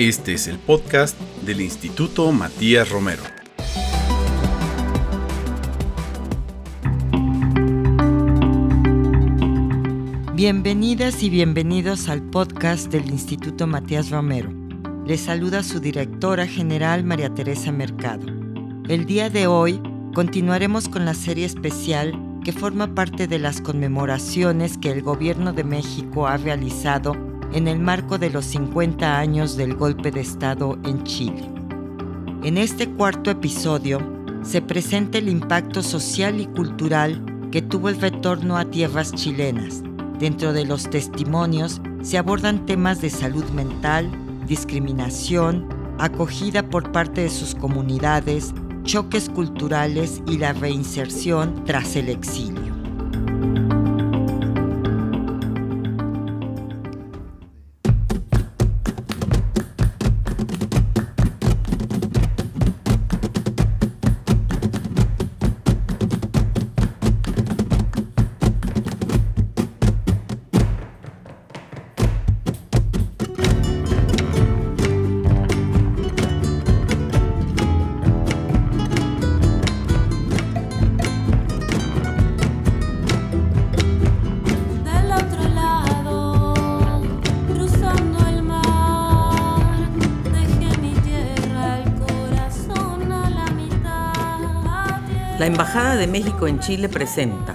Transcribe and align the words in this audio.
Este 0.00 0.32
es 0.32 0.46
el 0.46 0.58
podcast 0.58 1.14
del 1.42 1.60
Instituto 1.60 2.32
Matías 2.32 2.88
Romero. 2.88 3.22
Bienvenidas 10.32 11.22
y 11.22 11.28
bienvenidos 11.28 12.08
al 12.08 12.22
podcast 12.22 12.90
del 12.90 13.10
Instituto 13.10 13.66
Matías 13.66 14.08
Romero. 14.08 14.50
Les 15.04 15.20
saluda 15.20 15.62
su 15.62 15.80
directora 15.80 16.46
general 16.46 17.04
María 17.04 17.34
Teresa 17.34 17.70
Mercado. 17.70 18.24
El 18.88 19.04
día 19.04 19.28
de 19.28 19.48
hoy 19.48 19.82
continuaremos 20.14 20.88
con 20.88 21.04
la 21.04 21.12
serie 21.12 21.44
especial 21.44 22.18
que 22.42 22.52
forma 22.52 22.94
parte 22.94 23.26
de 23.26 23.38
las 23.38 23.60
conmemoraciones 23.60 24.78
que 24.78 24.92
el 24.92 25.02
Gobierno 25.02 25.52
de 25.52 25.64
México 25.64 26.26
ha 26.26 26.38
realizado 26.38 27.29
en 27.52 27.68
el 27.68 27.80
marco 27.80 28.18
de 28.18 28.30
los 28.30 28.44
50 28.46 29.18
años 29.18 29.56
del 29.56 29.74
golpe 29.74 30.10
de 30.10 30.20
Estado 30.20 30.78
en 30.84 31.02
Chile. 31.04 31.50
En 32.42 32.58
este 32.58 32.88
cuarto 32.88 33.30
episodio 33.30 34.00
se 34.42 34.62
presenta 34.62 35.18
el 35.18 35.28
impacto 35.28 35.82
social 35.82 36.40
y 36.40 36.46
cultural 36.46 37.22
que 37.50 37.62
tuvo 37.62 37.88
el 37.88 38.00
retorno 38.00 38.56
a 38.56 38.64
tierras 38.64 39.12
chilenas. 39.12 39.82
Dentro 40.18 40.52
de 40.52 40.64
los 40.64 40.88
testimonios 40.88 41.80
se 42.02 42.18
abordan 42.18 42.66
temas 42.66 43.00
de 43.00 43.10
salud 43.10 43.44
mental, 43.50 44.10
discriminación, 44.46 45.68
acogida 45.98 46.62
por 46.62 46.92
parte 46.92 47.22
de 47.22 47.30
sus 47.30 47.54
comunidades, 47.54 48.54
choques 48.84 49.28
culturales 49.28 50.22
y 50.26 50.38
la 50.38 50.52
reinserción 50.52 51.64
tras 51.64 51.96
el 51.96 52.08
exilio. 52.08 52.69
Embajada 95.60 95.96
de 95.96 96.06
México 96.06 96.46
en 96.46 96.58
Chile 96.58 96.88
presenta 96.88 97.54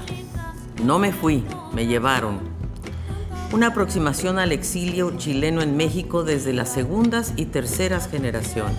No 0.84 1.00
me 1.00 1.12
fui, 1.12 1.44
me 1.74 1.88
llevaron. 1.88 2.38
Una 3.52 3.70
aproximación 3.70 4.38
al 4.38 4.52
exilio 4.52 5.18
chileno 5.18 5.64
en 5.64 5.76
México 5.76 6.24
desde 6.24 6.54
las 6.54 6.70
segundas 6.70 7.34
y 7.36 7.46
terceras 7.46 8.08
generaciones. 8.08 8.78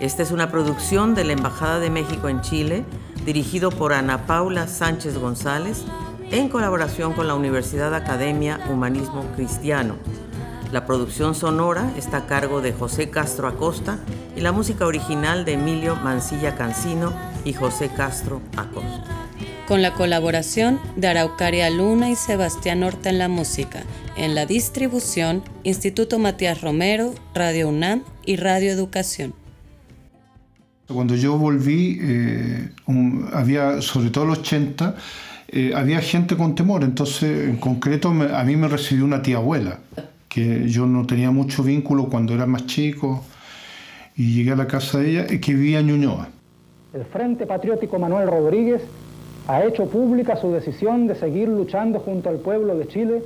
Esta 0.00 0.24
es 0.24 0.32
una 0.32 0.50
producción 0.50 1.14
de 1.14 1.22
la 1.22 1.34
Embajada 1.34 1.78
de 1.78 1.90
México 1.90 2.28
en 2.28 2.40
Chile, 2.40 2.84
dirigido 3.24 3.70
por 3.70 3.92
Ana 3.92 4.26
Paula 4.26 4.66
Sánchez 4.66 5.16
González, 5.16 5.84
en 6.32 6.48
colaboración 6.48 7.12
con 7.12 7.28
la 7.28 7.36
Universidad 7.36 7.94
Academia 7.94 8.58
Humanismo 8.68 9.26
Cristiano. 9.36 9.94
La 10.72 10.86
producción 10.86 11.36
sonora 11.36 11.92
está 11.96 12.16
a 12.16 12.26
cargo 12.26 12.62
de 12.62 12.72
José 12.72 13.10
Castro 13.10 13.46
Acosta 13.46 14.00
y 14.34 14.40
la 14.40 14.50
música 14.50 14.86
original 14.86 15.44
de 15.44 15.52
Emilio 15.52 15.94
Mancilla 15.94 16.56
Cancino 16.56 17.27
y 17.44 17.52
José 17.52 17.90
Castro 17.96 18.40
Acosta. 18.56 19.28
Con 19.66 19.82
la 19.82 19.92
colaboración 19.92 20.80
de 20.96 21.08
Araucaria 21.08 21.68
Luna 21.70 22.10
y 22.10 22.16
Sebastián 22.16 22.82
Horta 22.82 23.10
en 23.10 23.18
la 23.18 23.28
música, 23.28 23.84
en 24.16 24.34
la 24.34 24.46
distribución, 24.46 25.42
Instituto 25.62 26.18
Matías 26.18 26.62
Romero, 26.62 27.14
Radio 27.34 27.68
UNAM 27.68 28.02
y 28.24 28.36
Radio 28.36 28.70
Educación. 28.72 29.34
Cuando 30.86 31.14
yo 31.16 31.36
volví, 31.36 31.98
eh, 32.00 32.70
había, 33.34 33.82
sobre 33.82 34.08
todo 34.08 34.24
los 34.24 34.38
80, 34.38 34.96
eh, 35.48 35.72
había 35.74 36.00
gente 36.00 36.34
con 36.34 36.54
temor, 36.54 36.82
entonces 36.82 37.48
en 37.48 37.58
concreto 37.58 38.08
a 38.08 38.44
mí 38.44 38.56
me 38.56 38.68
recibió 38.68 39.04
una 39.04 39.20
tía 39.20 39.36
abuela, 39.36 39.80
que 40.30 40.66
yo 40.68 40.86
no 40.86 41.06
tenía 41.06 41.30
mucho 41.30 41.62
vínculo 41.62 42.06
cuando 42.06 42.34
era 42.34 42.46
más 42.46 42.64
chico, 42.64 43.22
y 44.16 44.32
llegué 44.32 44.52
a 44.52 44.56
la 44.56 44.66
casa 44.66 44.98
de 44.98 45.10
ella, 45.10 45.26
que 45.26 45.54
vivía 45.54 45.80
en 45.80 45.88
Ñuñoa 45.88 46.30
el 46.98 47.04
Frente 47.04 47.46
Patriótico 47.46 47.98
Manuel 47.98 48.28
Rodríguez 48.28 48.82
ha 49.46 49.64
hecho 49.64 49.86
pública 49.86 50.36
su 50.36 50.50
decisión 50.52 51.06
de 51.06 51.14
seguir 51.14 51.48
luchando 51.48 52.00
junto 52.00 52.28
al 52.28 52.38
pueblo 52.38 52.76
de 52.76 52.88
Chile, 52.88 53.22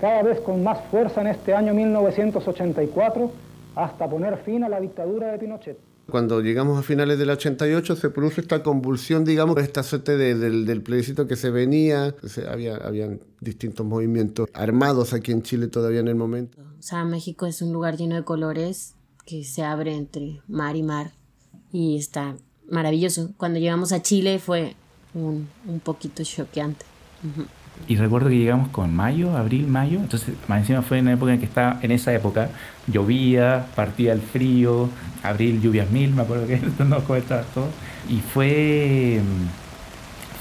cada 0.00 0.22
vez 0.22 0.40
con 0.40 0.64
más 0.64 0.78
fuerza 0.90 1.20
en 1.20 1.28
este 1.28 1.54
año 1.54 1.72
1984, 1.72 3.30
hasta 3.76 4.10
poner 4.10 4.38
fin 4.38 4.64
a 4.64 4.68
la 4.68 4.80
dictadura 4.80 5.30
de 5.30 5.38
Pinochet. 5.38 5.78
Cuando 6.10 6.40
llegamos 6.40 6.78
a 6.78 6.82
finales 6.82 7.16
del 7.16 7.30
88 7.30 7.94
se 7.94 8.10
produce 8.10 8.40
esta 8.40 8.62
convulsión, 8.64 9.24
digamos, 9.24 9.56
esta 9.58 9.84
suerte 9.84 10.16
del, 10.16 10.82
plebiscito 10.82 11.28
que 11.28 11.36
se 11.36 11.50
venía, 11.50 12.14
había 12.50 12.76
habían 12.76 13.20
distintos 13.40 13.86
movimientos 13.86 14.48
armados 14.52 15.14
aquí 15.14 15.30
en 15.30 15.42
Chile 15.42 15.68
todavía 15.68 16.00
en 16.00 16.08
el 16.08 16.16
momento. 16.16 16.58
O 16.60 16.82
sea, 16.82 17.04
México 17.04 17.46
es 17.46 17.62
un 17.62 17.72
lugar 17.72 17.96
lleno 17.96 18.16
de 18.16 18.24
colores 18.24 18.96
que 19.24 19.44
se 19.44 19.62
abre 19.62 19.94
entre 19.94 20.42
mar 20.48 20.74
y 20.74 20.82
mar 20.82 21.12
y 21.70 21.96
está 21.96 22.36
maravilloso. 22.72 23.30
Cuando 23.36 23.60
llegamos 23.60 23.92
a 23.92 24.02
Chile 24.02 24.38
fue 24.38 24.74
un, 25.14 25.48
un 25.66 25.80
poquito 25.80 26.24
choqueante. 26.24 26.84
Y 27.86 27.96
recuerdo 27.96 28.28
que 28.28 28.36
llegamos 28.36 28.68
con 28.68 28.94
mayo, 28.94 29.36
abril, 29.36 29.66
mayo, 29.66 29.98
entonces 29.98 30.34
más 30.48 30.60
encima 30.60 30.82
fue 30.82 30.98
en 30.98 31.06
la 31.06 31.12
época 31.12 31.32
en 31.32 31.40
que 31.40 31.46
estaba, 31.46 31.78
en 31.82 31.90
esa 31.90 32.12
época, 32.12 32.50
llovía, 32.86 33.66
partía 33.74 34.12
el 34.12 34.20
frío, 34.20 34.88
abril, 35.22 35.60
lluvias 35.60 35.90
mil, 35.90 36.12
me 36.12 36.22
acuerdo 36.22 36.46
que 36.46 36.56
nos 36.84 37.10
estaba 37.10 37.42
todo. 37.54 37.68
Y 38.08 38.20
fue, 38.20 39.20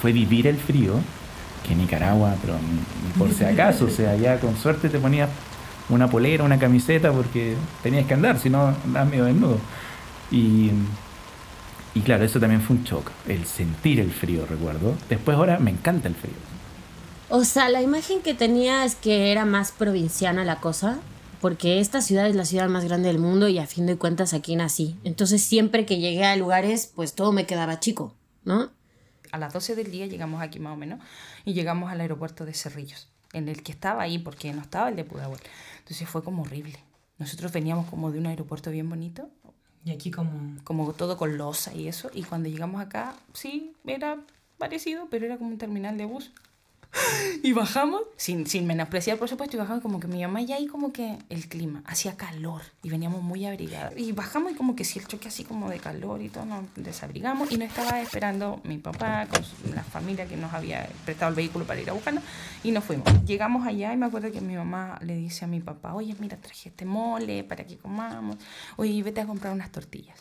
fue 0.02 0.12
vivir 0.12 0.48
el 0.48 0.58
frío, 0.58 0.96
que 1.68 1.76
Nicaragua, 1.76 2.36
pero 2.42 2.56
por 3.18 3.32
si 3.34 3.44
acaso, 3.44 3.86
o 3.86 3.90
sea, 3.90 4.16
ya 4.16 4.40
con 4.40 4.56
suerte 4.58 4.90
te 4.90 5.00
ponías 5.00 5.30
una 5.90 6.10
polera, 6.10 6.44
una 6.44 6.58
camiseta, 6.60 7.12
porque 7.12 7.56
tenías 7.84 8.06
que 8.06 8.14
andar, 8.14 8.40
si 8.40 8.50
no 8.50 8.74
andabas 8.86 9.10
medio 9.10 9.26
desnudo. 9.26 9.58
Y 10.32 10.72
y 11.94 12.02
claro, 12.02 12.24
eso 12.24 12.40
también 12.40 12.62
fue 12.62 12.78
un 12.78 12.84
shock, 12.84 13.12
el 13.28 13.46
sentir 13.46 14.00
el 14.00 14.12
frío, 14.12 14.46
recuerdo. 14.46 14.96
Después 15.10 15.38
ahora 15.38 15.60
me 15.60 15.72
encanta 15.72 16.08
el 16.08 16.16
frío. 16.16 16.34
O 17.30 17.44
sea, 17.44 17.70
la 17.70 17.82
imagen 17.82 18.22
que 18.22 18.34
tenía 18.34 18.86
es 18.86 18.96
que 18.96 19.32
era 19.32 19.46
más 19.46 19.72
provinciana 19.72 20.44
la 20.44 20.60
cosa, 20.60 21.00
porque 21.42 21.80
esta 21.80 22.02
ciudad 22.02 22.28
es 22.28 22.36
la 22.36 22.46
ciudad 22.46 22.70
más 22.70 22.86
grande 22.86 23.08
del 23.08 23.20
mundo 23.20 23.48
y 23.48 23.58
a 23.58 23.68
fin 23.68 23.86
de 23.88 23.98
cuentas 23.98 24.34
aquí 24.34 24.56
nací. 24.56 24.98
Entonces 25.04 25.44
siempre 25.44 25.86
que 25.86 25.98
llegué 25.98 26.24
a 26.24 26.36
lugares, 26.36 26.92
pues 26.96 27.14
todo 27.14 27.32
me 27.32 27.46
quedaba 27.46 27.80
chico, 27.80 28.16
¿no? 28.44 28.70
A 29.32 29.38
las 29.38 29.52
12 29.52 29.76
del 29.76 29.92
día 29.92 30.08
llegamos 30.08 30.42
aquí 30.42 30.60
más 30.60 30.74
o 30.74 30.78
menos 30.78 31.00
y 31.44 31.54
llegamos 31.54 31.92
al 31.92 32.02
aeropuerto 32.02 32.46
de 32.46 32.54
Cerrillos, 32.54 33.10
en 33.34 33.50
el 33.50 33.64
que 33.64 33.72
estaba 33.72 34.04
ahí 34.04 34.20
porque 34.20 34.54
no 34.54 34.62
estaba 34.62 34.90
el 34.90 34.96
de 34.96 35.04
Pudahuel. 35.04 35.42
Entonces 35.80 36.08
fue 36.08 36.24
como 36.24 36.44
horrible. 36.44 36.80
Nosotros 37.18 37.52
veníamos 37.52 37.90
como 37.90 38.12
de 38.12 38.20
un 38.20 38.28
aeropuerto 38.28 38.72
bien 38.72 38.90
bonito 38.90 39.30
y 39.84 39.92
aquí 39.92 40.12
como... 40.12 40.56
Como 40.64 40.94
todo 40.94 41.18
con 41.18 41.38
losa 41.38 41.74
y 41.74 41.88
eso. 41.88 42.10
Y 42.14 42.24
cuando 42.24 42.50
llegamos 42.50 42.82
acá, 42.82 43.16
sí, 43.34 43.74
era 43.86 44.20
parecido, 44.58 45.08
pero 45.10 45.26
era 45.26 45.38
como 45.38 45.50
un 45.50 45.58
terminal 45.58 45.98
de 45.98 46.06
bus. 46.06 46.32
y 47.44 47.54
bajamos, 47.54 48.02
sin, 48.18 48.48
sin 48.48 48.68
menospreciar 48.68 49.18
por 49.18 49.30
supuesto, 49.30 49.56
y 49.56 49.60
bajamos 49.60 49.82
como 49.82 50.00
que 50.00 50.08
mi 50.08 50.22
mamá 50.22 50.42
ya 50.42 50.56
ahí 50.56 50.68
como 50.68 50.92
que 50.92 51.18
el 51.30 51.48
clima, 51.48 51.84
hacía 51.86 52.18
calor 52.18 52.62
y 52.84 52.90
veníamos 52.90 53.22
muy 53.22 53.46
abrigados. 53.46 53.98
Y 53.98 54.12
bajamos 54.12 54.52
y 54.52 54.56
como 54.56 54.76
que 54.76 54.84
si 54.84 55.00
el 55.00 55.08
choque 55.08 55.28
así 55.28 55.44
como 55.44 55.70
de 55.70 55.80
calor 55.80 56.22
y 56.22 56.30
todo, 56.30 56.46
nos 56.46 56.66
desabrigamos 56.76 57.52
y 57.52 57.58
nos 57.58 57.70
estaba 57.70 58.02
esperando 58.02 58.62
mi 58.64 58.78
papá 58.78 59.28
con 59.28 59.42
la 59.74 59.84
familia 59.84 60.26
que 60.26 60.38
nos 60.38 60.54
había 60.54 60.88
prestado 61.06 61.30
el 61.30 61.36
vehículo 61.36 61.66
para 61.66 61.80
ir 61.82 61.90
a 61.90 61.94
buscarnos 61.94 62.24
y 62.64 62.72
nos 62.72 62.84
fuimos. 62.84 63.08
Llegamos 63.26 63.66
allá 63.66 63.94
y 63.94 63.98
me 63.98 64.06
acuerdo 64.06 64.32
que 64.32 64.42
mi 64.42 64.56
mamá 64.56 65.00
le 65.02 65.16
dice 65.16 65.46
a 65.46 65.48
mi 65.48 65.60
papá, 65.60 65.94
oye, 65.94 66.16
mira, 66.20 66.38
traje 66.38 66.70
este 66.70 66.86
mole 66.86 67.44
para 67.44 67.66
que 67.66 67.78
comamos, 67.78 68.38
oye, 68.78 69.02
vete 69.04 69.22
a 69.22 69.26
comprar 69.26 69.54
unas 69.54 69.72
tortillas. 69.72 70.18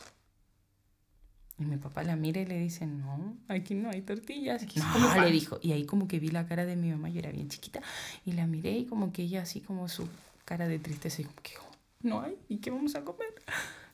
Y 1.60 1.64
mi 1.66 1.76
papá 1.76 2.02
la 2.02 2.16
mira 2.16 2.40
y 2.40 2.46
le 2.46 2.58
dice, 2.58 2.86
no, 2.86 3.36
aquí 3.48 3.74
no 3.74 3.90
hay 3.90 4.00
tortillas. 4.00 4.66
No, 4.76 5.22
le 5.22 5.30
dijo. 5.30 5.58
Y 5.60 5.72
ahí 5.72 5.84
como 5.84 6.08
que 6.08 6.18
vi 6.18 6.28
la 6.28 6.46
cara 6.46 6.64
de 6.64 6.74
mi 6.74 6.90
mamá, 6.90 7.10
yo 7.10 7.18
era 7.18 7.30
bien 7.30 7.48
chiquita, 7.48 7.80
y 8.24 8.32
la 8.32 8.46
miré 8.46 8.78
y 8.78 8.86
como 8.86 9.12
que 9.12 9.22
ella 9.22 9.42
así 9.42 9.60
como 9.60 9.86
su 9.88 10.08
cara 10.46 10.68
de 10.68 10.78
tristeza, 10.78 11.20
y 11.20 11.26
como 11.26 11.42
que, 11.42 11.52
oh, 11.60 11.76
no 12.02 12.22
hay, 12.22 12.34
¿y 12.48 12.56
qué 12.56 12.70
vamos 12.70 12.94
a 12.94 13.04
comer? 13.04 13.28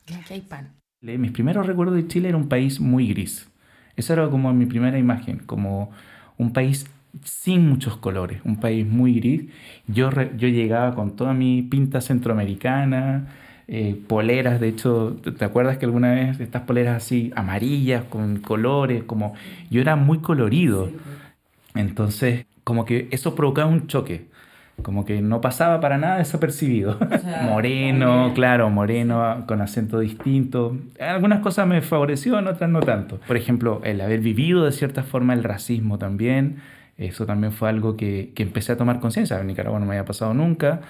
Y 0.07 0.13
aquí 0.13 0.33
hay 0.35 0.41
pan. 0.41 0.71
Mis 1.01 1.31
primeros 1.31 1.67
recuerdos 1.67 1.95
de 1.97 2.07
Chile 2.07 2.29
era 2.29 2.37
un 2.37 2.47
país 2.47 2.79
muy 2.79 3.09
gris. 3.09 3.49
Esa 3.97 4.13
era 4.13 4.29
como 4.29 4.53
mi 4.53 4.65
primera 4.65 4.97
imagen, 4.97 5.39
como 5.39 5.91
un 6.37 6.53
país 6.53 6.87
sin 7.23 7.67
muchos 7.67 7.97
colores, 7.97 8.41
un 8.45 8.61
país 8.61 8.87
muy 8.87 9.19
gris. 9.19 9.51
Yo, 9.87 10.09
yo 10.37 10.47
llegaba 10.47 10.95
con 10.95 11.17
toda 11.17 11.33
mi 11.33 11.63
pinta 11.63 11.99
centroamericana, 11.99 13.27
eh, 13.69 13.99
poleras, 14.07 14.61
de 14.61 14.69
hecho, 14.69 15.17
¿te 15.37 15.43
acuerdas 15.43 15.77
que 15.77 15.85
alguna 15.85 16.13
vez 16.13 16.39
estas 16.39 16.61
poleras 16.61 17.03
así 17.03 17.33
amarillas, 17.35 18.05
con 18.05 18.37
colores, 18.39 19.03
como 19.03 19.33
yo 19.69 19.81
era 19.81 19.97
muy 19.97 20.19
colorido? 20.19 20.89
Entonces, 21.75 22.45
como 22.63 22.85
que 22.85 23.09
eso 23.11 23.35
provocaba 23.35 23.69
un 23.69 23.87
choque, 23.87 24.27
como 24.83 25.03
que 25.03 25.21
no 25.21 25.41
pasaba 25.41 25.81
para 25.81 25.97
nada 25.97 26.17
desapercibido. 26.17 26.97
moreno, 27.43 28.31
claro, 28.33 28.69
moreno, 28.69 29.43
con 29.47 29.61
acento 29.61 29.99
distinto. 29.99 30.77
Algunas 30.99 31.41
cosas 31.41 31.67
me 31.67 31.81
favorecieron, 31.81 32.47
otras 32.47 32.69
no 32.69 32.79
tanto. 32.79 33.19
Por 33.27 33.35
ejemplo, 33.35 33.81
el 33.83 33.99
haber 33.99 34.21
vivido 34.21 34.63
de 34.63 34.71
cierta 34.71 35.03
forma 35.03 35.33
el 35.33 35.43
racismo 35.43 35.97
también, 35.97 36.61
eso 36.97 37.25
también 37.25 37.51
fue 37.51 37.67
algo 37.67 37.97
que, 37.97 38.31
que 38.33 38.43
empecé 38.43 38.71
a 38.71 38.77
tomar 38.77 39.01
conciencia. 39.01 39.39
En 39.41 39.47
Nicaragua 39.47 39.79
no 39.79 39.85
me 39.85 39.95
había 39.95 40.05
pasado 40.05 40.33
nunca. 40.33 40.81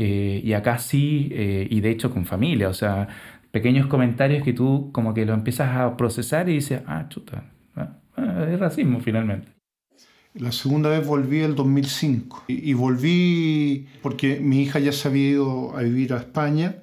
Eh, 0.00 0.40
y 0.44 0.52
acá 0.52 0.78
sí, 0.78 1.28
eh, 1.32 1.66
y 1.68 1.80
de 1.80 1.90
hecho 1.90 2.12
con 2.12 2.24
familia, 2.24 2.68
o 2.68 2.72
sea, 2.72 3.08
pequeños 3.50 3.88
comentarios 3.88 4.44
que 4.44 4.52
tú 4.52 4.90
como 4.92 5.12
que 5.12 5.26
lo 5.26 5.34
empiezas 5.34 5.76
a 5.76 5.96
procesar 5.96 6.48
y 6.48 6.52
dices, 6.52 6.82
ah, 6.86 7.06
chuta, 7.08 7.42
ah, 7.74 7.96
ah, 8.16 8.46
es 8.48 8.60
racismo 8.60 9.00
finalmente. 9.00 9.48
La 10.34 10.52
segunda 10.52 10.88
vez 10.88 11.04
volví 11.04 11.40
el 11.40 11.56
2005 11.56 12.44
y, 12.46 12.70
y, 12.70 12.74
volví 12.74 13.88
porque 14.00 14.38
mi 14.38 14.62
hija 14.62 14.78
ya 14.78 14.92
se 14.92 15.08
había 15.08 15.30
ido 15.30 15.76
a 15.76 15.82
vivir 15.82 16.12
a 16.12 16.18
España, 16.18 16.76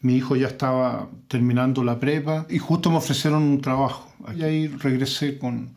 mi 0.00 0.16
hijo 0.16 0.36
ya 0.36 0.48
estaba 0.48 1.08
terminando 1.28 1.82
la 1.82 1.98
prepa 1.98 2.44
y 2.50 2.58
justo 2.58 2.90
me 2.90 2.98
ofrecieron 2.98 3.44
un 3.44 3.62
trabajo. 3.62 4.12
Y 4.36 4.42
ahí 4.42 4.66
regresé 4.66 5.38
con, 5.38 5.74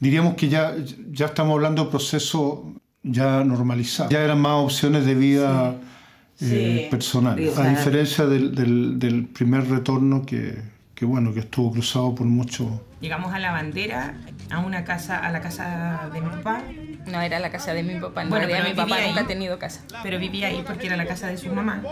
diríamos 0.00 0.36
que 0.36 0.48
ya, 0.48 0.74
ya 1.10 1.26
estamos 1.26 1.52
hablando 1.52 1.84
de 1.84 1.90
proceso 1.90 2.72
ya 3.02 3.44
normalizado, 3.44 4.08
ya 4.08 4.24
eran 4.24 4.40
más 4.40 4.54
opciones 4.54 5.04
de 5.04 5.14
vida. 5.14 5.76
Sí 5.78 5.88
eh, 6.40 6.88
personal, 6.90 7.38
a 7.38 7.68
diferencia 7.68 8.26
del, 8.26 8.54
del, 8.54 8.98
del, 8.98 9.26
primer 9.26 9.68
retorno 9.68 10.26
que, 10.26 10.58
que, 10.94 11.04
bueno, 11.04 11.32
que 11.32 11.40
estuvo 11.40 11.72
cruzado 11.72 12.14
por 12.14 12.26
mucho. 12.26 12.82
Llegamos 13.00 13.32
a 13.34 13.38
la 13.38 13.52
bandera, 13.52 14.14
a 14.50 14.60
una 14.60 14.84
casa, 14.84 15.18
a 15.18 15.30
la 15.30 15.40
casa 15.40 16.10
de 16.12 16.20
mi 16.20 16.30
papá. 16.30 16.62
No 17.06 17.20
era 17.20 17.38
la 17.38 17.50
casa 17.50 17.74
de 17.74 17.82
mi 17.82 18.00
papá, 18.00 18.24
no 18.24 18.30
bueno, 18.30 18.46
pero 18.48 18.64
mi 18.64 18.74
papá 18.74 19.00
nunca 19.06 19.20
ha 19.20 19.26
tenido 19.26 19.58
casa. 19.58 19.82
Pero 20.02 20.18
vivía 20.18 20.48
ahí 20.48 20.62
porque 20.66 20.86
era 20.86 20.96
la 20.96 21.06
casa 21.06 21.28
de 21.28 21.36
su 21.36 21.52
mamá. 21.52 21.82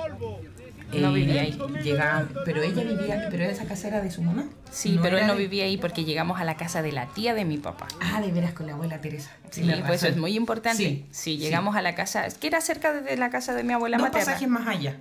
No 1.00 1.11
eh, 1.11 1.21
vivía 1.21 1.43
ahí. 1.43 1.59
Llegaba, 1.83 2.29
pero 2.44 2.62
ella 2.62 2.83
vivía, 2.85 3.29
pero 3.31 3.44
esa 3.44 3.65
casa 3.65 3.89
era 3.89 4.00
de 4.00 4.11
su 4.11 4.23
mamá. 4.23 4.47
Sí, 4.71 4.99
pero 5.03 5.19
él 5.19 5.27
no 5.27 5.37
vivía 5.37 5.65
ahí 5.65 5.77
porque 5.77 6.05
llegamos 6.05 6.41
a 6.41 6.44
la 6.44 6.56
casa 6.56 6.83
de 6.83 6.93
la 6.93 7.06
tía 7.06 7.35
de 7.35 7.44
mi 7.44 7.59
papá. 7.59 7.89
Ah, 8.00 8.21
de 8.21 8.31
veras 8.33 8.53
con 8.53 8.67
la 8.67 8.75
abuela 8.75 9.00
Teresa. 9.00 9.31
Sí, 9.50 9.71
pues 9.87 10.03
eso 10.03 10.09
es 10.09 10.17
muy 10.17 10.37
importante. 10.37 11.06
Sí, 11.11 11.39
llegamos 11.39 11.77
a 11.77 11.83
la 11.83 11.94
casa, 11.94 12.27
es 12.27 12.39
que 12.39 12.47
era 12.47 12.61
cerca 12.61 12.93
de 13.00 13.17
la 13.17 13.31
casa 13.31 13.55
de 13.55 13.65
mi 13.65 13.73
abuela 13.73 13.97
no 13.97 14.05
materna. 14.05 14.27
pasajes 14.27 14.49
más 14.49 14.67
allá. 14.67 14.99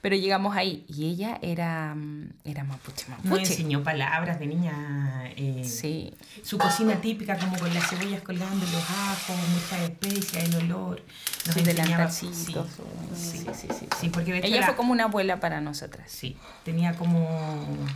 Pero 0.00 0.16
llegamos 0.16 0.56
ahí 0.56 0.84
y 0.88 1.10
ella 1.10 1.38
era, 1.42 1.94
mm, 1.94 2.30
era 2.44 2.64
mapuche, 2.64 3.06
mapuche. 3.08 3.28
Nos 3.28 3.38
enseñó 3.50 3.82
palabras 3.82 4.38
de 4.38 4.46
niña. 4.46 5.24
Eh, 5.36 5.62
sí. 5.64 6.14
Su 6.42 6.56
cocina 6.58 7.00
típica, 7.00 7.36
como 7.38 7.58
con 7.58 7.72
las 7.74 7.88
cebollas 7.88 8.22
colgando, 8.22 8.64
los 8.66 8.90
ajos, 8.90 9.36
mucha 9.52 9.84
especia, 9.84 10.42
el 10.42 10.56
olor. 10.56 11.02
Nos 11.46 11.54
Sus 11.54 11.64
delantalcitos. 11.64 12.66
Sí, 13.14 13.38
sí, 13.38 13.46
sí, 13.54 13.68
sí, 13.78 13.88
sí. 14.00 14.08
porque 14.08 14.32
de 14.32 14.38
hecho 14.38 14.48
ella 14.48 14.66
fue 14.66 14.76
como 14.76 14.92
una 14.92 15.04
abuela 15.04 15.38
para 15.38 15.60
nosotras. 15.60 16.10
Sí, 16.10 16.36
tenía 16.64 16.94
como... 16.94 17.28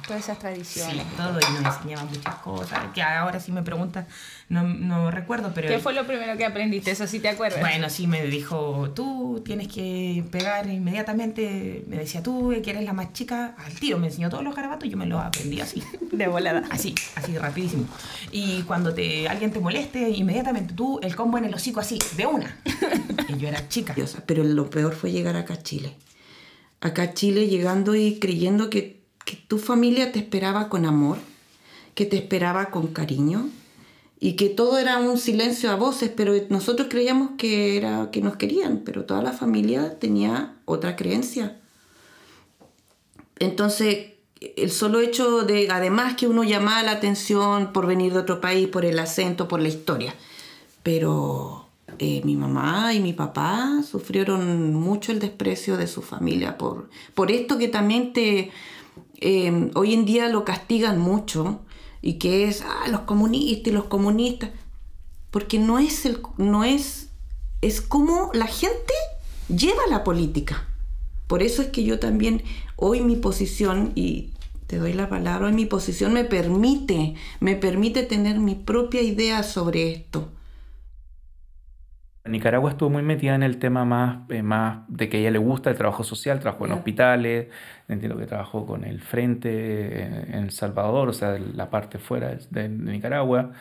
Todas 0.06 0.24
esas 0.24 0.38
tradiciones. 0.38 1.04
Sí, 1.04 1.16
todo, 1.16 1.38
y 1.38 1.62
nos 1.62 1.76
enseñaba 1.76 2.04
muchas 2.04 2.34
cosas. 2.36 2.80
Que 2.94 3.02
ahora 3.02 3.40
sí 3.40 3.52
me 3.52 3.62
preguntas, 3.62 4.06
no, 4.48 4.62
no 4.62 5.10
recuerdo, 5.10 5.52
pero... 5.54 5.68
¿Qué 5.68 5.78
fue 5.78 5.94
lo 5.94 6.06
primero 6.06 6.36
que 6.36 6.44
aprendiste? 6.44 6.90
Eso 6.90 7.06
sí 7.06 7.20
te 7.20 7.28
acuerdas. 7.28 7.60
Bueno, 7.60 7.88
sí, 7.88 8.06
me 8.06 8.26
dijo, 8.26 8.92
tú 8.94 9.42
tienes 9.44 9.68
que 9.68 10.24
pegar 10.30 10.68
inmediatamente 10.68 11.84
me 11.86 11.96
decía, 11.96 12.22
tú 12.22 12.54
que 12.62 12.70
eres 12.70 12.84
la 12.84 12.92
más 12.92 13.12
chica, 13.12 13.54
al 13.58 13.72
tiro 13.74 13.98
me 13.98 14.08
enseñó 14.08 14.30
todos 14.30 14.44
los 14.44 14.54
garabatos 14.54 14.86
y 14.86 14.90
yo 14.90 14.96
me 14.96 15.06
los 15.06 15.22
aprendí 15.22 15.60
así. 15.60 15.82
De 16.12 16.26
volada. 16.28 16.62
Así, 16.70 16.94
así, 17.16 17.36
rapidísimo. 17.36 17.86
Y 18.30 18.62
cuando 18.62 18.94
te, 18.94 19.28
alguien 19.28 19.50
te 19.50 19.60
moleste, 19.60 20.10
inmediatamente 20.10 20.74
tú, 20.74 21.00
el 21.02 21.16
combo 21.16 21.38
en 21.38 21.46
el 21.46 21.54
hocico 21.54 21.80
así, 21.80 21.98
de 22.16 22.26
una. 22.26 22.58
y 23.28 23.36
yo 23.36 23.48
era 23.48 23.68
chica. 23.68 23.94
Pero 24.26 24.44
lo 24.44 24.70
peor 24.70 24.94
fue 24.94 25.10
llegar 25.10 25.36
acá 25.36 25.54
a 25.54 25.62
Chile. 25.62 25.96
Acá 26.80 27.02
a 27.02 27.14
Chile 27.14 27.48
llegando 27.48 27.94
y 27.94 28.18
creyendo 28.18 28.70
que, 28.70 29.00
que 29.24 29.36
tu 29.36 29.58
familia 29.58 30.12
te 30.12 30.18
esperaba 30.18 30.68
con 30.68 30.84
amor, 30.84 31.18
que 31.94 32.06
te 32.06 32.16
esperaba 32.16 32.66
con 32.66 32.88
cariño, 32.88 33.48
y 34.24 34.36
que 34.36 34.48
todo 34.48 34.78
era 34.78 34.96
un 35.00 35.18
silencio 35.18 35.70
a 35.70 35.74
voces, 35.74 36.10
pero 36.16 36.32
nosotros 36.48 36.88
creíamos 36.90 37.32
que 37.36 37.76
era 37.76 38.08
que 38.10 38.22
nos 38.22 38.36
querían, 38.36 38.78
pero 38.78 39.04
toda 39.04 39.20
la 39.20 39.34
familia 39.34 39.98
tenía 39.98 40.54
otra 40.64 40.96
creencia. 40.96 41.60
Entonces, 43.38 44.12
el 44.40 44.70
solo 44.70 45.00
hecho 45.00 45.42
de, 45.42 45.68
además 45.70 46.14
que 46.14 46.26
uno 46.26 46.42
llamaba 46.42 46.82
la 46.82 46.92
atención 46.92 47.74
por 47.74 47.86
venir 47.86 48.14
de 48.14 48.20
otro 48.20 48.40
país, 48.40 48.66
por 48.68 48.86
el 48.86 48.98
acento, 48.98 49.46
por 49.46 49.60
la 49.60 49.68
historia, 49.68 50.14
pero 50.82 51.66
eh, 51.98 52.22
mi 52.24 52.34
mamá 52.34 52.94
y 52.94 53.00
mi 53.00 53.12
papá 53.12 53.82
sufrieron 53.86 54.72
mucho 54.72 55.12
el 55.12 55.18
desprecio 55.18 55.76
de 55.76 55.86
su 55.86 56.00
familia 56.00 56.56
por, 56.56 56.88
por 57.12 57.30
esto 57.30 57.58
que 57.58 57.68
también 57.68 58.14
te, 58.14 58.50
eh, 59.20 59.70
hoy 59.74 59.92
en 59.92 60.06
día 60.06 60.28
lo 60.28 60.46
castigan 60.46 60.98
mucho 60.98 61.60
y 62.04 62.14
que 62.18 62.44
es 62.44 62.60
ah, 62.60 62.86
los 62.90 63.00
comunistas 63.00 63.68
y 63.68 63.74
los 63.74 63.84
comunistas, 63.84 64.50
porque 65.30 65.58
no 65.58 65.78
es, 65.78 66.04
el, 66.04 66.20
no 66.36 66.62
es, 66.62 67.08
es 67.62 67.80
como 67.80 68.30
la 68.34 68.46
gente 68.46 68.92
lleva 69.48 69.86
la 69.88 70.04
política. 70.04 70.68
Por 71.26 71.42
eso 71.42 71.62
es 71.62 71.68
que 71.68 71.82
yo 71.82 71.98
también, 71.98 72.42
hoy 72.76 73.00
mi 73.00 73.16
posición, 73.16 73.92
y 73.94 74.34
te 74.66 74.76
doy 74.76 74.92
la 74.92 75.08
palabra, 75.08 75.46
hoy 75.46 75.54
mi 75.54 75.64
posición 75.64 76.12
me 76.12 76.24
permite, 76.24 77.14
me 77.40 77.56
permite 77.56 78.02
tener 78.02 78.38
mi 78.38 78.54
propia 78.54 79.00
idea 79.00 79.42
sobre 79.42 79.94
esto. 79.94 80.28
Nicaragua 82.26 82.70
estuvo 82.70 82.88
muy 82.88 83.02
metida 83.02 83.34
en 83.34 83.42
el 83.42 83.58
tema 83.58 83.84
más, 83.84 84.30
eh, 84.30 84.42
más 84.42 84.78
de 84.88 85.08
que 85.08 85.18
a 85.18 85.20
ella 85.20 85.30
le 85.30 85.38
gusta 85.38 85.70
el 85.70 85.76
trabajo 85.76 86.04
social, 86.04 86.40
trabajó 86.40 86.64
en 86.64 86.72
hospitales, 86.72 87.48
entiendo 87.86 88.16
que 88.16 88.26
trabajó 88.26 88.64
con 88.64 88.84
el 88.84 89.00
Frente 89.00 89.50
eh, 89.50 90.24
en 90.28 90.44
El 90.44 90.50
Salvador, 90.50 91.08
o 91.08 91.12
sea, 91.12 91.38
la 91.38 91.68
parte 91.68 91.98
fuera 91.98 92.36
de, 92.50 92.68
Nicaragua. 92.68 93.52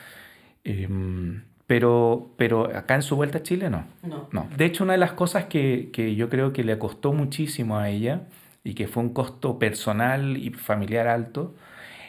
Em, 0.63 1.44
pero, 1.68 2.33
pero 2.38 2.65
acá 2.75 2.95
en 2.95 3.01
su 3.01 3.18
vuelta 3.18 3.39
a 3.39 3.44
Chile 3.44 3.69
no. 3.69 3.86
no. 4.31 4.48
De 4.56 4.66
hecho, 4.66 4.86
una 4.86 4.94
de 4.94 5.00
las 5.00 5.13
cosas 5.13 5.45
que, 5.45 5.89
que, 5.92 6.16
yo 6.16 6.30
creo 6.30 6.54
que 6.54 6.63
le 6.63 6.77
costó 6.77 7.12
muchísimo 7.12 7.77
a 7.77 7.89
ella 7.89 8.21
y 8.64 8.76
que 8.76 8.87
fue 8.87 9.04
un 9.04 9.14
costo 9.14 9.59
personal 9.59 10.37
y 10.37 10.52
familiar 10.52 11.07
alto, 11.07 11.54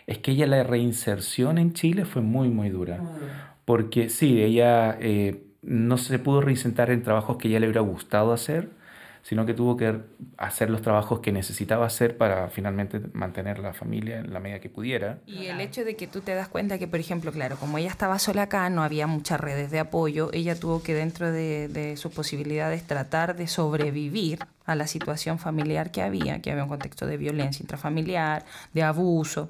es 0.06 0.18
que 0.18 0.32
ella 0.32 0.46
la 0.46 0.62
reinserción 0.62 1.58
en 1.58 1.72
Chile 1.72 2.04
fue 2.04 2.22
muy, 2.22 2.48
muy 2.48 2.68
dura. 2.68 3.00
Porque 3.64 4.10
sí, 4.10 4.42
ella 4.42 4.96
eh, 5.00 5.43
no 5.66 5.96
se 5.98 6.18
pudo 6.18 6.40
reinsertar 6.40 6.90
en 6.90 7.02
trabajos 7.02 7.36
que 7.36 7.48
ella 7.48 7.60
le 7.60 7.66
hubiera 7.66 7.80
gustado 7.80 8.32
hacer, 8.32 8.70
sino 9.24 9.46
que 9.46 9.54
tuvo 9.54 9.78
que 9.78 10.02
hacer 10.36 10.68
los 10.68 10.82
trabajos 10.82 11.20
que 11.20 11.32
necesitaba 11.32 11.86
hacer 11.86 12.18
para 12.18 12.48
finalmente 12.50 13.00
mantener 13.14 13.58
la 13.58 13.72
familia 13.72 14.18
en 14.18 14.34
la 14.34 14.38
medida 14.38 14.60
que 14.60 14.68
pudiera. 14.68 15.18
Y 15.24 15.46
el 15.46 15.62
hecho 15.62 15.82
de 15.82 15.96
que 15.96 16.06
tú 16.06 16.20
te 16.20 16.34
das 16.34 16.48
cuenta 16.48 16.78
que, 16.78 16.86
por 16.86 17.00
ejemplo, 17.00 17.32
claro, 17.32 17.56
como 17.56 17.78
ella 17.78 17.88
estaba 17.88 18.18
sola 18.18 18.42
acá, 18.42 18.68
no 18.68 18.82
había 18.82 19.06
muchas 19.06 19.40
redes 19.40 19.70
de 19.70 19.78
apoyo, 19.78 20.28
ella 20.34 20.54
tuvo 20.54 20.82
que 20.82 20.92
dentro 20.92 21.32
de, 21.32 21.68
de 21.68 21.96
sus 21.96 22.12
posibilidades 22.12 22.86
tratar 22.86 23.34
de 23.34 23.46
sobrevivir 23.46 24.40
a 24.66 24.74
la 24.74 24.86
situación 24.86 25.38
familiar 25.38 25.90
que 25.90 26.02
había, 26.02 26.42
que 26.42 26.50
había 26.50 26.64
un 26.64 26.68
contexto 26.68 27.06
de 27.06 27.16
violencia 27.16 27.62
intrafamiliar, 27.62 28.44
de 28.74 28.82
abuso. 28.82 29.48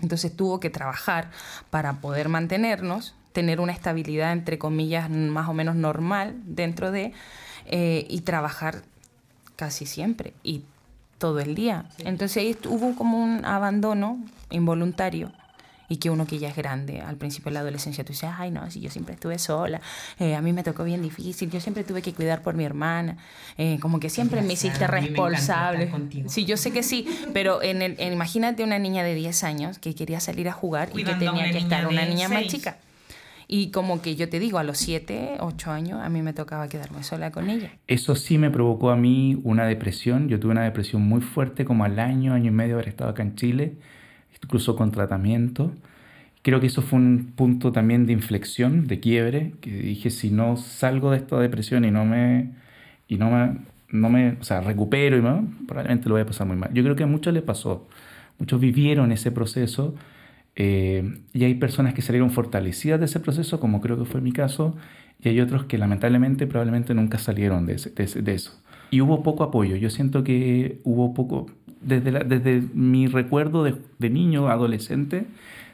Entonces 0.00 0.34
tuvo 0.36 0.60
que 0.60 0.70
trabajar 0.70 1.30
para 1.70 2.00
poder 2.00 2.28
mantenernos, 2.28 3.16
tener 3.32 3.60
una 3.60 3.72
estabilidad, 3.72 4.32
entre 4.32 4.58
comillas, 4.58 5.10
más 5.10 5.48
o 5.48 5.54
menos 5.54 5.76
normal 5.76 6.36
dentro 6.44 6.90
de, 6.90 7.12
eh, 7.66 8.06
y 8.08 8.20
trabajar 8.20 8.82
casi 9.56 9.86
siempre 9.86 10.32
y 10.42 10.62
todo 11.18 11.40
el 11.40 11.54
día. 11.54 11.86
Entonces 11.98 12.38
ahí 12.38 12.56
hubo 12.68 12.94
como 12.96 13.22
un 13.22 13.44
abandono 13.44 14.18
involuntario 14.50 15.32
y 15.88 15.98
que 15.98 16.10
uno 16.10 16.26
que 16.26 16.38
ya 16.38 16.48
es 16.48 16.56
grande, 16.56 17.02
al 17.02 17.16
principio 17.16 17.50
de 17.50 17.54
la 17.54 17.60
adolescencia, 17.60 18.02
tú 18.02 18.12
dices, 18.12 18.30
ay 18.36 18.50
no, 18.50 18.70
si 18.70 18.80
yo 18.80 18.90
siempre 18.90 19.14
estuve 19.14 19.38
sola, 19.38 19.80
eh, 20.18 20.34
a 20.34 20.40
mí 20.40 20.52
me 20.52 20.62
tocó 20.62 20.84
bien 20.84 21.02
difícil, 21.02 21.50
yo 21.50 21.60
siempre 21.60 21.84
tuve 21.84 22.00
que 22.00 22.14
cuidar 22.14 22.40
por 22.40 22.54
mi 22.54 22.64
hermana, 22.64 23.18
eh, 23.58 23.78
como 23.80 24.00
que 24.00 24.08
siempre 24.08 24.40
me 24.40 24.54
hiciste 24.54 24.86
responsable. 24.86 25.92
Sí, 26.28 26.46
yo 26.46 26.56
sé 26.56 26.70
que 26.70 26.82
sí, 26.82 27.06
pero 27.34 27.62
en 27.62 27.82
el, 27.82 28.00
imagínate 28.00 28.64
una 28.64 28.78
niña 28.78 29.04
de 29.04 29.14
10 29.14 29.44
años 29.44 29.78
que 29.78 29.94
quería 29.94 30.18
salir 30.18 30.48
a 30.48 30.52
jugar 30.52 30.90
y 30.94 31.04
que 31.04 31.14
tenía 31.14 31.50
que 31.50 31.58
estar 31.58 31.86
una 31.86 32.06
niña 32.06 32.28
más 32.28 32.46
chica. 32.46 32.78
Y 33.54 33.70
como 33.70 34.00
que 34.00 34.16
yo 34.16 34.30
te 34.30 34.40
digo, 34.40 34.56
a 34.56 34.64
los 34.64 34.78
7, 34.78 35.36
8 35.40 35.70
años, 35.70 36.00
a 36.02 36.08
mí 36.08 36.22
me 36.22 36.32
tocaba 36.32 36.68
quedarme 36.68 37.02
sola 37.02 37.30
con 37.32 37.50
ella. 37.50 37.70
Eso 37.86 38.14
sí 38.14 38.38
me 38.38 38.50
provocó 38.50 38.88
a 38.88 38.96
mí 38.96 39.38
una 39.44 39.66
depresión. 39.66 40.30
Yo 40.30 40.40
tuve 40.40 40.52
una 40.52 40.62
depresión 40.62 41.02
muy 41.02 41.20
fuerte, 41.20 41.66
como 41.66 41.84
al 41.84 41.98
año, 41.98 42.32
año 42.32 42.48
y 42.48 42.50
medio 42.50 42.68
de 42.68 42.74
haber 42.76 42.88
estado 42.88 43.10
acá 43.10 43.22
en 43.22 43.34
Chile, 43.34 43.74
incluso 44.42 44.74
con 44.74 44.90
tratamiento. 44.90 45.70
Creo 46.40 46.60
que 46.60 46.68
eso 46.68 46.80
fue 46.80 46.98
un 46.98 47.34
punto 47.36 47.72
también 47.72 48.06
de 48.06 48.14
inflexión, 48.14 48.86
de 48.86 49.00
quiebre, 49.00 49.52
que 49.60 49.70
dije, 49.70 50.08
si 50.08 50.30
no 50.30 50.56
salgo 50.56 51.10
de 51.10 51.18
esta 51.18 51.38
depresión 51.38 51.84
y 51.84 51.90
no 51.90 52.06
me, 52.06 52.52
y 53.06 53.18
no 53.18 53.30
me, 53.30 53.58
no 53.90 54.08
me, 54.08 54.38
o 54.40 54.44
sea, 54.44 54.62
recupero 54.62 55.18
y 55.18 55.20
¿no? 55.20 55.46
probablemente 55.68 56.08
lo 56.08 56.14
voy 56.14 56.22
a 56.22 56.26
pasar 56.26 56.46
muy 56.46 56.56
mal. 56.56 56.70
Yo 56.72 56.82
creo 56.82 56.96
que 56.96 57.02
a 57.02 57.06
muchos 57.06 57.34
les 57.34 57.42
pasó, 57.42 57.86
muchos 58.38 58.58
vivieron 58.58 59.12
ese 59.12 59.30
proceso 59.30 59.94
eh, 60.56 61.18
y 61.32 61.44
hay 61.44 61.54
personas 61.54 61.94
que 61.94 62.02
salieron 62.02 62.30
fortalecidas 62.30 63.00
de 63.00 63.06
ese 63.06 63.20
proceso, 63.20 63.60
como 63.60 63.80
creo 63.80 63.98
que 63.98 64.04
fue 64.04 64.20
mi 64.20 64.32
caso, 64.32 64.76
y 65.22 65.28
hay 65.28 65.40
otros 65.40 65.64
que 65.64 65.78
lamentablemente 65.78 66.46
probablemente 66.46 66.94
nunca 66.94 67.18
salieron 67.18 67.66
de, 67.66 67.76
de, 67.76 68.34
eso. 68.34 68.60
Y 68.90 69.00
hubo 69.00 69.22
poco 69.22 69.44
apoyo, 69.44 69.76
yo 69.76 69.88
siento 69.88 70.24
que 70.24 70.80
hubo 70.84 71.14
poco, 71.14 71.46
desde, 71.80 72.24
desde 72.24 72.62
mi 72.74 73.06
recuerdo 73.06 73.64
de, 73.64 73.76
de 73.98 74.10
niño, 74.10 74.48
adolescente, 74.48 75.26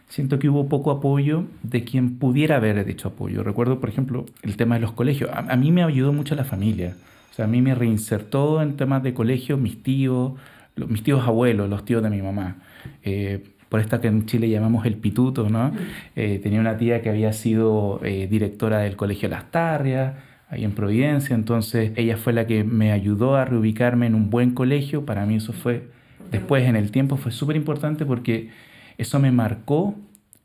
siento 0.08 0.38
que 0.38 0.48
hubo 0.48 0.68
poco 0.68 0.90
apoyo 0.90 1.44
de 1.62 1.84
quien 1.84 2.18
pudiera 2.18 2.56
haber 2.56 2.84
dicho 2.84 3.08
apoyo. 3.08 3.42
Recuerdo, 3.42 3.80
por 3.80 3.88
ejemplo, 3.88 4.26
el 4.42 4.56
tema 4.56 4.76
de 4.76 4.80
los 4.80 4.92
colegios. 4.92 5.30
A, 5.32 5.56
mí 5.56 5.70
me 5.72 5.82
ayudó 5.82 6.12
mucho 6.12 6.34
la 6.34 6.44
familia. 6.44 6.96
O 7.30 7.34
sea, 7.34 7.44
a 7.44 7.48
mí 7.48 7.62
me 7.62 7.74
reinsertó 7.74 8.62
en 8.62 8.76
temas 8.76 9.02
de 9.02 9.14
colegio 9.14 9.56
mis 9.56 9.82
tíos, 9.82 10.32
mis 10.76 11.02
tíos 11.02 11.26
abuelos, 11.26 11.68
los 11.68 11.84
tíos 11.84 12.02
de 12.02 12.10
mi 12.10 12.22
mamá. 12.22 12.56
Eh, 13.02 13.44
por 13.68 13.80
esta 13.80 14.00
que 14.00 14.08
en 14.08 14.26
Chile 14.26 14.48
llamamos 14.48 14.86
el 14.86 14.96
pituto, 14.96 15.48
¿no? 15.48 15.72
Eh, 16.16 16.40
tenía 16.42 16.60
una 16.60 16.76
tía 16.76 17.02
que 17.02 17.10
había 17.10 17.32
sido 17.32 18.00
eh, 18.02 18.26
directora 18.30 18.80
del 18.80 18.96
Colegio 18.96 19.28
Las 19.28 19.50
Tarrias, 19.50 20.14
ahí 20.48 20.64
en 20.64 20.72
Providencia, 20.72 21.34
entonces 21.34 21.92
ella 21.96 22.16
fue 22.16 22.32
la 22.32 22.46
que 22.46 22.64
me 22.64 22.92
ayudó 22.92 23.36
a 23.36 23.44
reubicarme 23.44 24.06
en 24.06 24.14
un 24.14 24.30
buen 24.30 24.52
colegio, 24.52 25.04
para 25.04 25.26
mí 25.26 25.36
eso 25.36 25.52
fue, 25.52 25.88
después 26.30 26.64
en 26.64 26.76
el 26.76 26.90
tiempo 26.90 27.16
fue 27.16 27.32
súper 27.32 27.56
importante 27.56 28.06
porque 28.06 28.50
eso 28.96 29.18
me 29.18 29.30
marcó 29.30 29.94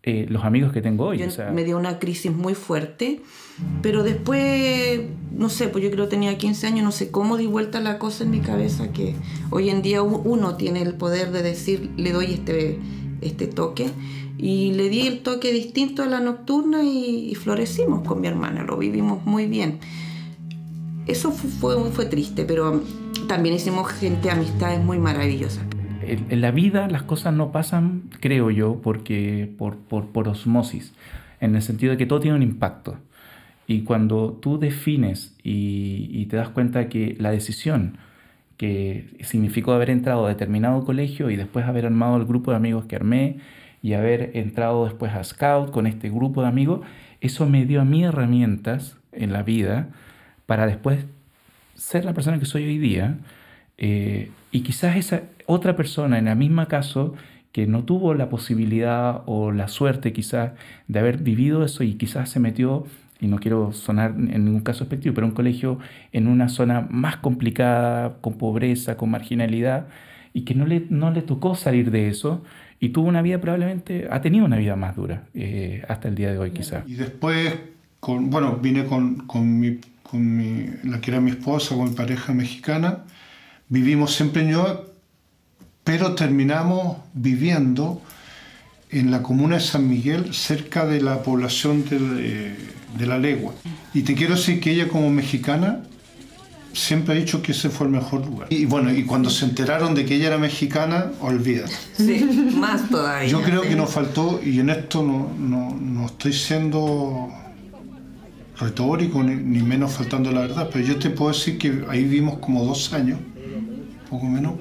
eh, 0.06 0.25
los 0.27 0.44
amigos 0.44 0.74
que 0.74 0.82
tengo 0.82 1.06
hoy. 1.06 1.25
Me 1.53 1.63
dio 1.63 1.77
una 1.77 1.98
crisis 1.98 2.30
muy 2.30 2.56
fuerte, 2.56 3.22
pero 3.82 4.03
después, 4.03 5.00
no 5.32 5.48
sé, 5.48 5.70
pues 5.70 5.82
yo 5.82 5.89
creo 5.92 6.06
que 6.06 6.12
tenía 6.12 6.38
15 6.38 6.68
años, 6.68 6.84
no 6.84 6.92
sé 6.92 7.10
cómo 7.10 7.38
di 7.38 7.46
vuelta 7.46 7.80
la 7.80 8.00
cosa 8.00 8.25
en 8.25 8.32
mi 8.32 8.42
cabeza, 8.42 8.92
que 8.92 9.15
hoy 9.50 9.70
en 9.70 9.82
día 9.82 10.01
uno 10.01 10.58
tiene 10.58 10.82
el 10.82 10.96
poder 10.96 11.32
de 11.32 11.42
decir, 11.42 11.89
le 11.96 12.12
doy 12.12 12.34
este, 12.34 12.80
este 13.24 13.48
toque. 13.48 13.89
Y 14.38 14.74
le 14.74 14.89
di 14.89 15.08
el 15.08 15.20
toque 15.20 15.51
distinto 15.51 16.03
a 16.03 16.08
la 16.08 16.20
nocturna 16.20 16.84
y, 16.84 17.34
florecimos 17.36 18.08
con 18.08 18.22
mi 18.22 18.27
hermana, 18.27 18.63
lo 18.63 18.77
vivimos 18.77 19.25
muy 19.25 19.46
bien. 19.46 19.80
Eso 21.08 21.32
fue, 21.32 21.50
fue, 21.75 21.92
fue 21.92 22.06
triste, 22.06 22.46
pero 22.46 22.82
también 23.27 23.56
hicimos 23.56 23.89
gente, 23.92 24.30
amistades 24.30 24.84
muy 24.84 24.98
maravillosas 24.98 25.63
en 26.06 26.42
la 26.42 26.51
vida 26.51 26.88
las 26.88 27.03
cosas 27.03 27.34
no 27.34 27.51
pasan, 27.51 28.03
creo 28.20 28.51
yo, 28.51 28.82
porque 28.82 29.51
por, 29.58 29.77
por, 29.77 30.27
osmosis, 30.27 30.94
en 31.39 31.56
el 31.56 31.62
sentido 31.62 31.92
de 31.92 31.98
que 31.98 32.06
todo 32.06 32.20
tiene 32.20 32.38
un 32.38 32.44
impacto. 32.44 32.98
Y 33.68 33.84
cuando 33.84 34.34
tú 34.42 34.60
defines 34.60 35.36
y, 35.44 36.25
te 36.25 36.38
das 36.38 36.50
cuenta 36.50 36.89
que 36.89 37.15
la 37.20 37.32
decisión 37.32 37.98
que 38.63 39.17
significó 39.20 39.74
haber 39.74 39.89
entrado 39.89 40.25
a 40.25 40.29
determinado 40.29 40.86
colegio 40.86 41.29
y 41.29 41.36
después 41.36 41.65
haber 41.65 41.86
armado 41.86 42.15
el 42.15 42.24
grupo 42.24 42.51
de 42.51 42.55
amigos 42.55 42.86
que 42.86 42.96
armé 42.96 43.39
y 43.82 43.91
haber 43.91 44.38
entrado 44.38 44.86
después 44.86 45.12
a 45.12 45.22
Scout 45.22 45.72
con 45.72 45.86
este 45.86 46.10
grupo 46.10 46.43
de 46.43 46.48
amigos, 46.48 46.79
eso 47.20 47.46
me 47.46 47.65
dio 47.65 47.82
a 47.82 47.84
mí 47.84 48.05
herramientas 48.05 48.96
en 49.12 49.34
la 49.34 49.43
vida 49.43 49.89
para 50.46 50.65
después 50.65 51.05
ser 51.75 52.05
la 52.05 52.13
persona 52.13 52.39
que 52.39 52.46
soy 52.46 52.63
hoy 52.63 52.77
día. 52.77 53.17
Eh, 53.77 54.32
y 54.51 54.62
quizás 54.62 54.96
esa 54.96 55.24
otra 55.46 55.75
persona 55.75 56.17
en 56.17 56.29
el 56.29 56.38
mismo 56.38 56.65
caso 56.70 57.15
que 57.51 57.67
no 57.67 57.84
tuvo 57.84 58.13
la 58.13 58.29
posibilidad 58.29 59.24
o 59.25 59.51
la 59.51 59.67
suerte 59.67 60.13
quizás 60.13 60.53
de 60.88 61.00
haber 61.00 61.17
vivido 61.17 61.65
eso 61.65 61.84
y 61.84 61.96
quizás 61.96 62.29
se 62.29 62.39
metió, 62.39 62.86
y 63.24 63.27
no 63.27 63.39
quiero 63.39 63.72
sonar 63.72 64.12
en 64.18 64.44
ningún 64.44 64.62
caso 64.62 64.84
expectivo, 64.84 65.15
pero 65.15 65.25
un 65.25 65.34
colegio 65.34 65.80
en 66.12 66.27
una 66.27 66.50
zona 66.50 66.86
más 66.89 67.15
complicada, 67.18 68.18
con 68.20 68.34
pobreza, 68.38 68.98
con 68.98 69.12
marginalidad, 69.12 69.88
y 70.34 70.42
que 70.42 70.56
no 70.56 70.65
le, 70.65 70.88
no 70.89 71.10
le 71.10 71.22
tocó 71.22 71.56
salir 71.56 71.89
de 71.89 72.10
eso 72.10 72.44
y 72.82 72.89
tuvo 72.89 73.08
una 73.08 73.22
vida 73.22 73.39
probablemente, 73.39 74.10
ha 74.12 74.20
tenido 74.20 74.44
una 74.44 74.58
vida 74.58 74.75
más 74.75 74.98
dura 74.98 75.24
eh, 75.34 75.86
hasta 75.88 76.10
el 76.10 76.15
día 76.15 76.34
de 76.34 76.38
hoy 76.38 76.51
quizás. 76.51 76.84
Y 76.86 76.96
después, 76.96 77.53
con, 78.01 78.30
bueno, 78.30 78.58
vine 78.62 78.84
con, 78.84 79.25
con, 79.25 79.58
mi, 79.58 79.80
con 80.01 80.36
mi, 80.36 80.65
la 80.84 81.00
que 81.00 81.12
era 81.12 81.22
mi 81.22 81.32
esposa, 81.32 81.75
con 81.75 81.92
mi 81.92 81.96
pareja 81.96 82.34
mexicana, 82.34 83.06
vivimos 83.70 84.13
siempre 84.13 84.42
en 84.42 84.50
Ñuñoa, 84.50 84.82
pero 85.86 86.13
terminamos 86.13 86.98
viviendo 87.13 88.01
en 88.89 89.12
la 89.12 89.24
comuna 89.24 89.56
de 89.56 89.62
San 89.62 89.88
Miguel, 89.88 90.34
cerca 90.34 90.86
de 90.86 91.00
la 91.00 91.24
población 91.24 91.86
de, 91.86 92.00
de, 92.00 92.56
la 93.00 93.18
Legua. 93.18 93.54
Y 93.94 94.02
te 94.02 94.14
quiero 94.16 94.36
decir 94.36 94.60
que 94.60 94.72
ella 94.72 94.88
como 94.88 95.10
mexicana 95.10 95.84
siempre 96.74 97.14
ha 97.14 97.18
dicho 97.18 97.42
que 97.42 97.52
ese 97.52 97.70
fue 97.70 97.88
el 97.88 97.94
mejor 97.94 98.26
lugar. 98.26 98.48
Y 98.52 98.66
bueno, 98.66 98.92
y 98.94 99.04
cuando 99.04 99.30
se 99.30 99.46
enteraron 99.46 99.94
de 99.94 100.06
que 100.06 100.16
ella 100.16 100.28
era 100.28 100.38
mexicana, 100.38 101.12
olvídate. 101.22 101.74
Sí, 101.98 102.52
más 102.56 102.90
todavía. 102.90 103.28
Yo 103.28 103.42
creo 103.42 103.62
que 103.62 103.76
nos 103.76 103.92
faltó, 103.92 104.42
y 104.44 104.60
en 104.60 104.70
esto 104.70 105.04
no, 105.04 105.32
no, 105.38 105.76
no 105.80 106.06
estoy 106.08 106.34
siendo 106.34 107.30
retórico, 108.58 109.24
ni, 109.24 109.36
ni, 109.36 109.62
menos 109.62 109.92
faltando 109.92 110.32
la 110.32 110.42
verdad, 110.42 110.70
pero 110.72 110.86
yo 110.86 110.98
te 110.98 111.10
puedo 111.10 111.32
decir 111.32 111.58
que 111.58 111.86
ahí 111.90 112.04
vimos 112.06 112.38
como 112.40 112.64
dos 112.64 112.94
años 112.94 113.20
poco 114.14 114.28
menos. 114.28 114.54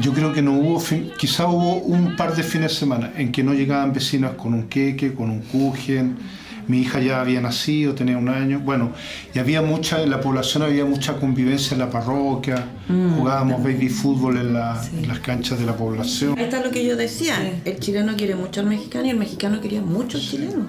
Yo 0.00 0.12
creo 0.12 0.32
que 0.32 0.42
no 0.42 0.52
hubo, 0.54 0.82
quizá 1.16 1.46
hubo 1.46 1.76
un 1.76 2.16
par 2.16 2.34
de 2.36 2.42
fines 2.42 2.72
de 2.72 2.78
semana 2.78 3.12
en 3.16 3.32
que 3.32 3.42
no 3.42 3.54
llegaban 3.54 3.92
vecinas 3.92 4.32
con 4.32 4.54
un 4.54 4.64
queque, 4.68 5.14
con 5.14 5.30
un 5.30 5.40
kuchen. 5.40 6.16
Mi 6.68 6.80
hija 6.80 7.00
ya 7.00 7.20
había 7.20 7.40
nacido, 7.40 7.94
tenía 7.94 8.18
un 8.18 8.28
año. 8.28 8.60
Bueno, 8.60 8.92
y 9.34 9.38
había 9.38 9.62
mucha, 9.62 10.02
en 10.02 10.10
la 10.10 10.20
población 10.20 10.62
había 10.62 10.84
mucha 10.84 11.16
convivencia 11.16 11.74
en 11.74 11.80
la 11.80 11.90
parroquia. 11.90 12.68
Mm. 12.88 13.16
Jugábamos 13.16 13.62
baby 13.62 13.88
fútbol 13.88 14.36
en, 14.36 14.52
las 14.52 15.18
canchas 15.22 15.58
de 15.58 15.66
la 15.66 15.76
población. 15.76 16.38
Ahí 16.38 16.44
está 16.44 16.62
lo 16.62 16.70
que 16.70 16.84
yo 16.84 16.96
decía. 16.96 17.60
El 17.64 17.78
chileno 17.80 18.14
quiere 18.16 18.34
mucho 18.36 18.60
al 18.60 18.66
mexicano 18.66 19.06
y 19.06 19.10
el 19.10 19.16
mexicano 19.16 19.60
quería 19.60 19.80
mucho 19.80 20.18
al 20.18 20.22
chileno. 20.22 20.68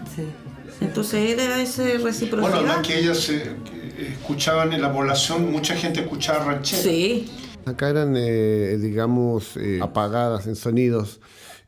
Entonces 0.81 1.31
era 1.31 1.61
ese 1.61 1.97
reciprocidad. 1.97 2.61
Bueno, 2.61 2.81
que 2.81 2.99
ellas 2.99 3.19
se, 3.19 3.55
escuchaban 3.99 4.71
en 4.73 4.81
la 4.81 4.93
población, 4.93 5.51
mucha 5.51 5.75
gente 5.75 6.01
escuchaba 6.01 6.45
ranchera. 6.45 6.81
Sí. 6.81 7.29
Acá 7.65 7.89
eran, 7.89 8.15
eh, 8.17 8.77
digamos, 8.79 9.57
eh, 9.57 9.79
apagadas 9.81 10.47
en 10.47 10.55
sonidos. 10.55 11.19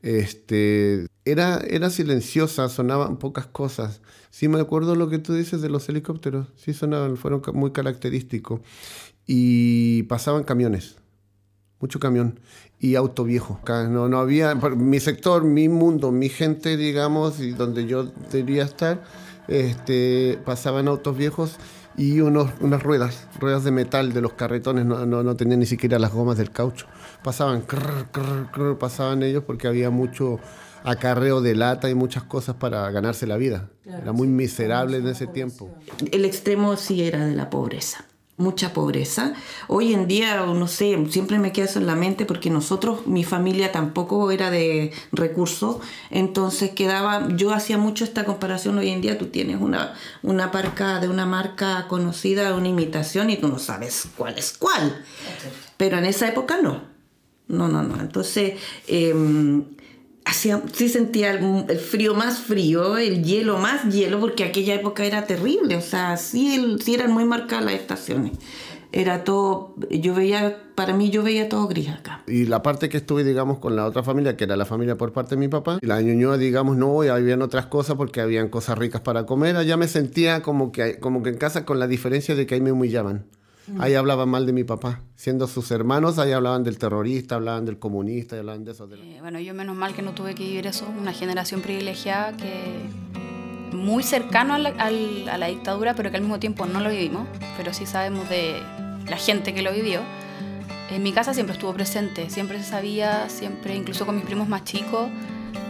Este, 0.02 1.06
era, 1.26 1.62
era 1.70 1.90
silenciosa, 1.90 2.70
sonaban 2.70 3.18
pocas 3.18 3.46
cosas. 3.46 4.02
Sí 4.32 4.48
me 4.48 4.60
acuerdo 4.60 4.96
lo 4.96 5.10
que 5.10 5.20
tú 5.20 5.34
dices 5.34 5.62
de 5.62 5.70
los 5.70 5.88
helicópteros. 5.90 6.48
Sí 6.56 6.74
sonaban, 6.74 7.18
fueron 7.18 7.42
muy 7.54 7.72
característicos. 7.72 8.62
Y 9.28 10.04
pasaban 10.04 10.44
camiones, 10.44 10.96
mucho 11.80 12.00
camión 12.00 12.40
y 12.80 12.96
auto 12.96 13.24
viejo. 13.24 13.60
no, 13.68 14.10
no 14.10 14.20
había, 14.20 14.56
mi 14.56 15.00
sector, 15.00 15.44
mi 15.44 15.70
mundo, 15.70 16.12
mi 16.12 16.30
gente, 16.30 16.78
digamos, 16.78 17.40
y 17.40 17.52
donde 17.52 17.86
yo 17.86 18.06
debería 18.32 18.64
estar, 18.64 19.04
este, 19.48 20.40
pasaban 20.46 20.88
autos 20.88 21.16
viejos 21.16 21.58
y 21.98 22.22
unos, 22.22 22.50
unas 22.62 22.82
ruedas, 22.82 23.28
ruedas 23.40 23.64
de 23.64 23.72
metal 23.72 24.14
de 24.14 24.22
los 24.22 24.34
carretones, 24.34 24.86
no, 24.86 25.06
no, 25.06 25.36
tenían 25.36 25.60
ni 25.60 25.66
siquiera 25.66 26.00
las 26.00 26.12
gomas 26.12 26.38
del 26.38 26.52
caucho. 26.52 26.88
Pasaban, 27.24 27.64
pasaban 28.80 29.22
ellos 29.24 29.44
porque 29.46 29.68
había 29.68 29.90
mucho 29.90 30.40
acarreo 30.84 31.42
de 31.42 31.56
lata 31.56 31.90
y 31.90 31.96
muchas 31.96 32.24
cosas 32.24 32.56
para 32.56 32.90
ganarse 32.92 33.28
la 33.28 33.38
vida. 33.38 33.70
era 33.86 34.12
muy 34.12 34.28
miserable 34.28 34.98
en 34.98 35.08
ese 35.08 35.28
tiempo. 35.28 35.70
El 36.12 36.26
extremo 36.26 36.76
sí 36.78 37.04
era 37.04 37.26
de 37.26 37.36
la 37.36 37.50
pobreza 37.50 38.06
mucha 38.42 38.74
pobreza. 38.74 39.34
Hoy 39.68 39.94
en 39.94 40.08
día, 40.08 40.46
no 40.46 40.68
sé, 40.68 40.98
siempre 41.10 41.40
me 41.40 41.54
queda 41.54 41.66
eso 41.66 41.80
en 41.80 41.86
la 41.86 41.96
mente 41.96 42.26
porque 42.26 42.50
nosotros, 42.50 43.08
mi 43.08 43.24
familia 43.24 43.72
tampoco 43.72 44.32
era 44.32 44.52
de 44.52 44.92
recursos, 45.12 45.78
entonces 46.10 46.72
quedaba, 46.72 47.30
yo 47.36 47.54
hacía 47.54 47.78
mucho 47.78 48.04
esta 48.04 48.26
comparación, 48.26 48.78
hoy 48.78 48.90
en 48.90 49.02
día 49.02 49.18
tú 49.18 49.28
tienes 49.28 49.62
una, 49.62 49.94
una 50.24 50.52
parca 50.52 51.00
de 51.00 51.08
una 51.08 51.26
marca 51.26 51.88
conocida, 51.88 52.56
una 52.56 52.68
imitación 52.68 53.30
y 53.30 53.38
tú 53.38 53.48
no 53.48 53.60
sabes 53.60 54.08
cuál 54.18 54.38
es 54.38 54.58
cuál, 54.58 55.06
pero 55.78 55.98
en 55.98 56.06
esa 56.06 56.28
época 56.28 56.60
no, 56.62 56.82
no, 57.48 57.68
no, 57.70 57.84
no, 57.84 58.02
entonces... 58.02 58.60
Eh, 58.88 59.64
hacía, 60.26 60.62
sí 60.74 60.90
sentía 60.90 61.32
el, 61.32 61.78
frío 61.78 62.14
más 62.14 62.40
frío, 62.40 62.98
el 62.98 63.24
hielo 63.24 63.58
más 63.58 63.84
hielo, 63.86 64.20
porque 64.20 64.44
aquella 64.44 64.76
época 64.76 65.06
era 65.06 65.26
terrible, 65.26 65.76
o 65.76 65.82
sea, 65.82 66.18
sí, 66.18 66.78
sí 66.84 66.94
eran 66.94 67.12
muy 67.12 67.26
marcadas 67.26 67.66
las 67.66 67.74
estaciones. 67.76 68.34
Era 68.94 69.24
todo, 69.24 69.74
yo 69.90 70.14
veía, 70.14 70.64
para 70.76 70.94
mí 70.94 71.10
yo 71.10 71.24
veía 71.24 71.48
todo 71.48 71.66
gris 71.70 71.88
acá. 71.88 72.24
Y 72.28 72.46
la 72.46 72.62
parte 72.62 72.90
que 72.90 72.98
estuve, 72.98 73.24
digamos, 73.24 73.60
con 73.60 73.78
la 73.78 73.86
otra 73.86 74.04
familia, 74.04 74.36
que 74.36 74.44
era 74.44 74.58
la 74.58 74.66
familia 74.66 74.98
por 74.98 75.14
parte 75.14 75.36
de 75.36 75.40
mi 75.40 75.48
papá, 75.48 75.80
y 75.82 75.86
la 75.86 76.02
ñoñoa, 76.02 76.38
digamos, 76.38 76.76
no, 76.76 77.02
y 77.02 77.08
habían 77.08 77.42
otras 77.42 77.68
cosas 77.68 77.96
porque 77.96 78.20
habían 78.20 78.50
cosas 78.50 78.78
ricas 78.78 79.00
para 79.00 79.26
comer, 79.26 79.56
allá 79.56 79.78
me 79.78 79.88
sentía 79.88 80.42
como 80.42 80.74
que, 80.74 81.00
como 81.00 81.24
que 81.24 81.30
en 81.30 81.38
casa 81.38 81.64
con 81.66 81.80
la 81.80 81.88
diferencia 81.88 82.36
de 82.36 82.46
que 82.46 82.56
ahí 82.56 82.62
me 82.62 82.74
humillaban. 82.74 83.26
Ahí 83.80 83.96
hablaban 83.96 84.30
mal 84.30 84.46
de 84.46 84.54
mi 84.54 84.64
papá. 84.64 85.02
Siendo 85.16 85.48
sus 85.48 85.72
hermanos, 85.72 86.20
ahí 86.20 86.32
hablaban 86.32 86.64
del 86.64 86.78
terrorista, 86.78 87.36
hablaban 87.36 87.66
del 87.66 87.80
comunista, 87.80 88.38
hablaban 88.38 88.64
de 88.64 88.72
eso. 88.72 88.88
Eh, 88.92 89.18
bueno, 89.22 89.40
yo 89.40 89.54
menos 89.54 89.76
mal 89.76 89.94
que 89.94 90.02
no 90.02 90.14
tuve 90.14 90.36
que 90.36 90.44
vivir 90.44 90.68
eso. 90.68 90.88
Una 91.00 91.14
generación 91.14 91.62
privilegiada 91.62 92.36
que 92.36 92.90
muy 93.72 94.04
cercano 94.04 94.56
a 94.56 94.60
la, 94.60 95.48
dictadura, 95.48 95.96
pero 95.96 96.12
que 96.12 96.18
al 96.18 96.24
mismo 96.24 96.40
tiempo 96.40 96.66
no 96.66 96.80
lo 96.80 96.90
vivimos. 96.90 97.28
Pero 97.58 97.74
sí 97.74 97.86
sabemos 97.86 98.28
de 98.30 98.62
la 99.08 99.18
gente 99.18 99.54
que 99.54 99.62
lo 99.62 99.72
vivió. 99.72 100.02
En 100.90 101.04
mi 101.04 101.14
casa 101.14 101.34
siempre 101.34 101.54
estuvo 101.54 101.74
presente, 101.74 102.30
siempre 102.30 102.62
se 102.62 102.70
sabía, 102.70 103.30
siempre, 103.30 103.76
incluso 103.76 104.06
con 104.06 104.16
mis 104.16 104.26
primos 104.26 104.50
más 104.50 104.66
chicos, 104.66 105.08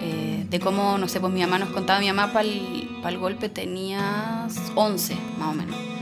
eh, 0.02 0.48
de 0.50 0.60
cómo, 0.60 0.98
no 0.98 1.08
sé, 1.08 1.20
pues 1.20 1.32
mi 1.32 1.42
mamá 1.42 1.60
nos 1.60 1.70
contaba, 1.70 2.00
mi 2.00 2.08
mamá 2.08 2.34
para 2.34 2.48
el, 2.48 3.18
golpe 3.20 3.48
tenía 3.48 4.48
11 4.74 5.16
más 5.38 5.50
o 5.50 5.54
menos. 5.54 6.01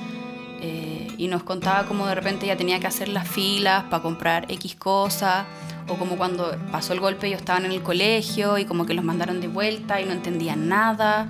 Eh, 0.62 1.08
y 1.18 1.28
nos 1.28 1.44
contaba 1.44 1.86
cómo 1.88 2.08
de 2.08 2.16
repente 2.16 2.46
ya 2.46 2.58
tenía 2.58 2.80
que 2.80 2.88
hacer 2.88 3.08
las 3.10 3.28
filas 3.28 3.86
para 3.86 4.04
comprar 4.04 4.46
X 4.52 4.76
cosas, 4.76 5.46
o 5.88 5.96
como 5.96 6.18
cuando 6.18 6.56
pasó 6.72 6.94
el 6.94 7.00
golpe 7.00 7.28
ellos 7.28 7.40
estaban 7.40 7.66
en 7.66 7.72
el 7.72 7.82
colegio 7.82 8.58
y 8.58 8.66
como 8.66 8.86
que 8.86 8.94
los 8.94 9.04
mandaron 9.04 9.42
de 9.42 9.48
vuelta 9.48 10.02
y 10.02 10.06
no 10.06 10.12
entendían 10.12 10.68
nada. 10.68 11.28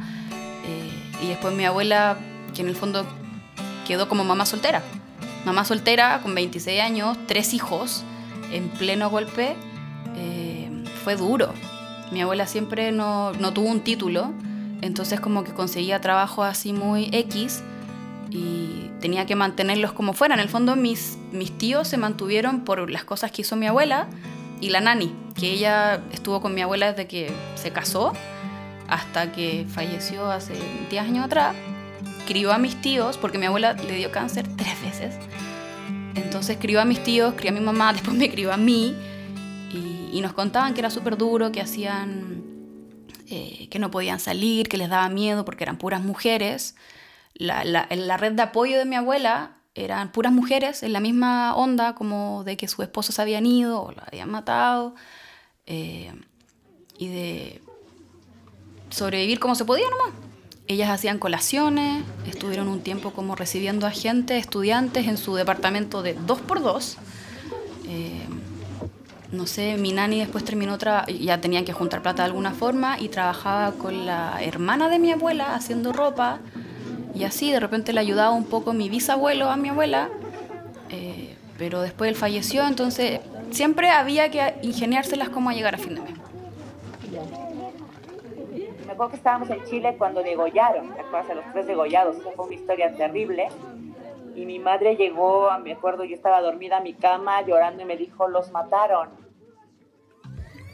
Eh, 0.65 1.24
y 1.24 1.27
después 1.27 1.53
mi 1.53 1.65
abuela, 1.65 2.17
que 2.53 2.62
en 2.62 2.69
el 2.69 2.75
fondo 2.75 3.05
quedó 3.88 4.09
como 4.09 4.24
mamá 4.24 4.45
soltera. 4.45 4.81
Mamá 5.45 5.63
soltera 5.63 6.19
con 6.21 6.36
26 6.36 6.81
años, 6.81 7.17
tres 7.27 7.53
hijos, 7.53 8.03
en 8.51 8.69
pleno 8.69 9.09
golpe, 9.09 9.55
fue 11.03 11.15
duro 11.15 11.53
mi 12.12 12.21
abuela 12.21 12.48
siempre 12.48 12.91
no, 12.91 13.33
tuvo 13.53 13.69
un 13.69 13.81
título, 13.81 14.33
entonces 14.81 15.19
como 15.19 15.43
que 15.43 15.53
conseguía 15.53 16.01
trabajo 16.01 16.43
así 16.43 16.74
muy 16.74 17.09
X 17.12 17.63
y 18.29 18.91
tenía 19.00 19.25
que 19.25 19.36
mantenerlos 19.36 19.93
como 19.93 20.13
fuera. 20.13 20.36
En 20.36 20.39
el 20.39 20.50
fondo 20.50 20.75
mis, 20.75 21.17
mis 21.31 21.57
tíos 21.57 21.88
se 21.88 21.98
mantuvieron 21.98 22.63
por 22.63 22.89
las 22.89 23.03
cosas 23.03 23.31
que 23.31 23.41
hizo 23.41 23.55
mi 23.55 23.67
abuela 23.67 24.07
y 24.62 24.69
la 24.69 24.81
nani, 24.81 25.13
que 25.39 25.51
ella 25.51 26.01
estuvo 26.12 26.41
con 26.41 26.53
mi 26.53 26.62
abuela 26.62 26.91
desde 26.91 27.07
que 27.07 27.31
se 27.55 27.71
casó 27.71 28.13
hasta 28.88 29.31
que 29.31 29.65
falleció 29.69 30.29
hace 30.29 30.53
10 30.89 31.03
años 31.03 31.25
atrás. 31.25 31.55
Crió 32.27 32.51
a 32.51 32.57
mis 32.57 32.79
tíos, 32.81 33.17
porque 33.17 33.38
mi 33.38 33.45
abuela 33.45 33.74
le 33.74 33.95
dio 33.95 34.12
cáncer 34.12 34.48
tres 34.55 34.79
veces. 34.81 35.15
Entonces 36.15 36.57
crió 36.59 36.81
a 36.81 36.86
mis 36.86 37.01
tíos, 37.03 37.33
crió 37.36 37.51
a 37.51 37.53
mi 37.53 37.62
mamá, 37.62 37.93
después 37.93 38.15
me 38.15 38.29
crió 38.29 38.51
a 38.51 38.57
mí 38.57 38.95
y, 40.12 40.21
nos 40.21 40.33
contaban 40.33 40.74
que 40.74 40.81
era 40.81 40.89
súper 40.89 41.17
duro, 41.17 41.51
que 41.51 41.62
hacían, 41.62 42.43
eh, 43.29 43.67
que 43.69 43.79
no 43.79 43.89
podían 43.89 44.19
salir, 44.19 44.67
que 44.67 44.75
les 44.75 44.89
daba 44.89 45.07
miedo 45.07 45.45
porque 45.45 45.63
eran 45.63 45.77
puras 45.77 46.01
mujeres. 46.01 46.75
La, 47.39 47.63
la, 47.63 48.17
red 48.17 48.34
de 48.34 48.41
apoyo 48.41 48.77
de 48.77 48.84
mi 48.84 48.98
abuela 48.98 49.51
eran 49.74 50.12
puras 50.12 50.34
mujeres 50.34 50.84
en 50.84 50.91
la 50.91 51.00
misma 51.00 51.55
onda 51.55 51.96
como 51.96 52.43
de 52.43 52.58
que 52.58 52.67
sus 52.67 52.81
esposos 52.81 53.15
se 53.15 53.22
habían 53.22 53.46
ido 53.46 53.81
o 53.81 53.91
la 53.93 54.03
habían 54.03 54.29
matado 54.29 54.93
eh, 55.65 56.12
y 56.98 57.08
de 57.08 57.62
sobrevivir 58.89 59.39
como 59.39 59.55
se 59.55 59.63
podía 59.63 59.89
nomás. 59.89 60.19
Ellas 60.67 60.89
hacían 60.89 61.17
colaciones, 61.17 62.03
estuvieron 62.27 62.67
un 62.67 62.81
tiempo 62.81 63.12
como 63.12 63.38
recibiendo 63.38 63.88
a 63.88 63.91
gente, 63.91 64.38
estudiantes 64.38 65.08
en 65.08 65.17
su 65.17 65.34
departamento 65.34 66.03
de 66.03 66.15
dos 66.15 66.41
por 66.41 66.62
dos. 66.62 66.98
Eh, 67.88 68.27
no 69.31 69.48
sé, 69.48 69.77
mi 69.77 69.93
nani 69.93 70.19
después 70.19 70.43
terminó, 70.43 70.77
ya 70.77 71.39
tenían 71.39 71.63
que 71.63 71.72
juntar 71.72 72.01
plata 72.01 72.24
de 72.24 72.27
alguna 72.27 72.51
forma 72.51 73.00
y 73.00 73.08
trabajaba 73.08 73.72
con 73.72 74.05
la 74.05 74.43
hermana 74.43 74.89
de 74.89 75.00
mi 75.00 75.13
abuela 75.13 75.55
haciendo 75.55 75.93
ropa 75.93 76.39
y 77.20 77.26
así 77.26 77.52
de 77.52 77.60
repente 77.60 77.92
le 77.92 78.00
ayudaba 78.00 78.32
un 78.32 78.46
poco 78.46 78.72
mi 78.72 78.88
bisabuelo 78.88 79.50
a 79.50 79.58
mi 79.58 79.68
abuela, 79.68 80.10
eh, 80.90 81.36
pero 81.58 81.82
después 81.82 82.10
él 82.10 82.16
falleció, 82.16 82.66
entonces 82.66 83.20
siempre 83.52 83.90
había 83.90 84.32
que 84.32 84.56
ingeniárselas 84.62 85.28
cómo 85.28 85.52
llegar 85.52 85.76
a 85.76 85.78
fin 85.78 85.96
de 85.96 86.02
mes. 86.02 86.14
Me 88.86 88.94
acuerdo 88.94 89.10
que 89.10 89.18
estábamos 89.18 89.50
en 89.50 89.62
Chile 89.66 89.96
cuando 89.98 90.24
degollaron, 90.24 90.94
¿te 90.94 91.02
acuerdas? 91.02 91.30
A 91.30 91.34
los 91.36 91.46
tres 91.52 91.68
degollados, 91.68 92.16
esa 92.16 92.32
fue 92.32 92.46
una 92.46 92.56
historia 92.56 92.96
terrible. 92.96 93.50
Y 94.36 94.46
mi 94.46 94.58
madre 94.58 94.96
llegó, 94.96 95.50
me 95.62 95.74
acuerdo, 95.74 96.06
yo 96.06 96.16
estaba 96.16 96.40
dormida 96.40 96.78
en 96.78 96.84
mi 96.84 96.94
cama 96.94 97.42
llorando 97.42 97.84
y 97.84 97.86
me 97.86 97.98
dijo, 97.98 98.30
los 98.30 98.50
mataron. 98.52 99.10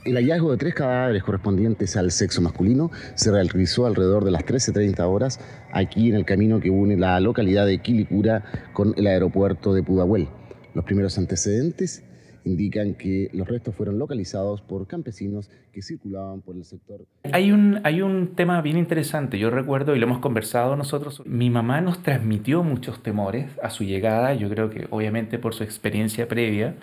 El 0.05 0.17
hallazgo 0.17 0.51
de 0.51 0.57
tres 0.57 0.75
cadáveres 0.75 1.23
correspondientes 1.23 1.97
al 1.97 2.11
sexo 2.11 2.39
masculino 2.39 2.91
se 3.15 3.31
realizó 3.31 3.87
alrededor 3.87 4.23
de 4.23 4.29
las 4.29 4.45
13.30 4.45 4.99
horas 4.99 5.39
aquí 5.73 6.09
en 6.09 6.15
el 6.15 6.25
camino 6.25 6.59
que 6.59 6.69
une 6.69 6.95
la 6.95 7.19
localidad 7.19 7.65
de 7.65 7.79
Quilicura 7.79 8.43
con 8.71 8.93
el 8.97 9.07
aeropuerto 9.07 9.73
de 9.73 9.81
Pudahuel. 9.81 10.27
Los 10.75 10.85
primeros 10.85 11.17
antecedentes 11.17 12.03
indican 12.43 12.93
que 12.93 13.31
los 13.33 13.47
restos 13.47 13.73
fueron 13.73 13.97
localizados 13.97 14.61
por 14.61 14.85
campesinos 14.85 15.49
que 15.73 15.81
circulaban 15.81 16.41
por 16.41 16.55
el 16.55 16.65
sector. 16.65 17.07
Hay 17.31 17.51
un, 17.51 17.81
hay 17.83 18.03
un 18.03 18.35
tema 18.35 18.61
bien 18.61 18.77
interesante, 18.77 19.39
yo 19.39 19.49
recuerdo 19.49 19.95
y 19.95 19.99
lo 19.99 20.05
hemos 20.05 20.19
conversado 20.19 20.75
nosotros, 20.75 21.23
mi 21.25 21.49
mamá 21.49 21.81
nos 21.81 22.03
transmitió 22.03 22.61
muchos 22.61 23.01
temores 23.01 23.49
a 23.63 23.71
su 23.71 23.83
llegada, 23.83 24.35
yo 24.35 24.49
creo 24.49 24.69
que 24.69 24.85
obviamente 24.91 25.39
por 25.39 25.55
su 25.55 25.63
experiencia 25.63 26.27
previa, 26.27 26.75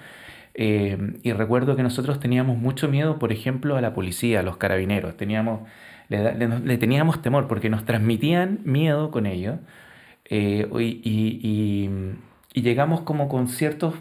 eh, 0.54 1.18
y 1.22 1.32
recuerdo 1.32 1.76
que 1.76 1.82
nosotros 1.82 2.20
teníamos 2.20 2.58
mucho 2.58 2.88
miedo, 2.88 3.18
por 3.18 3.32
ejemplo, 3.32 3.76
a 3.76 3.80
la 3.80 3.94
policía, 3.94 4.40
a 4.40 4.42
los 4.42 4.56
carabineros. 4.56 5.16
Teníamos, 5.16 5.68
le, 6.08 6.76
teníamos 6.78 7.22
temor 7.22 7.48
porque 7.48 7.70
nos 7.70 7.84
transmitían 7.84 8.60
miedo 8.64 9.10
con 9.10 9.26
ellos. 9.26 9.58
Eh, 10.26 10.68
y, 10.78 11.90
llegamos 12.54 13.00
como 13.00 13.28
con 13.28 13.48
ciertos 13.48 13.94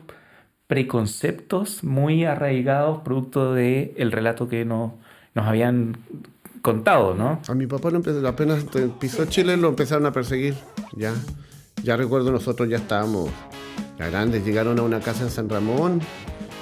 preconceptos 0.67 1.83
muy 1.83 2.25
arraigados 2.25 3.01
producto 3.01 3.53
del 3.53 3.93
el 3.95 4.11
relato 4.11 4.49
que 4.49 4.65
nos, 4.65 4.91
nos 5.33 5.47
habían 5.47 5.97
contado, 6.61 7.15
¿no? 7.15 7.39
A 7.47 7.53
mi 7.55 7.65
papá 7.65 7.89
apenas 8.25 8.65
pisó 8.99 9.25
Chile 9.25 9.57
lo 9.57 9.69
empezaron 9.69 10.05
a 10.05 10.11
perseguir, 10.11 10.55
ya. 10.95 11.13
Ya 11.83 11.97
recuerdo 11.97 12.31
nosotros 12.31 12.69
ya 12.69 12.77
estábamos 12.77 13.31
ya 13.97 14.09
grandes, 14.09 14.45
llegaron 14.45 14.77
a 14.79 14.83
una 14.83 14.99
casa 14.99 15.23
en 15.23 15.29
San 15.29 15.49
Ramón 15.49 16.01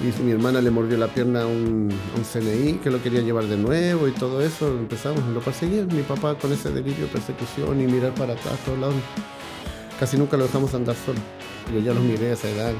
y 0.00 0.22
mi 0.22 0.32
hermana 0.32 0.62
le 0.62 0.70
mordió 0.70 0.96
la 0.96 1.08
pierna 1.08 1.42
a 1.42 1.46
un, 1.46 1.90
CNI 2.32 2.74
que 2.82 2.90
lo 2.90 3.02
quería 3.02 3.20
llevar 3.20 3.44
de 3.44 3.56
nuevo 3.56 4.08
y 4.08 4.12
todo 4.12 4.40
eso. 4.40 4.68
Empezamos, 4.68 5.22
lo 5.26 5.40
perseguían. 5.40 5.88
Mi 5.88 6.02
papá 6.02 6.34
con 6.36 6.52
ese 6.52 6.70
delirio 6.70 7.06
de 7.06 7.12
persecución 7.12 7.80
y 7.80 7.86
mirar 7.86 8.14
para 8.14 8.32
atrás, 8.32 8.58
todos 8.64 8.78
lados. 8.78 8.94
Casi 9.98 10.16
nunca 10.16 10.38
lo 10.38 10.44
dejamos 10.44 10.72
andar 10.74 10.96
solo. 11.04 11.18
Yo 11.74 11.80
ya 11.80 11.92
los 11.92 12.02
miré 12.02 12.30
a 12.30 12.32
esa 12.32 12.48
edad 12.48 12.72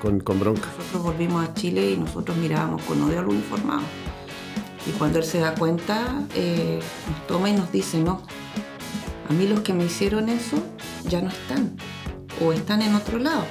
con, 0.00 0.20
con 0.20 0.40
bronca. 0.40 0.68
Nosotros 0.78 1.02
volvimos 1.02 1.46
a 1.46 1.52
Chile 1.52 1.90
y 1.90 1.96
nosotros 1.98 2.36
mirábamos 2.38 2.82
con 2.84 3.02
odio 3.02 3.18
al 3.18 3.28
uniformado. 3.28 3.82
Y 4.86 4.92
cuando 4.92 5.18
él 5.18 5.24
se 5.24 5.40
da 5.40 5.54
cuenta, 5.54 6.22
eh, 6.34 6.80
nos 7.10 7.26
toma 7.26 7.50
y 7.50 7.52
nos 7.52 7.70
dice, 7.70 7.98
no, 7.98 8.22
a 9.28 9.32
mí 9.34 9.46
los 9.46 9.60
que 9.60 9.74
me 9.74 9.84
hicieron 9.84 10.30
eso 10.30 10.56
ya 11.06 11.20
no 11.20 11.28
están 11.28 11.76
o 12.42 12.54
están 12.54 12.80
en 12.80 12.94
otro 12.94 13.18
lado. 13.18 13.44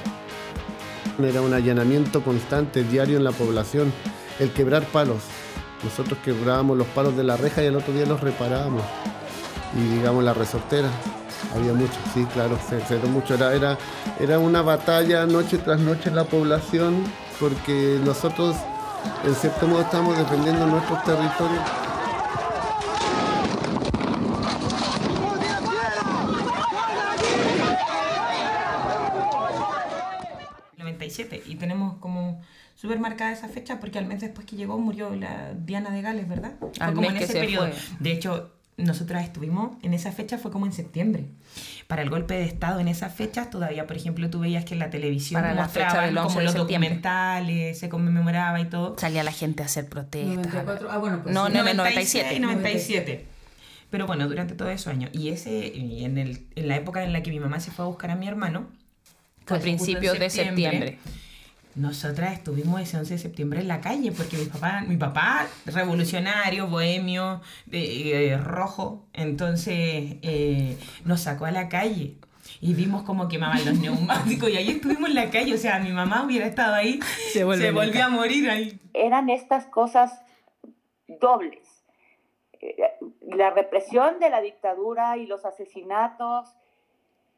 Era 1.27 1.41
un 1.41 1.53
allanamiento 1.53 2.23
constante, 2.23 2.83
diario 2.83 3.17
en 3.17 3.25
la 3.25 3.31
población, 3.31 3.91
el 4.39 4.51
quebrar 4.51 4.83
palos. 4.85 5.17
Nosotros 5.83 6.17
quebrábamos 6.23 6.77
los 6.77 6.87
palos 6.87 7.17
de 7.17 7.23
la 7.23 7.35
reja 7.35 7.61
y 7.61 7.65
el 7.65 7.75
otro 7.75 7.93
día 7.93 8.05
los 8.05 8.21
reparábamos. 8.21 8.83
Y 9.75 9.95
digamos 9.95 10.23
la 10.23 10.33
resortera. 10.33 10.89
Había 11.55 11.73
mucho, 11.73 11.93
sí, 12.13 12.25
claro, 12.33 12.57
se, 12.69 12.79
se 12.85 12.97
mucho. 13.07 13.33
Era, 13.33 13.53
era, 13.53 13.77
era 14.19 14.39
una 14.39 14.61
batalla 14.61 15.25
noche 15.25 15.57
tras 15.57 15.79
noche 15.79 16.09
en 16.09 16.15
la 16.15 16.23
población 16.23 17.03
porque 17.39 17.99
nosotros 18.03 18.55
en 19.25 19.35
cierto 19.35 19.67
modo 19.67 19.81
estamos 19.81 20.17
defendiendo 20.17 20.65
nuestros 20.67 21.03
territorios. 21.03 21.63
y 31.45 31.55
tenemos 31.55 31.97
como 31.97 32.41
súper 32.79 32.99
marcada 32.99 33.33
esa 33.33 33.49
fecha 33.49 33.79
porque 33.79 33.99
al 33.99 34.05
mes 34.05 34.21
después 34.21 34.47
que 34.47 34.55
llegó 34.55 34.77
murió 34.77 35.13
la 35.15 35.53
Diana 35.53 35.89
de 35.91 36.01
Gales, 36.01 36.29
¿verdad? 36.29 36.53
Fue 36.59 36.93
como 36.93 37.09
en 37.09 37.17
ese 37.17 37.33
periodo. 37.33 37.69
De 37.99 38.11
hecho, 38.11 38.51
nosotras 38.77 39.25
estuvimos 39.25 39.75
en 39.83 39.93
esa 39.93 40.13
fecha, 40.13 40.37
fue 40.37 40.49
como 40.49 40.65
en 40.65 40.71
septiembre. 40.71 41.25
Para 41.87 42.03
el 42.03 42.09
golpe 42.09 42.35
de 42.35 42.45
Estado 42.45 42.79
en 42.79 42.87
esas 42.87 43.13
fechas, 43.13 43.49
todavía, 43.49 43.85
por 43.85 43.97
ejemplo, 43.97 44.29
tú 44.29 44.39
veías 44.39 44.63
que 44.63 44.75
en 44.75 44.79
la 44.79 44.89
televisión 44.89 45.41
Para 45.41 45.53
mostraban 45.55 46.15
la 46.15 46.23
como 46.23 46.39
los 46.39 46.53
documentales, 46.53 47.77
se 47.77 47.89
conmemoraba 47.89 48.61
y 48.61 48.65
todo. 48.65 48.95
Salía 48.97 49.23
la 49.23 49.33
gente 49.33 49.63
a 49.63 49.65
hacer 49.65 49.89
protestas. 49.89 50.53
ah, 50.89 50.97
bueno, 50.99 51.21
pues 51.21 51.35
no, 51.35 51.49
no, 51.49 51.73
97. 51.73 52.39
97. 52.39 53.25
Pero 53.89 54.07
bueno, 54.07 54.29
durante 54.29 54.53
todos 54.53 54.71
esos 54.71 54.87
años. 54.87 55.09
Y 55.13 55.29
ese, 55.29 55.75
en, 55.75 56.17
el, 56.17 56.45
en 56.55 56.67
la 56.69 56.77
época 56.77 57.03
en 57.03 57.11
la 57.11 57.23
que 57.23 57.31
mi 57.31 57.41
mamá 57.41 57.59
se 57.59 57.71
fue 57.71 57.83
a 57.83 57.87
buscar 57.89 58.11
a 58.11 58.15
mi 58.15 58.27
hermano, 58.27 58.67
fue 59.45 59.57
a 59.57 59.59
principios 59.59 60.17
de 60.17 60.29
septiembre. 60.29 60.99
Nosotras 61.79 62.33
estuvimos 62.33 62.81
ese 62.81 62.97
11 62.97 63.13
de 63.13 63.19
septiembre 63.19 63.61
en 63.61 63.69
la 63.69 63.79
calle 63.79 64.11
porque 64.11 64.37
mi 64.37 64.45
papá, 64.45 64.81
mi 64.85 64.97
papá 64.97 65.47
revolucionario, 65.65 66.67
bohemio, 66.67 67.39
eh, 67.71 68.37
rojo, 68.43 69.07
entonces 69.13 70.17
eh, 70.21 70.77
nos 71.05 71.21
sacó 71.21 71.45
a 71.45 71.51
la 71.51 71.69
calle 71.69 72.17
y 72.59 72.73
vimos 72.73 73.03
cómo 73.03 73.29
quemaban 73.29 73.63
los 73.63 73.79
neumáticos 73.79 74.49
y 74.49 74.57
ahí 74.57 74.71
estuvimos 74.71 75.09
en 75.09 75.15
la 75.15 75.29
calle, 75.29 75.53
o 75.53 75.57
sea, 75.57 75.79
mi 75.79 75.93
mamá 75.93 76.23
hubiera 76.25 76.45
estado 76.45 76.75
ahí, 76.75 76.99
se, 77.31 77.39
se 77.39 77.71
volvió 77.71 78.03
a 78.03 78.09
morir 78.09 78.49
ahí. 78.49 78.77
Eran 78.93 79.29
estas 79.29 79.65
cosas 79.65 80.21
dobles. 81.07 81.85
Eh, 82.59 82.75
la 83.21 83.51
represión 83.51 84.19
de 84.19 84.29
la 84.29 84.41
dictadura 84.41 85.15
y 85.15 85.27
los 85.27 85.45
asesinatos 85.45 86.53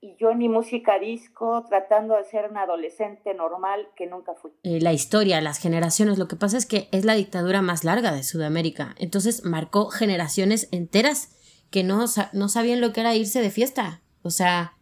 y 0.02 0.16
yo 0.20 0.34
ni 0.34 0.50
música 0.50 0.98
disco, 0.98 1.64
tratando 1.70 2.16
de 2.18 2.26
ser 2.26 2.50
una 2.50 2.64
adolescente 2.64 3.36
normal 3.36 3.88
que 3.96 4.08
nunca 4.08 4.34
fui. 4.34 4.52
Eh, 4.64 4.82
la 4.82 4.94
historia, 4.94 5.40
las 5.42 5.60
generaciones, 5.60 6.18
lo 6.18 6.28
que 6.28 6.36
pasa 6.36 6.58
es 6.58 6.66
que 6.66 6.90
es 6.92 7.06
la 7.06 7.14
dictadura 7.14 7.62
más 7.62 7.84
larga 7.84 8.12
de 8.12 8.24
Sudamérica, 8.24 8.96
entonces 8.98 9.46
marcó 9.46 9.90
generaciones 9.90 10.68
enteras 10.72 11.38
que 11.70 11.84
no, 11.84 12.06
no 12.34 12.50
sabían 12.50 12.82
lo 12.82 12.92
que 12.94 13.02
era 13.02 13.16
irse 13.16 13.42
de 13.42 13.52
fiesta, 13.52 14.02
o 14.24 14.32
sea, 14.32 14.74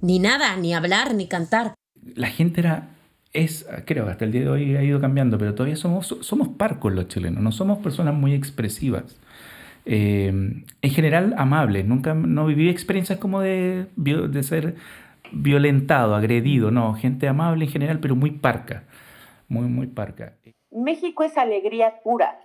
ni 0.00 0.20
nada, 0.20 0.56
ni 0.56 0.72
hablar, 0.72 1.14
ni 1.14 1.26
cantar. 1.26 1.74
La 2.14 2.28
gente 2.28 2.60
era 2.60 2.90
es, 3.32 3.66
creo 3.84 4.06
que 4.06 4.12
hasta 4.12 4.24
el 4.24 4.32
día 4.32 4.42
de 4.42 4.48
hoy 4.48 4.76
ha 4.76 4.82
ido 4.82 5.00
cambiando, 5.00 5.36
pero 5.36 5.54
todavía 5.54 5.76
somos, 5.76 6.16
somos 6.20 6.48
parcos 6.48 6.92
los 6.92 7.08
chilenos, 7.08 7.42
no 7.42 7.52
somos 7.52 7.78
personas 7.78 8.14
muy 8.14 8.34
expresivas. 8.34 9.16
Eh, 9.90 10.26
en 10.28 10.90
general 10.90 11.34
amables, 11.38 11.86
nunca 11.86 12.12
no 12.12 12.44
viví 12.44 12.68
experiencias 12.68 13.18
como 13.18 13.40
de, 13.40 13.86
de 13.96 14.42
ser 14.42 14.74
violentado, 15.32 16.14
agredido, 16.14 16.70
no, 16.70 16.92
gente 16.92 17.26
amable 17.26 17.64
en 17.64 17.70
general, 17.70 17.98
pero 17.98 18.14
muy 18.14 18.32
parca, 18.32 18.84
muy, 19.48 19.66
muy 19.66 19.86
parca. 19.86 20.36
México 20.70 21.24
es 21.24 21.38
alegría 21.38 22.00
pura, 22.02 22.38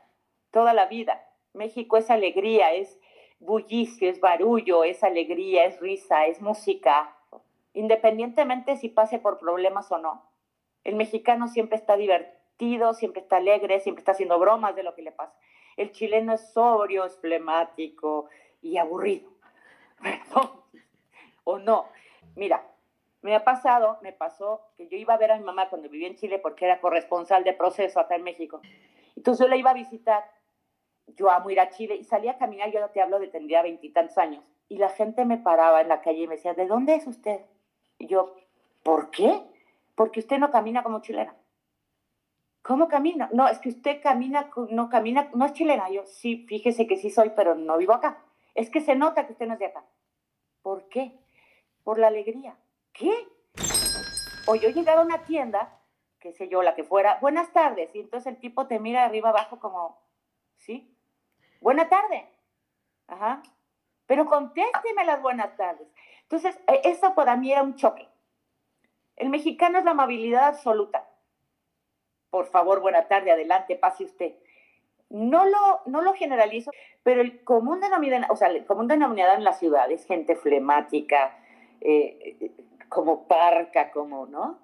toda 0.51 0.73
la 0.73 0.85
vida. 0.85 1.21
México 1.53 1.97
es 1.97 2.09
alegría, 2.09 2.71
es 2.73 2.97
bullicio, 3.39 4.09
es 4.09 4.21
barullo, 4.21 4.85
es 4.85 5.03
alegría, 5.03 5.65
es 5.65 5.81
risa, 5.81 6.25
es 6.27 6.41
música, 6.41 7.13
independientemente 7.73 8.77
si 8.77 8.87
pase 8.87 9.19
por 9.19 9.37
problemas 9.37 9.91
o 9.91 9.97
no. 9.97 10.23
El 10.85 10.95
mexicano 10.95 11.49
siempre 11.49 11.75
está 11.75 11.97
divertido, 11.97 12.93
siempre 12.93 13.21
está 13.21 13.35
alegre, 13.35 13.81
siempre 13.81 13.99
está 13.99 14.13
haciendo 14.13 14.39
bromas 14.39 14.77
de 14.77 14.83
lo 14.83 14.95
que 14.95 15.01
le 15.01 15.11
pasa. 15.11 15.33
El 15.77 15.91
chileno 15.91 16.33
es 16.33 16.51
sobrio, 16.51 17.05
es 17.05 17.17
flemático 17.17 18.29
y 18.61 18.77
aburrido. 18.77 19.31
Perdón. 20.01 20.61
O 21.43 21.59
no. 21.59 21.87
Mira, 22.35 22.65
me 23.21 23.35
ha 23.35 23.43
pasado, 23.43 23.99
me 24.01 24.11
pasó 24.11 24.61
que 24.75 24.87
yo 24.87 24.97
iba 24.97 25.13
a 25.13 25.17
ver 25.17 25.31
a 25.31 25.37
mi 25.37 25.43
mamá 25.43 25.69
cuando 25.69 25.89
vivía 25.89 26.07
en 26.07 26.15
Chile 26.15 26.39
porque 26.39 26.65
era 26.65 26.81
corresponsal 26.81 27.43
de 27.43 27.53
proceso 27.53 27.99
acá 27.99 28.15
en 28.15 28.23
México. 28.23 28.61
Entonces 29.15 29.45
yo 29.45 29.49
la 29.49 29.55
iba 29.55 29.71
a 29.71 29.75
visitar. 29.75 30.23
Yo 31.07 31.29
amo 31.29 31.49
ir 31.49 31.59
a 31.59 31.69
Chile 31.69 31.95
y 31.95 32.03
salía 32.03 32.31
a 32.31 32.37
caminar, 32.37 32.71
yo 32.71 32.79
no 32.79 32.89
te 32.89 33.01
hablo 33.01 33.19
de 33.19 33.27
tendría 33.27 33.61
veintitantos 33.61 34.17
años. 34.17 34.43
Y 34.69 34.77
la 34.77 34.89
gente 34.89 35.25
me 35.25 35.37
paraba 35.37 35.81
en 35.81 35.89
la 35.89 36.01
calle 36.01 36.23
y 36.23 36.27
me 36.27 36.35
decía, 36.35 36.53
¿de 36.53 36.65
dónde 36.65 36.95
es 36.95 37.07
usted? 37.07 37.41
Y 37.97 38.07
yo, 38.07 38.35
¿por 38.83 39.11
qué? 39.11 39.41
Porque 39.95 40.21
usted 40.21 40.37
no 40.37 40.49
camina 40.49 40.81
como 40.81 41.01
chilena. 41.01 41.35
¿Cómo 42.63 42.87
camina? 42.87 43.29
No, 43.33 43.49
es 43.49 43.59
que 43.59 43.67
usted 43.67 44.01
camina, 44.01 44.49
no 44.69 44.89
camina, 44.89 45.29
no 45.33 45.45
es 45.45 45.51
chilena. 45.51 45.89
Yo, 45.89 46.05
sí, 46.05 46.45
fíjese 46.47 46.87
que 46.87 46.95
sí 46.95 47.09
soy, 47.09 47.31
pero 47.35 47.55
no 47.55 47.77
vivo 47.77 47.93
acá. 47.93 48.23
Es 48.55 48.69
que 48.69 48.79
se 48.79 48.95
nota 48.95 49.25
que 49.25 49.33
usted 49.33 49.47
no 49.47 49.53
es 49.53 49.59
de 49.59 49.65
acá. 49.65 49.83
¿Por 50.61 50.87
qué? 50.87 51.19
Por 51.83 51.99
la 51.99 52.07
alegría. 52.07 52.55
¿Qué? 52.93 53.11
O 54.47 54.55
yo 54.55 54.69
llegaba 54.69 55.01
a 55.01 55.05
una 55.05 55.25
tienda, 55.25 55.77
qué 56.19 56.31
sé 56.31 56.47
yo, 56.47 56.63
la 56.63 56.73
que 56.73 56.85
fuera, 56.85 57.17
buenas 57.19 57.51
tardes, 57.51 57.93
y 57.95 57.99
entonces 57.99 58.33
el 58.33 58.39
tipo 58.39 58.65
te 58.65 58.79
mira 58.79 59.03
arriba 59.03 59.29
abajo 59.29 59.59
como, 59.59 60.01
¿sí? 60.55 60.97
Buena 61.59 61.89
tarde. 61.89 62.29
Ajá. 63.07 63.43
Pero 64.05 64.25
contésteme 64.25 65.03
las 65.03 65.21
buenas 65.21 65.57
tardes. 65.57 65.87
Entonces, 66.23 66.57
e, 66.67 66.81
eso 66.85 67.13
para 67.13 67.35
mí 67.35 67.51
era 67.51 67.61
un 67.61 67.75
choque. 67.75 68.07
El 69.17 69.29
mexicano 69.29 69.79
es 69.79 69.85
la 69.85 69.91
amabilidad 69.91 70.45
absoluta 70.45 71.09
por 72.33 72.47
favor, 72.47 72.81
buena 72.81 73.07
tarde, 73.07 73.31
adelante, 73.31 73.75
pase 73.75 74.05
usted. 74.05 74.33
No 75.11 75.45
lo, 75.45 75.81
no 75.85 76.01
lo 76.01 76.15
generalizo, 76.15 76.71
pero 77.03 77.21
el 77.21 77.43
común 77.43 77.79
denominador, 77.79 78.31
o 78.31 78.35
sea, 78.35 78.47
el 78.47 78.65
común 78.65 78.87
denominador 78.87 79.37
en 79.37 79.43
la 79.43 79.53
ciudad 79.53 79.91
es 79.91 80.03
gente 80.07 80.35
flemática, 80.35 81.37
eh, 81.79 82.49
como 82.89 83.27
parca, 83.27 83.91
como, 83.91 84.25
¿no? 84.25 84.57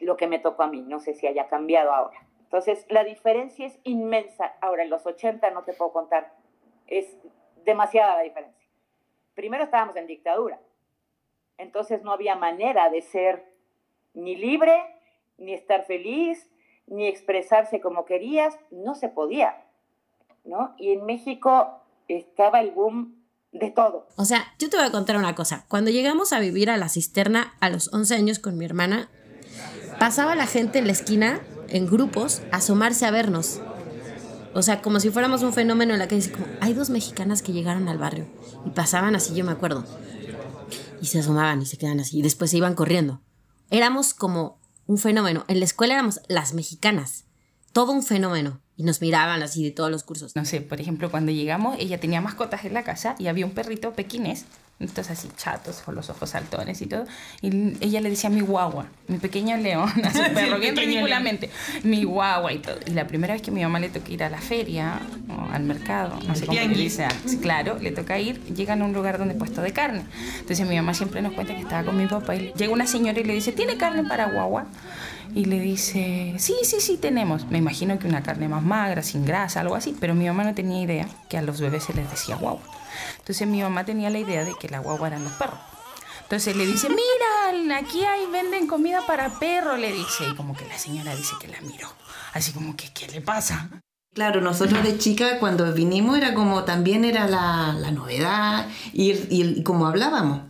Lo 0.00 0.16
que 0.16 0.26
me 0.26 0.40
tocó 0.40 0.64
a 0.64 0.66
mí, 0.66 0.82
no 0.82 0.98
sé 0.98 1.14
si 1.14 1.28
haya 1.28 1.46
cambiado 1.46 1.92
ahora. 1.92 2.18
Entonces, 2.42 2.84
la 2.88 3.04
diferencia 3.04 3.64
es 3.64 3.78
inmensa. 3.84 4.56
Ahora, 4.60 4.82
en 4.82 4.90
los 4.90 5.06
80 5.06 5.52
no 5.52 5.62
te 5.62 5.74
puedo 5.74 5.92
contar, 5.92 6.34
es 6.88 7.16
demasiada 7.64 8.16
la 8.16 8.22
diferencia. 8.22 8.66
Primero 9.36 9.62
estábamos 9.62 9.94
en 9.94 10.08
dictadura, 10.08 10.58
entonces 11.58 12.02
no 12.02 12.10
había 12.10 12.34
manera 12.34 12.90
de 12.90 13.02
ser 13.02 13.44
ni 14.14 14.34
libre, 14.34 14.82
ni 15.38 15.54
estar 15.54 15.84
feliz, 15.84 16.48
ni 16.86 17.06
expresarse 17.06 17.80
como 17.80 18.04
querías, 18.04 18.54
no 18.70 18.94
se 18.94 19.08
podía, 19.08 19.64
¿no? 20.44 20.74
Y 20.78 20.92
en 20.92 21.04
México 21.06 21.82
estaba 22.08 22.60
el 22.60 22.72
boom 22.72 23.22
de 23.52 23.70
todo. 23.70 24.08
O 24.16 24.24
sea, 24.24 24.46
yo 24.58 24.70
te 24.70 24.76
voy 24.76 24.86
a 24.86 24.90
contar 24.90 25.16
una 25.16 25.34
cosa. 25.34 25.64
Cuando 25.68 25.90
llegamos 25.90 26.32
a 26.32 26.40
vivir 26.40 26.70
a 26.70 26.76
la 26.76 26.88
cisterna 26.88 27.54
a 27.60 27.70
los 27.70 27.92
11 27.92 28.14
años 28.14 28.38
con 28.38 28.56
mi 28.56 28.64
hermana, 28.64 29.08
pasaba 29.98 30.34
la 30.34 30.46
gente 30.46 30.78
en 30.78 30.86
la 30.86 30.92
esquina, 30.92 31.40
en 31.68 31.86
grupos, 31.86 32.42
a 32.50 32.56
asomarse 32.56 33.06
a 33.06 33.10
vernos. 33.10 33.60
O 34.54 34.62
sea, 34.62 34.82
como 34.82 35.00
si 35.00 35.10
fuéramos 35.10 35.42
un 35.42 35.52
fenómeno 35.52 35.92
en 35.92 35.98
la 35.98 36.08
calle. 36.08 36.30
Como, 36.30 36.46
hay 36.60 36.74
dos 36.74 36.90
mexicanas 36.90 37.42
que 37.42 37.52
llegaron 37.52 37.88
al 37.88 37.98
barrio 37.98 38.26
y 38.66 38.70
pasaban 38.70 39.14
así, 39.14 39.34
yo 39.34 39.44
me 39.44 39.52
acuerdo. 39.52 39.84
Y 41.00 41.06
se 41.06 41.20
asomaban 41.20 41.62
y 41.62 41.66
se 41.66 41.78
quedan 41.78 42.00
así. 42.00 42.18
Y 42.18 42.22
después 42.22 42.50
se 42.50 42.58
iban 42.58 42.74
corriendo. 42.74 43.20
Éramos 43.70 44.14
como 44.14 44.58
un 44.86 44.98
fenómeno. 44.98 45.44
En 45.48 45.58
la 45.58 45.64
escuela 45.64 45.94
éramos 45.94 46.20
las 46.28 46.54
mexicanas, 46.54 47.24
todo 47.72 47.92
un 47.92 48.02
fenómeno. 48.02 48.60
Y 48.76 48.84
nos 48.84 49.00
miraban 49.00 49.42
así 49.42 49.62
de 49.62 49.70
todos 49.70 49.90
los 49.90 50.02
cursos. 50.02 50.34
No 50.34 50.44
sé, 50.44 50.60
por 50.62 50.80
ejemplo, 50.80 51.10
cuando 51.10 51.30
llegamos, 51.30 51.76
ella 51.78 52.00
tenía 52.00 52.20
mascotas 52.22 52.64
en 52.64 52.74
la 52.74 52.84
casa 52.84 53.14
y 53.18 53.26
había 53.26 53.44
un 53.44 53.52
perrito 53.52 53.92
pequinés 53.92 54.46
entonces 54.82 55.18
así 55.18 55.28
chatos, 55.36 55.82
con 55.82 55.94
los 55.94 56.10
ojos 56.10 56.30
saltones 56.30 56.80
y 56.82 56.86
todo. 56.86 57.04
Y 57.40 57.74
ella 57.80 58.00
le 58.00 58.10
decía 58.10 58.30
mi 58.30 58.40
guagua, 58.40 58.86
mi 59.08 59.18
pequeño 59.18 59.56
león, 59.56 59.90
a 60.04 60.12
su 60.12 60.34
perro, 60.34 60.58
bien 60.58 60.76
ridículamente, 60.76 61.50
mi 61.82 62.04
guagua 62.04 62.52
y 62.52 62.58
todo. 62.58 62.76
Y 62.86 62.90
la 62.90 63.06
primera 63.06 63.34
vez 63.34 63.42
que 63.42 63.50
mi 63.50 63.62
mamá 63.62 63.80
le 63.80 63.88
toca 63.88 64.10
ir 64.10 64.22
a 64.24 64.30
la 64.30 64.38
feria 64.38 65.00
o 65.28 65.52
al 65.52 65.62
mercado, 65.62 66.18
no 66.26 66.34
sé 66.34 66.46
cómo 66.46 66.58
le 66.58 66.68
dice, 66.68 67.06
claro, 67.40 67.78
le 67.78 67.92
toca 67.92 68.18
ir, 68.18 68.42
llegan 68.54 68.82
a 68.82 68.84
un 68.84 68.92
lugar 68.92 69.18
donde 69.18 69.34
puesto 69.34 69.62
de 69.62 69.72
carne. 69.72 70.02
Entonces 70.40 70.66
mi 70.68 70.76
mamá 70.76 70.94
siempre 70.94 71.22
nos 71.22 71.32
cuenta 71.32 71.54
que 71.54 71.60
estaba 71.60 71.84
con 71.84 71.96
mi 71.96 72.06
papá 72.06 72.34
y 72.34 72.52
llega 72.56 72.72
una 72.72 72.86
señora 72.86 73.18
y 73.20 73.24
le 73.24 73.34
dice, 73.34 73.52
¿tiene 73.52 73.76
carne 73.76 74.04
para 74.04 74.26
guagua? 74.26 74.66
Y 75.34 75.46
le 75.46 75.60
dice, 75.60 76.34
sí, 76.38 76.54
sí, 76.62 76.80
sí 76.80 76.96
tenemos. 76.98 77.46
Me 77.46 77.58
imagino 77.58 77.98
que 77.98 78.06
una 78.06 78.22
carne 78.22 78.48
más 78.48 78.62
magra, 78.62 79.02
sin 79.02 79.24
grasa, 79.24 79.60
algo 79.60 79.74
así, 79.74 79.96
pero 79.98 80.14
mi 80.14 80.26
mamá 80.26 80.44
no 80.44 80.54
tenía 80.54 80.82
idea 80.82 81.08
que 81.28 81.38
a 81.38 81.42
los 81.42 81.60
bebés 81.60 81.84
se 81.84 81.94
les 81.94 82.10
decía 82.10 82.36
guagua. 82.36 82.62
Entonces 83.18 83.48
mi 83.48 83.62
mamá 83.62 83.84
tenía 83.84 84.10
la 84.10 84.18
idea 84.18 84.44
de 84.44 84.52
que 84.60 84.68
la 84.68 84.80
guagua 84.80 85.08
eran 85.08 85.24
los 85.24 85.32
perros. 85.32 85.58
Entonces 86.22 86.56
le 86.56 86.66
dice, 86.66 86.88
mira, 86.88 87.76
aquí 87.76 88.04
hay, 88.04 88.26
venden 88.26 88.66
comida 88.66 89.06
para 89.06 89.38
perro, 89.38 89.76
le 89.76 89.92
dice. 89.92 90.28
Y 90.30 90.34
como 90.34 90.56
que 90.56 90.66
la 90.66 90.78
señora 90.78 91.14
dice 91.14 91.34
que 91.40 91.48
la 91.48 91.60
miró. 91.60 91.88
Así 92.32 92.52
como 92.52 92.76
que, 92.76 92.92
¿qué 92.92 93.08
le 93.08 93.20
pasa? 93.20 93.68
Claro, 94.14 94.42
nosotros 94.42 94.82
de 94.82 94.98
chica 94.98 95.38
cuando 95.38 95.72
vinimos 95.72 96.18
era 96.18 96.34
como 96.34 96.64
también 96.64 97.04
era 97.04 97.26
la, 97.26 97.72
la 97.72 97.90
novedad 97.90 98.66
y, 98.92 99.12
y, 99.30 99.62
como 99.62 99.86
hablábamos. 99.86 100.42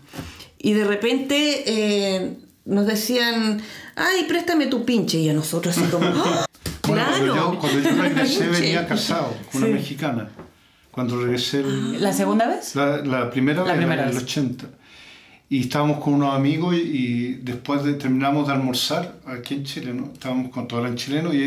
Y 0.58 0.72
de 0.72 0.84
repente 0.84 1.62
eh, 1.66 2.38
nos 2.64 2.86
decían, 2.86 3.60
ay, 3.96 4.24
préstame 4.28 4.66
tu 4.66 4.84
pinche. 4.84 5.18
Y 5.18 5.28
a 5.28 5.32
nosotros 5.32 5.76
así 5.76 5.86
como, 5.90 6.06
¡Ah! 6.24 6.46
claro. 6.80 7.58
Cuando 7.58 7.80
yo, 7.80 7.90
regresé 8.02 8.48
venía 8.48 8.86
casado 8.86 9.34
con 9.50 9.64
una 9.64 9.74
mexicana 9.74 10.28
cuando 10.92 11.20
regresé. 11.20 11.64
¿La 11.98 12.12
segunda 12.12 12.46
vez? 12.46 12.76
La, 12.76 13.30
primera 13.30 13.64
vez, 13.64 13.74
en 13.74 13.90
el 13.90 14.16
80. 14.16 14.66
Y 15.48 15.62
estábamos 15.62 16.02
con 16.02 16.14
unos 16.14 16.34
amigos 16.34 16.76
y, 16.76 17.34
después 17.42 17.82
de, 17.82 17.94
terminamos 17.94 18.46
de 18.46 18.54
almorzar 18.54 19.16
aquí 19.26 19.54
en 19.54 19.64
Chile, 19.64 19.92
¿no? 19.92 20.12
Estábamos 20.12 20.50
con 20.50 20.68
todo 20.68 20.86
el 20.86 20.94
chileno 20.94 21.34
y 21.34 21.42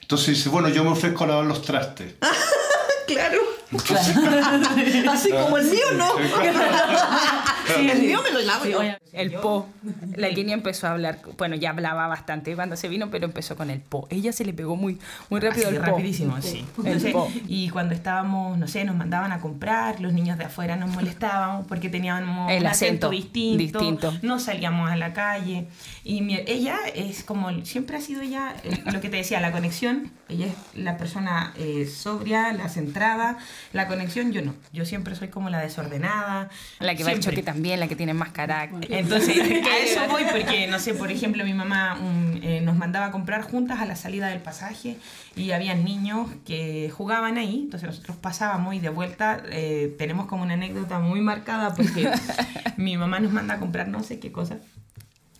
entonces 0.00 0.36
dice, 0.36 0.48
bueno, 0.50 0.68
yo 0.68 0.84
me 0.84 0.90
ofrezco 0.90 1.24
a 1.24 1.26
lavar 1.26 1.46
los 1.46 1.62
trastes. 1.62 2.14
claro. 3.06 3.40
Así 5.10 5.30
como 5.30 5.58
el 5.58 5.66
mío, 5.70 5.84
¿no? 5.96 6.18
el 7.78 8.00
mío 8.00 8.20
me 8.22 8.30
lo 8.30 8.40
lavo 8.40 8.64
el 9.12 9.32
po. 9.32 9.68
La 10.16 10.28
línea 10.28 10.54
empezó 10.54 10.86
a 10.86 10.92
hablar, 10.92 11.20
bueno, 11.36 11.56
ya 11.56 11.70
hablaba 11.70 12.06
bastante 12.06 12.54
cuando 12.54 12.76
se 12.76 12.88
vino, 12.88 13.10
pero 13.10 13.26
empezó 13.26 13.56
con 13.56 13.70
el 13.70 13.80
po. 13.80 14.06
Ella 14.10 14.32
se 14.32 14.44
le 14.44 14.52
pegó 14.52 14.76
muy, 14.76 14.98
muy 15.28 15.40
rápido 15.40 15.68
el 15.68 15.76
po. 15.76 15.86
Rapidísimo, 15.86 16.40
sí. 16.40 16.64
El 16.84 17.12
po. 17.12 17.30
Y 17.46 17.68
cuando 17.70 17.94
estábamos, 17.94 18.58
no 18.58 18.68
sé, 18.68 18.84
nos 18.84 18.96
mandaban 18.96 19.32
a 19.32 19.40
comprar, 19.40 20.00
los 20.00 20.12
niños 20.12 20.38
de 20.38 20.44
afuera 20.44 20.76
nos 20.76 20.90
molestábamos 20.90 21.66
porque 21.66 21.88
teníamos 21.88 22.50
el 22.50 22.62
un 22.62 22.66
acento, 22.66 23.10
distinto, 23.10 23.58
distinto, 23.58 24.14
no 24.22 24.38
salíamos 24.38 24.90
a 24.90 24.96
la 24.96 25.12
calle. 25.12 25.66
Y 26.04 26.34
ella 26.46 26.78
es 26.94 27.24
como, 27.24 27.64
siempre 27.64 27.96
ha 27.96 28.00
sido 28.00 28.22
ella, 28.22 28.54
eh, 28.64 28.82
lo 28.92 29.00
que 29.00 29.08
te 29.08 29.16
decía, 29.16 29.40
la 29.40 29.52
conexión. 29.52 30.10
Ella 30.28 30.46
es 30.46 30.54
la 30.74 30.96
persona 30.96 31.54
eh, 31.56 31.86
sobria, 31.86 32.52
la 32.52 32.68
centrada. 32.68 33.38
La 33.72 33.86
conexión 33.86 34.32
yo 34.32 34.42
no. 34.42 34.54
Yo 34.72 34.84
siempre 34.84 35.14
soy 35.14 35.28
como 35.28 35.50
la 35.50 35.60
desordenada. 35.60 36.50
La 36.80 36.94
que 36.94 37.04
va 37.04 37.10
al 37.10 37.20
choque 37.20 37.42
también 37.42 37.80
la 37.80 37.88
que 37.88 37.96
tiene 37.96 38.14
más 38.14 38.30
carácter. 38.30 38.92
Entonces, 38.92 39.36
a 39.64 39.78
eso 39.78 40.00
voy 40.08 40.24
porque, 40.30 40.66
no 40.66 40.78
sé, 40.78 40.94
por 40.94 41.10
ejemplo, 41.10 41.44
mi 41.44 41.54
mamá 41.54 41.96
mm, 41.96 42.40
eh, 42.42 42.60
nos 42.62 42.76
mandaba 42.76 43.06
a 43.06 43.10
comprar 43.10 43.42
juntas 43.42 43.80
a 43.80 43.86
la 43.86 43.96
salida 43.96 44.28
del 44.28 44.40
pasaje 44.40 44.96
y 45.36 45.52
había 45.52 45.74
niños 45.74 46.28
que 46.44 46.90
jugaban 46.90 47.38
ahí, 47.38 47.60
entonces 47.64 47.88
nosotros 47.88 48.16
pasábamos 48.16 48.74
y 48.74 48.80
de 48.80 48.88
vuelta 48.88 49.42
eh, 49.50 49.94
tenemos 49.98 50.26
como 50.26 50.42
una 50.42 50.54
anécdota 50.54 50.98
muy 50.98 51.20
marcada 51.20 51.74
porque 51.74 52.10
mi 52.76 52.96
mamá 52.96 53.20
nos 53.20 53.32
manda 53.32 53.54
a 53.54 53.58
comprar 53.58 53.88
no 53.88 54.02
sé 54.02 54.18
qué 54.18 54.32
cosa 54.32 54.58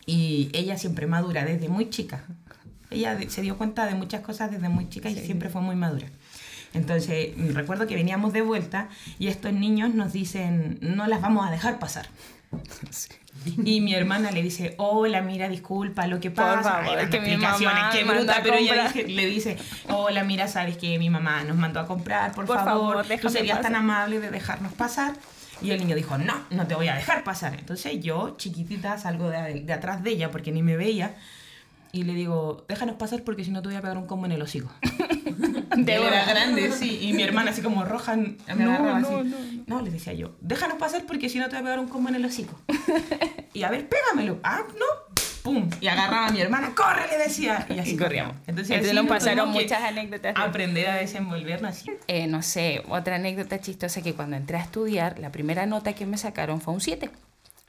y 0.09 0.49
ella 0.53 0.77
siempre 0.77 1.05
madura 1.05 1.45
desde 1.45 1.69
muy 1.69 1.89
chica. 1.89 2.23
Ella 2.89 3.17
se 3.29 3.43
dio 3.43 3.57
cuenta 3.57 3.85
de 3.85 3.93
muchas 3.93 4.21
cosas 4.21 4.49
desde 4.49 4.67
muy 4.67 4.89
chica 4.89 5.09
y 5.09 5.15
siempre 5.15 5.49
fue 5.49 5.61
muy 5.61 5.75
madura. 5.75 6.07
Entonces, 6.73 7.29
mm, 7.35 7.51
recuerdo 7.53 7.87
que 7.87 7.95
veníamos 7.95 8.33
de 8.33 8.41
vuelta 8.41 8.89
y 9.17 9.27
estos 9.27 9.53
niños 9.53 9.93
nos 9.93 10.13
dicen, 10.13 10.77
no 10.81 11.07
las 11.07 11.21
vamos 11.21 11.47
a 11.47 11.51
dejar 11.51 11.79
pasar. 11.79 12.07
Y 13.63 13.79
mi 13.79 13.93
hermana 13.93 14.31
le 14.31 14.41
dice, 14.41 14.73
hola, 14.77 15.21
mira, 15.21 15.47
disculpa, 15.47 16.07
lo 16.07 16.19
que 16.19 16.29
Por 16.29 16.43
pasa. 16.43 16.71
favor, 16.71 16.97
Ay, 16.97 17.05
dando 17.05 17.11
que 17.11 17.19
mi 17.21 17.27
explicaciones, 17.29 17.75
mamá 17.79 17.89
qué 17.93 18.03
bruta, 18.03 18.39
pero 18.43 18.55
ella 18.57 18.91
le 18.93 19.25
dice, 19.27 19.55
hola, 19.87 20.23
mira, 20.25 20.47
sabes 20.49 20.75
que 20.77 20.99
mi 20.99 21.09
mamá 21.09 21.43
nos 21.45 21.55
mandó 21.55 21.79
a 21.79 21.87
comprar, 21.87 22.33
por, 22.33 22.45
Por 22.45 22.57
favor, 22.57 23.05
favor, 23.05 23.19
tú 23.21 23.29
serías 23.29 23.61
tan 23.61 23.71
pasar". 23.73 23.75
amable 23.81 24.19
de 24.19 24.29
dejarnos 24.31 24.73
pasar. 24.73 25.13
Y 25.61 25.71
el 25.71 25.79
niño 25.79 25.95
dijo, 25.95 26.17
no, 26.17 26.33
no 26.49 26.67
te 26.67 26.75
voy 26.75 26.87
a 26.89 26.95
dejar 26.95 27.23
pasar. 27.23 27.53
Entonces 27.57 28.01
yo, 28.01 28.35
chiquitita, 28.37 28.97
salgo 28.97 29.29
de, 29.29 29.61
de 29.61 29.73
atrás 29.73 30.03
de 30.03 30.09
ella 30.11 30.31
porque 30.31 30.51
ni 30.51 30.61
me 30.63 30.75
veía. 30.75 31.15
Y 31.91 32.03
le 32.03 32.13
digo, 32.13 32.65
déjanos 32.67 32.95
pasar 32.95 33.23
porque 33.23 33.43
si 33.43 33.51
no 33.51 33.61
te 33.61 33.69
voy 33.69 33.77
a 33.77 33.81
pegar 33.81 33.97
un 33.97 34.05
combo 34.05 34.25
en 34.27 34.31
el 34.33 34.41
hocico. 34.41 34.71
de 35.75 35.93
era 35.95 36.25
grande, 36.25 36.71
sí. 36.71 36.99
Y 37.01 37.13
mi 37.13 37.23
hermana 37.23 37.51
así 37.51 37.61
como 37.61 37.83
roja 37.83 38.15
me 38.15 38.35
No, 38.55 38.71
agarraba 38.71 38.99
no, 38.99 39.17
así. 39.19 39.27
no, 39.67 39.77
No, 39.77 39.81
le 39.81 39.89
decía 39.91 40.13
yo, 40.13 40.35
déjanos 40.41 40.77
pasar 40.77 41.05
porque 41.05 41.29
si 41.29 41.39
no 41.39 41.45
te 41.45 41.51
voy 41.51 41.59
a 41.59 41.63
pegar 41.63 41.79
un 41.79 41.87
combo 41.87 42.09
en 42.09 42.15
el 42.15 42.25
hocico. 42.25 42.59
y 43.53 43.63
a 43.63 43.69
ver, 43.71 43.87
pégamelo. 43.89 44.39
Ah, 44.43 44.61
no. 44.77 44.85
Pum. 45.41 45.69
Y 45.79 45.87
agarraba 45.87 46.27
a 46.27 46.31
mi 46.31 46.41
hermana, 46.41 46.73
corre, 46.75 47.07
le 47.09 47.17
decía. 47.17 47.65
Y 47.69 47.79
así 47.79 47.91
Y 47.91 47.97
corríamos. 47.97 48.35
Entonces, 48.45 48.71
Entonces 48.71 48.87
así 48.91 48.95
nos 48.95 49.07
pasaron 49.07 49.49
muchas 49.51 49.81
anécdotas. 49.81 50.35
Aprender 50.37 50.87
a 50.89 50.95
desenvolvernos 50.95 51.71
así. 51.71 51.89
Eh, 52.07 52.27
no 52.27 52.41
sé, 52.41 52.83
otra 52.89 53.15
anécdota 53.15 53.59
chistosa 53.61 54.01
que 54.01 54.13
cuando 54.13 54.35
entré 54.35 54.57
a 54.57 54.61
estudiar, 54.61 55.17
la 55.17 55.31
primera 55.31 55.65
nota 55.65 55.93
que 55.93 56.05
me 56.05 56.17
sacaron 56.17 56.59
fue 56.59 56.73
un 56.73 56.81
7. 56.81 57.09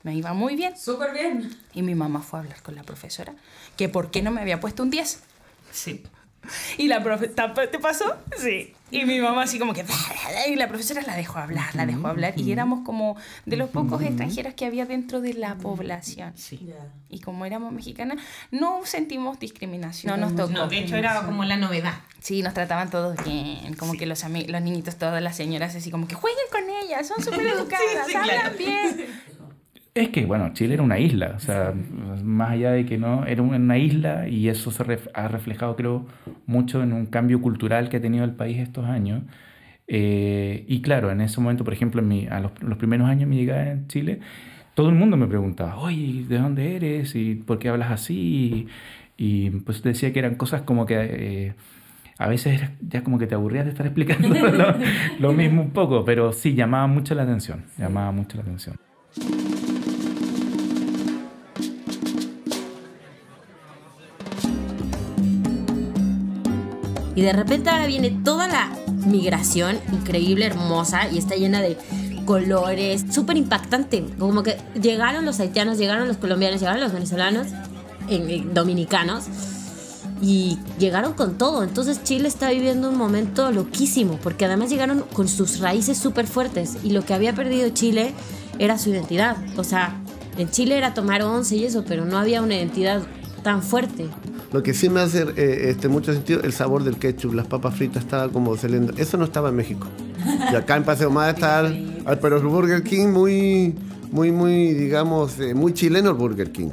Me 0.03 0.15
iba 0.15 0.33
muy 0.33 0.57
bien. 0.57 0.77
Súper 0.77 1.13
bien. 1.13 1.57
Y 1.75 1.83
mi 1.83 1.95
mamá 1.95 2.21
fue 2.21 2.39
a 2.39 2.43
hablar 2.43 2.63
con 2.63 2.75
la 2.75 2.83
profesora 2.83 3.35
que 3.77 3.89
por 3.89 4.11
qué 4.11 4.23
no 4.23 4.31
me 4.31 4.41
había 4.41 4.61
puesto 4.61 4.83
un 4.83 4.91
10. 4.91 5.23
Sí. 5.73 6.03
Y 6.79 6.89
la 6.89 7.03
profesora, 7.03 7.53
¿te 7.71 7.79
pasó? 7.79 8.17
Sí. 8.39 8.75
Y 8.91 9.05
mi 9.05 9.21
mamá 9.21 9.43
así 9.43 9.59
como 9.59 9.75
que... 9.75 9.85
Y 10.49 10.57
la 10.57 10.69
profesora 10.69 11.03
la 11.03 11.15
dejó 11.15 11.39
hablar, 11.39 11.75
la 11.75 11.85
dejó 11.85 12.09
hablar. 12.09 12.33
Y 12.41 12.51
éramos 12.51 12.85
como 12.85 13.17
de 13.45 13.57
los 13.57 13.69
pocos 13.69 14.03
extranjeros 14.03 14.55
que 14.55 14.65
había 14.65 14.87
dentro 14.87 15.21
de 15.21 15.35
la 15.35 15.57
población. 15.57 16.33
Y 17.09 17.21
como 17.21 17.45
éramos 17.45 17.73
mexicanas, 17.73 18.19
no 18.51 18.81
sentimos 18.85 19.39
discriminación. 19.39 20.19
No 20.19 20.27
nos 20.27 20.35
tocó. 20.35 20.53
No, 20.53 20.67
de 20.67 20.79
hecho 20.79 20.97
era 20.97 21.23
como 21.23 21.45
la 21.45 21.57
novedad. 21.57 21.95
Sí, 22.21 22.43
nos 22.43 22.55
trataban 22.55 22.91
todos 22.91 23.23
bien, 23.25 23.75
como 23.75 23.95
que 23.95 24.07
los, 24.07 24.23
los 24.25 24.63
niñitos, 24.63 24.97
todas 24.97 25.23
las 25.23 25.37
señoras, 25.37 25.75
así 25.75 25.91
como 25.91 26.07
que 26.07 26.15
jueguen 26.15 26.45
con 26.51 26.69
ellas, 26.69 27.07
son 27.07 27.23
súper 27.23 27.47
educadas, 27.47 27.87
sí, 28.07 28.15
hablan 28.15 28.41
claro. 28.41 28.59
bien. 28.59 29.07
Es 29.93 30.11
que, 30.11 30.25
bueno, 30.25 30.53
Chile 30.53 30.75
era 30.75 30.83
una 30.85 30.99
isla, 31.01 31.35
o 31.37 31.41
sea, 31.41 31.75
más 32.23 32.51
allá 32.53 32.71
de 32.71 32.87
que 32.87 32.97
no, 32.97 33.27
era 33.27 33.43
una 33.43 33.77
isla 33.77 34.29
y 34.29 34.49
eso 34.49 34.71
se 34.71 34.85
ref- 34.85 35.11
ha 35.15 35.27
reflejado, 35.27 35.75
creo, 35.75 36.07
mucho 36.47 36.83
en 36.83 36.93
un 36.93 37.07
cambio 37.07 37.41
cultural 37.41 37.89
que 37.89 37.97
ha 37.97 38.01
tenido 38.01 38.25
el 38.25 38.33
país 38.35 38.59
estos 38.59 38.87
años. 38.87 39.23
Eh, 39.89 40.65
y 40.69 40.81
claro, 40.83 41.11
en 41.11 41.21
ese 41.21 41.41
momento, 41.41 41.65
por 41.65 41.73
ejemplo, 41.75 42.01
en 42.01 42.09
mi- 42.09 42.27
a 42.29 42.39
los, 42.41 42.53
los 42.63 42.79
primeros 42.79 43.09
años 43.09 43.21
de 43.23 43.27
mi 43.27 43.37
llegada 43.37 43.73
en 43.73 43.89
Chile, 43.89 44.21
todo 44.75 44.89
el 44.91 44.95
mundo 44.95 45.17
me 45.17 45.27
preguntaba, 45.27 45.77
oye, 45.79 46.25
¿de 46.29 46.39
dónde 46.39 46.77
eres? 46.77 47.15
¿Y 47.17 47.35
por 47.37 47.59
qué 47.59 47.69
hablas 47.71 47.91
así? 47.91 48.69
Y, 49.19 49.47
y, 49.47 49.51
pues 49.51 49.83
decía 49.83 50.13
que 50.13 50.21
eran 50.21 50.37
cosas 50.37 50.63
como 50.63 50.87
que 50.87 50.97
eh, 51.01 51.55
a 52.19 52.29
veces 52.29 52.61
ya 52.81 53.03
como 53.05 53.19
que 53.19 53.27
te 53.27 53.35
aburrías 53.35 53.65
de 53.65 53.71
estar 53.73 53.87
explicando 53.87 54.29
lo, 54.53 54.75
lo 55.19 55.33
mismo 55.33 55.63
un 55.63 55.71
poco, 55.73 56.05
pero 56.05 56.33
sí, 56.33 56.55
llamaba 56.55 56.87
mucho 56.87 57.15
la 57.17 57.25
atención, 57.25 57.65
llamaba 57.79 58.13
mucho 58.13 58.37
la 58.37 58.45
atención. 58.45 58.77
Y 67.21 67.23
de 67.23 67.35
repente 67.35 67.69
ahora 67.69 67.87
viene 67.87 68.09
toda 68.25 68.49
la 68.49 68.71
migración 69.07 69.79
increíble, 69.93 70.47
hermosa, 70.47 71.07
y 71.13 71.19
está 71.19 71.35
llena 71.35 71.61
de 71.61 71.77
colores, 72.25 73.05
súper 73.11 73.37
impactante. 73.37 74.07
Como 74.19 74.43
que 74.43 74.57
llegaron 74.81 75.27
los 75.27 75.39
haitianos, 75.39 75.77
llegaron 75.77 76.09
los 76.09 76.17
colombianos, 76.17 76.61
llegaron 76.61 76.81
los 76.81 76.95
venezolanos, 76.95 77.49
en- 78.09 78.31
en 78.31 78.55
dominicanos, 78.55 79.25
y 80.23 80.57
llegaron 80.79 81.13
con 81.13 81.37
todo. 81.37 81.63
Entonces 81.63 82.03
Chile 82.05 82.27
está 82.27 82.49
viviendo 82.53 82.89
un 82.89 82.97
momento 82.97 83.53
loquísimo, 83.53 84.19
porque 84.23 84.47
además 84.47 84.71
llegaron 84.71 85.05
con 85.13 85.29
sus 85.29 85.59
raíces 85.59 85.99
súper 85.99 86.27
fuertes, 86.27 86.79
y 86.83 86.89
lo 86.89 87.05
que 87.05 87.13
había 87.13 87.35
perdido 87.35 87.69
Chile 87.69 88.15
era 88.59 88.79
su 88.79 88.89
identidad. 88.89 89.37
O 89.59 89.65
sea, 89.65 89.95
en 90.39 90.51
Chile 90.51 90.79
era 90.79 90.95
tomar 90.95 91.23
once 91.23 91.55
y 91.55 91.65
eso, 91.67 91.85
pero 91.87 92.07
no 92.07 92.17
había 92.17 92.41
una 92.41 92.55
identidad 92.55 93.03
tan 93.43 93.63
fuerte. 93.63 94.07
Lo 94.53 94.63
que 94.63 94.75
sí 94.75 94.89
me 94.89 95.01
hace 95.01 95.23
eh, 95.37 95.71
este, 95.71 95.89
mucho 95.89 96.13
sentido, 96.13 96.43
el 96.43 96.53
sabor 96.53 96.85
del 96.85 96.97
ketchup, 96.97 97.35
las 97.35 97.47
papas 97.47 97.75
fritas 97.77 98.03
estaba 98.05 98.29
como 98.31 98.57
saliendo. 98.57 98.93
Eso 98.97 99.17
no 99.17 99.25
estaba 99.25 99.49
en 99.51 99.57
México. 99.57 99.87
Y 100.53 100.55
acá 100.55 100.77
en 100.77 100.85
Paseo 100.85 101.11
Más 101.11 101.35
está 101.35 101.61
el, 101.61 102.03
el- 102.07 102.19
pero 102.21 102.37
el 102.39 102.45
Burger 102.45 102.83
King 102.83 103.09
muy, 103.09 103.75
muy, 104.11 104.33
muy, 104.33 104.75
digamos, 104.75 105.39
eh, 105.41 105.55
muy 105.55 105.73
chileno 105.73 106.11
el 106.11 106.17
Burger 106.17 106.51
King. 106.53 106.71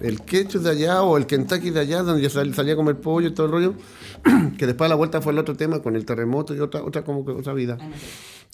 El 0.00 0.20
ketchup 0.22 0.62
de 0.62 0.70
allá 0.70 1.02
o 1.02 1.16
el 1.16 1.26
Kentucky 1.26 1.70
de 1.70 1.80
allá, 1.80 2.02
donde 2.02 2.22
yo 2.22 2.30
sal- 2.30 2.54
salía 2.54 2.74
a 2.74 2.76
comer 2.76 2.96
pollo 3.00 3.28
y 3.28 3.34
todo 3.34 3.46
el 3.46 3.52
rollo, 3.52 3.74
que 4.58 4.66
después 4.66 4.86
a 4.86 4.90
la 4.90 4.94
vuelta 4.94 5.20
fue 5.20 5.32
el 5.32 5.38
otro 5.38 5.56
tema 5.56 5.80
con 5.80 5.96
el 5.96 6.04
terremoto 6.04 6.54
y 6.54 6.60
otra, 6.60 6.82
otra, 6.84 7.02
como 7.04 7.24
que 7.24 7.32
otra 7.32 7.52
vida. 7.52 7.78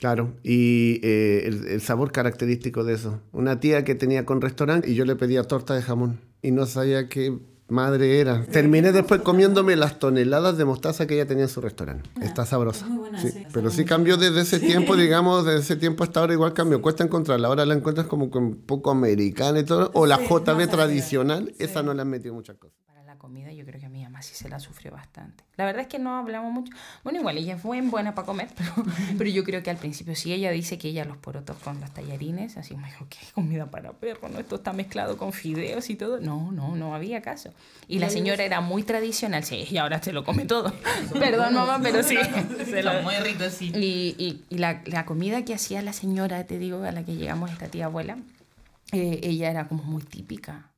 Claro, 0.00 0.32
y 0.42 1.00
eh, 1.02 1.42
el, 1.46 1.66
el 1.68 1.80
sabor 1.80 2.12
característico 2.12 2.82
de 2.84 2.94
eso. 2.94 3.20
Una 3.32 3.60
tía 3.60 3.84
que 3.84 3.94
tenía 3.94 4.24
con 4.26 4.40
restaurante 4.40 4.90
y 4.90 4.94
yo 4.94 5.04
le 5.04 5.16
pedía 5.16 5.42
torta 5.44 5.74
de 5.74 5.82
jamón 5.82 6.18
y 6.44 6.50
no 6.50 6.66
sabía 6.66 7.08
qué 7.08 7.38
madre 7.68 8.20
era. 8.20 8.44
Terminé 8.44 8.92
después 8.92 9.22
comiéndome 9.22 9.76
las 9.76 9.98
toneladas 9.98 10.58
de 10.58 10.66
mostaza 10.66 11.06
que 11.06 11.14
ella 11.14 11.26
tenía 11.26 11.44
en 11.44 11.48
su 11.48 11.62
restaurante. 11.62 12.10
Está 12.20 12.44
sabrosa. 12.44 12.86
Sí, 13.16 13.46
Pero 13.50 13.70
sí 13.70 13.86
cambió 13.86 14.18
desde 14.18 14.42
ese 14.42 14.60
tiempo, 14.60 14.94
digamos, 14.96 15.46
desde 15.46 15.60
ese 15.60 15.76
tiempo 15.76 16.04
hasta 16.04 16.20
ahora 16.20 16.34
igual 16.34 16.52
cambió. 16.52 16.82
Cuesta 16.82 17.02
encontrarla. 17.02 17.48
Ahora 17.48 17.64
la 17.64 17.72
encuentras 17.72 18.06
como 18.06 18.30
que 18.30 18.36
un 18.36 18.56
poco 18.56 18.90
americana 18.90 19.60
y 19.60 19.64
todo. 19.64 19.90
O 19.94 20.04
la 20.04 20.18
JB 20.18 20.68
tradicional, 20.68 21.54
esa 21.58 21.82
no 21.82 21.94
le 21.94 22.02
han 22.02 22.10
metido 22.10 22.34
muchas 22.34 22.58
cosas. 22.58 22.76
Comida 23.24 23.50
yo 23.52 23.64
creo 23.64 23.80
que 23.80 23.86
a 23.86 23.88
mi 23.88 24.02
mamá 24.02 24.20
sí 24.20 24.34
se 24.34 24.50
la 24.50 24.60
sufrió 24.60 24.92
bastante. 24.92 25.44
La 25.56 25.64
verdad 25.64 25.80
es 25.80 25.88
que 25.88 25.98
no 25.98 26.18
hablamos 26.18 26.52
mucho. 26.52 26.70
Bueno, 27.04 27.20
igual 27.20 27.38
ella 27.38 27.54
es 27.54 27.62
buena 27.62 28.14
para 28.14 28.26
comer, 28.26 28.48
pero, 28.56 28.72
pero 29.16 29.30
yo 29.30 29.44
creo 29.44 29.62
que 29.62 29.70
al 29.70 29.78
principio 29.78 30.14
sí 30.14 30.34
ella 30.34 30.50
dice 30.50 30.76
que 30.76 30.88
ella 30.88 31.06
los 31.06 31.16
porotos 31.16 31.56
con 31.56 31.80
los 31.80 31.90
tallarines, 31.90 32.58
así 32.58 32.76
me 32.76 32.84
dijo, 32.86 33.06
¿qué 33.08 33.16
comida 33.34 33.70
para 33.70 33.92
perro? 33.94 34.28
¿No? 34.28 34.38
Esto 34.40 34.56
está 34.56 34.74
mezclado 34.74 35.16
con 35.16 35.32
fideos 35.32 35.88
y 35.88 35.96
todo. 35.96 36.20
No, 36.20 36.52
no, 36.52 36.76
no 36.76 36.94
había 36.94 37.22
caso. 37.22 37.48
Y 37.88 37.98
la 37.98 38.10
señora 38.10 38.44
era 38.44 38.60
muy 38.60 38.82
tradicional, 38.82 39.42
sí, 39.42 39.64
y 39.70 39.78
ahora 39.78 40.02
se 40.02 40.12
lo 40.12 40.22
come 40.22 40.44
todo. 40.44 40.74
Perdón, 41.18 41.54
mamá, 41.54 41.80
pero 41.82 42.02
sí. 42.02 42.18
se 42.66 42.82
lo- 42.82 43.00
muy 43.02 43.14
ricos, 43.16 43.54
sí. 43.54 43.72
Y, 43.74 44.14
y, 44.18 44.44
y 44.50 44.58
la, 44.58 44.82
la 44.84 45.06
comida 45.06 45.46
que 45.46 45.54
hacía 45.54 45.80
la 45.80 45.94
señora, 45.94 46.44
te 46.44 46.58
digo, 46.58 46.82
a 46.82 46.92
la 46.92 47.04
que 47.06 47.16
llegamos, 47.16 47.50
esta 47.50 47.68
tía 47.68 47.86
abuela, 47.86 48.18
eh, 48.92 49.20
ella 49.22 49.50
era 49.50 49.66
como 49.66 49.82
muy 49.82 50.02
típica. 50.02 50.70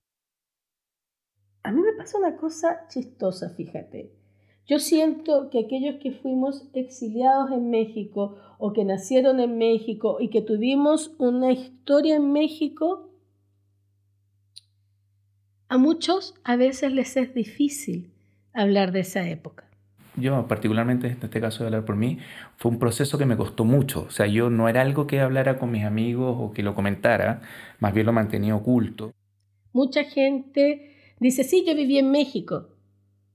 A 1.66 1.72
mí 1.72 1.82
me 1.82 1.94
pasa 1.94 2.16
una 2.16 2.36
cosa 2.36 2.86
chistosa, 2.86 3.50
fíjate. 3.50 4.12
Yo 4.68 4.78
siento 4.78 5.50
que 5.50 5.58
aquellos 5.58 5.96
que 6.00 6.12
fuimos 6.12 6.68
exiliados 6.74 7.50
en 7.50 7.70
México 7.70 8.36
o 8.58 8.72
que 8.72 8.84
nacieron 8.84 9.40
en 9.40 9.58
México 9.58 10.18
y 10.20 10.28
que 10.28 10.42
tuvimos 10.42 11.16
una 11.18 11.50
historia 11.50 12.14
en 12.14 12.32
México, 12.32 13.10
a 15.68 15.76
muchos 15.76 16.36
a 16.44 16.54
veces 16.54 16.92
les 16.92 17.16
es 17.16 17.34
difícil 17.34 18.12
hablar 18.52 18.92
de 18.92 19.00
esa 19.00 19.28
época. 19.28 19.68
Yo, 20.14 20.46
particularmente 20.46 21.08
en 21.08 21.18
este 21.20 21.40
caso 21.40 21.64
de 21.64 21.66
hablar 21.66 21.84
por 21.84 21.96
mí, 21.96 22.18
fue 22.58 22.70
un 22.70 22.78
proceso 22.78 23.18
que 23.18 23.26
me 23.26 23.36
costó 23.36 23.64
mucho. 23.64 24.04
O 24.06 24.10
sea, 24.10 24.28
yo 24.28 24.50
no 24.50 24.68
era 24.68 24.82
algo 24.82 25.08
que 25.08 25.18
hablara 25.18 25.58
con 25.58 25.72
mis 25.72 25.82
amigos 25.82 26.36
o 26.38 26.52
que 26.52 26.62
lo 26.62 26.76
comentara, 26.76 27.42
más 27.80 27.92
bien 27.92 28.06
lo 28.06 28.12
mantenía 28.12 28.54
oculto. 28.54 29.12
Mucha 29.72 30.04
gente 30.04 30.92
dice, 31.20 31.44
sí, 31.44 31.64
yo 31.66 31.74
viví 31.74 31.98
en 31.98 32.10
México. 32.10 32.68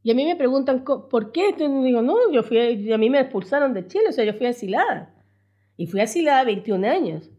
Y 0.04 0.12
a 0.12 0.16
mí 0.16 0.26
me 0.26 0.36
preguntan, 0.36 0.80
"Co- 0.84 1.08
¿por 1.10 1.32
qué? 1.32 1.50
Entonces 1.50 1.84
digo, 1.84 2.02
no, 2.02 2.16
yo 2.32 2.44
fui, 2.44 2.92
a 2.92 2.98
mí 2.98 3.10
me 3.10 3.20
expulsaron 3.20 3.74
de 3.74 3.86
Chile, 3.88 4.06
o 4.10 4.12
sea, 4.12 4.26
yo 4.26 4.34
fui 4.34 4.48
asilada. 4.48 5.14
Y 5.78 5.88
fui 5.88 6.00
asilada 6.02 6.44
21 6.44 6.86
años, 6.86 7.30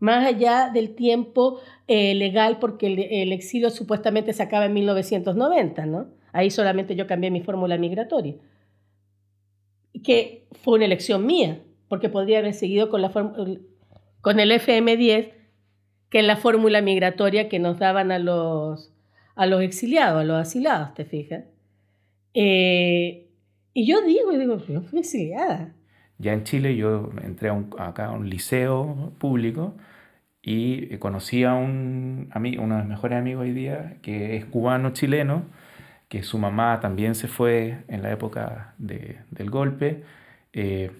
más 0.00 0.24
allá 0.26 0.70
del 0.72 0.94
tiempo 0.94 1.60
eh, 1.86 2.14
legal, 2.14 2.58
porque 2.60 2.86
el, 2.86 2.98
el 2.98 3.32
exilio 3.32 3.70
supuestamente 3.70 4.32
se 4.32 4.42
acaba 4.42 4.66
en 4.66 4.74
1990, 4.74 5.86
¿no? 5.86 6.08
Ahí 6.32 6.50
solamente 6.50 6.94
yo 6.96 7.06
cambié 7.06 7.30
mi 7.30 7.40
fórmula 7.40 7.76
migratoria. 7.78 8.34
Que 10.04 10.46
fue 10.62 10.74
una 10.74 10.84
elección 10.84 11.26
mía, 11.26 11.60
porque 11.88 12.08
podría 12.08 12.38
haber 12.38 12.54
seguido 12.54 12.88
con, 12.88 13.02
la 13.02 13.10
con 14.20 14.40
el 14.40 14.52
FM10 14.52 15.32
que 16.10 16.20
es 16.20 16.24
la 16.24 16.36
fórmula 16.36 16.80
migratoria 16.80 17.48
que 17.48 17.58
nos 17.58 17.78
daban 17.78 18.12
a 18.12 18.18
los, 18.18 18.92
a 19.38 19.46
los 19.46 19.62
exiliados, 19.62 20.20
a 20.20 20.24
los 20.24 20.36
asilados, 20.36 20.94
¿te 20.94 21.04
fijas? 21.04 21.44
Eh, 22.34 23.28
y 23.72 23.86
yo 23.86 24.02
digo, 24.02 24.32
y 24.32 24.36
digo, 24.36 24.58
yo 24.66 24.82
fui 24.82 24.98
exiliada. 24.98 25.72
Ya 26.18 26.32
en 26.32 26.42
Chile 26.42 26.74
yo 26.74 27.12
entré 27.22 27.48
acá 27.78 28.06
a 28.06 28.10
un 28.10 28.28
liceo 28.28 29.12
público 29.18 29.76
y 30.42 30.96
conocí 30.96 31.44
a 31.44 31.54
un 31.54 32.28
amigo, 32.32 32.64
uno 32.64 32.74
de 32.74 32.80
mis 32.82 32.90
mejores 32.90 33.16
amigos 33.16 33.42
hoy 33.42 33.52
día, 33.52 33.98
que 34.02 34.36
es 34.36 34.44
cubano-chileno, 34.44 35.44
que 36.08 36.24
su 36.24 36.38
mamá 36.38 36.80
también 36.80 37.14
se 37.14 37.28
fue 37.28 37.84
en 37.86 38.02
la 38.02 38.10
época 38.10 38.74
del 38.78 39.50
golpe. 39.50 40.02
Eh, 40.52 40.90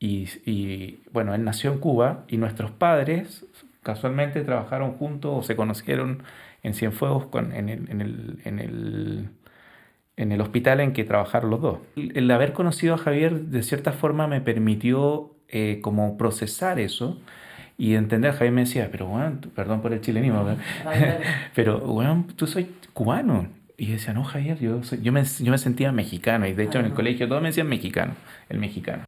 y, 0.00 1.00
bueno, 1.12 1.32
él 1.32 1.44
nació 1.44 1.72
en 1.72 1.78
Cuba 1.78 2.24
y 2.26 2.38
nuestros 2.38 2.72
padres 2.72 3.46
casualmente 3.84 4.42
trabajaron 4.42 4.94
juntos 4.94 5.32
o 5.32 5.42
se 5.42 5.54
conocieron 5.54 6.24
en 6.64 6.74
Cienfuegos 6.74 7.26
con, 7.26 7.52
en, 7.52 7.68
el, 7.68 7.88
en, 7.90 8.00
el, 8.00 8.40
en, 8.44 8.58
el, 8.58 9.28
en 10.16 10.32
el 10.32 10.40
hospital 10.40 10.80
en 10.80 10.92
que 10.92 11.04
trabajaron 11.04 11.50
los 11.50 11.60
dos. 11.60 11.78
El, 11.94 12.28
haber 12.30 12.52
conocido 12.52 12.94
a 12.94 12.98
Javier 12.98 13.38
de 13.42 13.62
cierta 13.62 13.92
forma 13.92 14.26
me 14.26 14.40
permitió 14.40 15.36
eh, 15.48 15.78
como 15.82 16.16
procesar 16.16 16.80
eso 16.80 17.20
y 17.76 17.94
entender, 17.94 18.32
Javier 18.32 18.52
me 18.52 18.62
decía, 18.62 18.88
pero 18.90 19.06
bueno, 19.06 19.38
perdón 19.54 19.82
por 19.82 19.92
el 19.92 20.00
chilenismo, 20.00 20.56
pero 21.54 21.80
bueno, 21.80 22.26
tú 22.36 22.46
soy 22.46 22.70
cubano. 22.92 23.48
Y 23.76 23.90
decía, 23.90 24.14
no, 24.14 24.22
Javier, 24.22 24.58
yo, 24.60 24.80
yo, 24.82 25.12
me, 25.12 25.24
yo 25.24 25.50
me 25.50 25.58
sentía 25.58 25.90
mexicano. 25.90 26.46
Y 26.46 26.54
de 26.54 26.62
hecho 26.64 26.78
en 26.78 26.86
el 26.86 26.92
colegio 26.94 27.28
todos 27.28 27.42
me 27.42 27.48
decían 27.48 27.68
mexicano, 27.68 28.14
el 28.48 28.58
mexicano. 28.58 29.04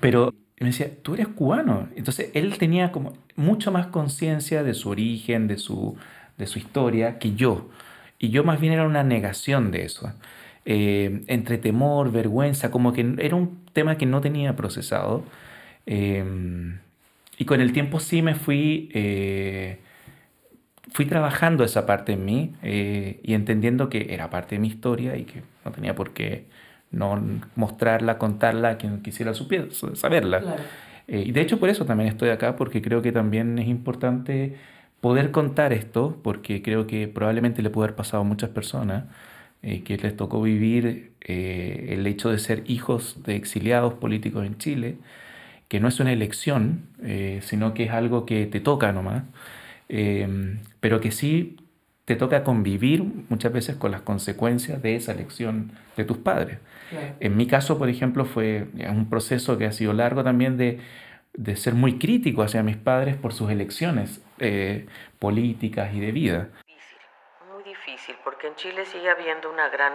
Pero 0.00 0.34
me 0.60 0.66
decía, 0.66 0.90
tú 1.02 1.14
eres 1.14 1.28
cubano. 1.28 1.88
Entonces 1.96 2.30
él 2.34 2.56
tenía 2.58 2.92
como 2.92 3.14
mucho 3.34 3.72
más 3.72 3.86
conciencia 3.86 4.62
de 4.62 4.74
su 4.74 4.90
origen, 4.90 5.48
de 5.48 5.56
su, 5.56 5.96
de 6.38 6.46
su 6.46 6.58
historia, 6.58 7.18
que 7.18 7.34
yo. 7.34 7.68
Y 8.18 8.30
yo 8.30 8.44
más 8.44 8.60
bien 8.60 8.72
era 8.72 8.86
una 8.86 9.02
negación 9.02 9.70
de 9.70 9.84
eso. 9.84 10.12
Eh, 10.66 11.24
entre 11.26 11.58
temor, 11.58 12.10
vergüenza, 12.10 12.70
como 12.70 12.94
que 12.94 13.14
era 13.18 13.36
un 13.36 13.66
tema 13.72 13.98
que 13.98 14.06
no 14.06 14.20
tenía 14.20 14.56
procesado. 14.56 15.24
Eh, 15.86 16.24
y 17.36 17.44
con 17.44 17.60
el 17.60 17.72
tiempo 17.72 18.00
sí 18.00 18.22
me 18.22 18.34
fui, 18.34 18.90
eh, 18.94 19.78
fui 20.92 21.04
trabajando 21.04 21.64
esa 21.64 21.84
parte 21.84 22.12
en 22.12 22.24
mí 22.24 22.54
y 22.62 23.34
entendiendo 23.34 23.88
que 23.88 24.14
era 24.14 24.30
parte 24.30 24.54
de 24.54 24.60
mi 24.60 24.68
historia 24.68 25.16
y 25.16 25.24
que 25.24 25.42
no 25.64 25.72
tenía 25.72 25.94
por 25.94 26.12
qué 26.12 26.46
no 26.92 27.20
mostrarla, 27.56 28.18
contarla 28.18 28.70
a 28.70 28.78
quien 28.78 29.02
quisiera 29.02 29.34
supiera, 29.34 29.66
saberla. 29.94 30.56
y 31.08 31.32
de 31.32 31.40
hecho 31.40 31.58
por 31.58 31.68
eso 31.70 31.84
también 31.84 32.08
estoy 32.08 32.28
acá, 32.28 32.54
porque 32.54 32.80
creo 32.80 33.02
que 33.02 33.10
también 33.10 33.58
es 33.58 33.66
importante 33.66 34.56
poder 35.04 35.32
contar 35.32 35.74
esto, 35.74 36.18
porque 36.22 36.62
creo 36.62 36.86
que 36.86 37.08
probablemente 37.08 37.60
le 37.60 37.68
puede 37.68 37.88
haber 37.88 37.94
pasado 37.94 38.22
a 38.22 38.24
muchas 38.24 38.48
personas 38.48 39.04
eh, 39.60 39.82
que 39.82 39.98
les 39.98 40.16
tocó 40.16 40.40
vivir 40.40 41.12
eh, 41.20 41.88
el 41.90 42.06
hecho 42.06 42.30
de 42.30 42.38
ser 42.38 42.62
hijos 42.68 43.22
de 43.22 43.36
exiliados 43.36 43.92
políticos 43.92 44.46
en 44.46 44.56
Chile, 44.56 44.96
que 45.68 45.78
no 45.78 45.88
es 45.88 46.00
una 46.00 46.10
elección, 46.10 46.86
eh, 47.02 47.40
sino 47.42 47.74
que 47.74 47.84
es 47.84 47.90
algo 47.90 48.24
que 48.24 48.46
te 48.46 48.60
toca 48.60 48.92
nomás, 48.92 49.24
pero 50.80 51.02
que 51.02 51.10
sí 51.10 51.58
te 52.06 52.16
toca 52.16 52.42
convivir 52.42 53.04
muchas 53.28 53.52
veces 53.52 53.76
con 53.76 53.90
las 53.90 54.00
consecuencias 54.00 54.80
de 54.80 54.96
esa 54.96 55.12
elección 55.12 55.72
de 55.98 56.04
tus 56.04 56.16
padres. 56.16 56.60
En 57.20 57.36
mi 57.36 57.46
caso, 57.46 57.76
por 57.76 57.90
ejemplo, 57.90 58.24
fue 58.24 58.68
un 58.88 59.10
proceso 59.10 59.58
que 59.58 59.66
ha 59.66 59.72
sido 59.72 59.92
largo 59.92 60.24
también 60.24 60.56
de 60.56 60.78
de 61.34 61.56
ser 61.56 61.74
muy 61.74 61.98
crítico 61.98 62.42
hacia 62.42 62.62
mis 62.62 62.76
padres 62.76 63.16
por 63.16 63.32
sus 63.32 63.50
elecciones 63.50 64.24
eh, 64.38 64.86
políticas 65.18 65.92
y 65.92 66.00
de 66.00 66.12
vida. 66.12 66.48
Muy 67.52 67.62
difícil, 67.64 68.16
porque 68.22 68.46
en 68.46 68.54
Chile 68.54 68.86
sigue 68.86 69.10
habiendo 69.10 69.50
una 69.50 69.68
gran 69.68 69.94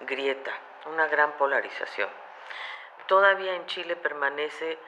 grieta, 0.00 0.52
una 0.86 1.06
gran 1.08 1.32
polarización. 1.32 2.08
Todavía 3.08 3.54
en 3.56 3.66
Chile 3.66 3.96
permanece 3.96 4.78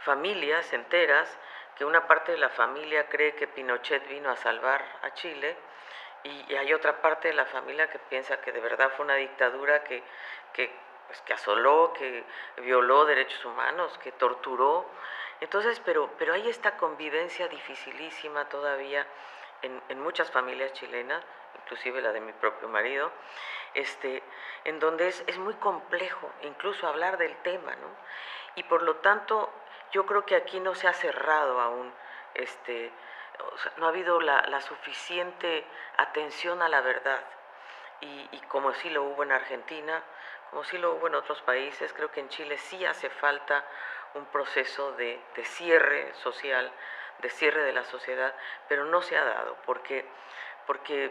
familias 0.00 0.72
enteras 0.72 1.28
que 1.76 1.84
una 1.84 2.06
parte 2.06 2.32
de 2.32 2.38
la 2.38 2.50
familia 2.50 3.08
cree 3.08 3.34
que 3.34 3.46
Pinochet 3.46 4.06
vino 4.08 4.30
a 4.30 4.36
salvar 4.36 4.84
a 5.02 5.14
Chile 5.14 5.56
y, 6.24 6.54
hay 6.54 6.72
otra 6.74 7.00
parte 7.00 7.28
de 7.28 7.34
la 7.34 7.46
familia 7.46 7.88
que 7.88 7.98
piensa 7.98 8.40
que 8.40 8.52
de 8.52 8.60
verdad 8.60 8.90
fue 8.96 9.04
una 9.04 9.14
dictadura 9.14 9.84
que, 9.84 10.02
que, 10.52 10.70
pues, 11.06 11.20
que 11.22 11.32
asoló, 11.32 11.92
que 11.92 12.24
violó 12.62 13.04
derechos 13.04 13.44
humanos, 13.44 13.96
que 13.98 14.12
torturó 14.12 14.90
entonces, 15.40 15.80
pero, 15.84 16.10
pero 16.18 16.34
hay 16.34 16.48
esta 16.48 16.76
convivencia 16.76 17.48
dificilísima 17.48 18.48
todavía 18.48 19.06
en, 19.62 20.00
muchas 20.00 20.30
familias 20.30 20.72
chilenas, 20.72 21.22
inclusive 21.62 22.00
la 22.00 22.12
de 22.12 22.20
mi 22.20 22.32
propio 22.32 22.68
marido, 22.68 23.10
este, 23.74 24.22
en 24.64 24.78
donde 24.78 25.08
es, 25.08 25.38
muy 25.38 25.54
complejo 25.54 26.30
incluso 26.42 26.86
hablar 26.86 27.18
del 27.18 27.36
tema, 27.42 27.74
¿no? 27.76 27.88
Y 28.54 28.64
por 28.64 28.82
lo 28.82 28.96
tanto, 28.96 29.52
yo 29.92 30.06
creo 30.06 30.24
que 30.24 30.36
aquí 30.36 30.60
no 30.60 30.74
se 30.74 30.88
ha 30.88 30.92
cerrado 30.92 31.60
aún, 31.60 31.92
este, 32.34 32.90
no 33.76 33.86
ha 33.86 33.88
habido 33.90 34.20
la, 34.20 34.42
la, 34.48 34.60
suficiente 34.60 35.64
atención 35.96 36.62
a 36.62 36.68
la 36.68 36.80
verdad. 36.80 37.24
Y, 38.00 38.28
y 38.32 38.40
como 38.48 38.72
sí 38.74 38.90
lo 38.90 39.04
hubo 39.04 39.22
en 39.22 39.32
Argentina, 39.32 40.02
como 40.50 40.64
sí 40.64 40.78
lo 40.78 40.94
hubo 40.94 41.06
en 41.08 41.14
otros 41.14 41.40
países, 41.42 41.92
creo 41.92 42.10
que 42.10 42.20
en 42.20 42.28
Chile 42.28 42.58
sí 42.58 42.84
hace 42.84 43.10
falta 43.10 43.64
un 44.18 44.26
proceso 44.26 44.92
de, 44.92 45.20
cierre 45.44 46.12
social, 46.14 46.70
de 47.20 47.30
cierre 47.30 47.62
de 47.62 47.72
la 47.72 47.84
sociedad, 47.84 48.34
pero 48.68 48.84
no 48.84 49.00
se 49.02 49.16
ha 49.16 49.24
dado 49.24 49.56
porque, 49.64 50.04
porque, 50.66 51.10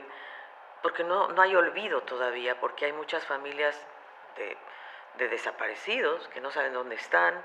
porque 0.82 1.04
no, 1.04 1.30
no 1.30 1.42
hay 1.42 1.56
olvido 1.56 2.02
todavía, 2.02 2.60
porque 2.60 2.86
hay 2.86 2.94
muchas 2.94 3.26
familias 3.26 3.76
de, 4.36 4.58
desaparecidos 5.30 6.28
que 6.28 6.42
no 6.42 6.52
saben 6.52 6.74
dónde 6.74 6.96
están. 6.96 7.44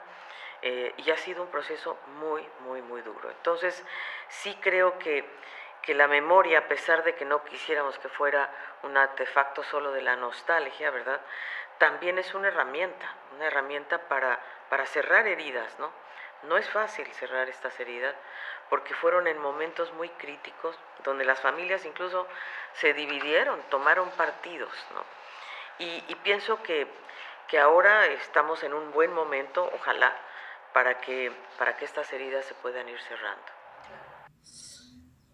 Eh, 0.64 0.94
y 0.98 1.10
ha 1.10 1.16
sido 1.16 1.42
un 1.42 1.50
proceso 1.50 1.98
muy, 2.06 2.46
muy, 2.60 2.82
muy 2.82 3.02
duro. 3.02 3.28
Entonces, 3.30 3.84
sí 4.28 4.56
creo 4.60 4.96
que, 4.96 5.28
que 5.82 5.92
la 5.92 6.06
memoria, 6.06 6.60
a 6.60 6.68
pesar 6.68 7.02
de 7.02 7.16
que 7.16 7.24
no 7.24 7.42
quisiéramos 7.42 7.98
que 7.98 8.08
fuera 8.08 8.48
un 8.84 8.96
artefacto 8.96 9.64
solo 9.64 9.90
de 9.90 10.02
la 10.02 10.14
nostalgia, 10.14 10.92
¿verdad? 10.92 11.20
También 11.78 12.16
es 12.18 12.32
una 12.34 12.46
herramienta, 12.46 13.12
una 13.34 13.46
herramienta 13.46 13.98
para 14.06 14.38
para 14.72 14.86
cerrar 14.86 15.26
heridas, 15.26 15.68
¿no? 15.78 15.90
No 16.48 16.56
es 16.56 16.66
fácil 16.70 17.06
cerrar 17.20 17.46
estas 17.50 17.78
heridas 17.78 18.14
porque 18.70 18.94
fueron 18.94 19.26
en 19.26 19.38
momentos 19.38 19.92
muy 19.98 20.08
críticos 20.08 20.74
donde 21.04 21.26
las 21.26 21.38
familias 21.40 21.84
incluso 21.84 22.26
se 22.80 22.94
dividieron, 22.94 23.60
tomaron 23.70 24.08
partidos, 24.12 24.70
¿no? 24.94 25.04
Y, 25.78 26.14
pienso 26.24 26.62
que, 26.62 26.86
que 27.48 27.58
ahora 27.58 28.06
estamos 28.06 28.62
en 28.62 28.72
un 28.72 28.92
buen 28.92 29.12
momento, 29.12 29.70
ojalá, 29.74 30.16
para 30.72 31.02
que, 31.02 31.30
para 31.58 31.76
que 31.76 31.84
estas 31.84 32.10
heridas 32.10 32.46
se 32.46 32.54
puedan 32.54 32.88
ir 32.88 32.98
cerrando. 33.00 33.44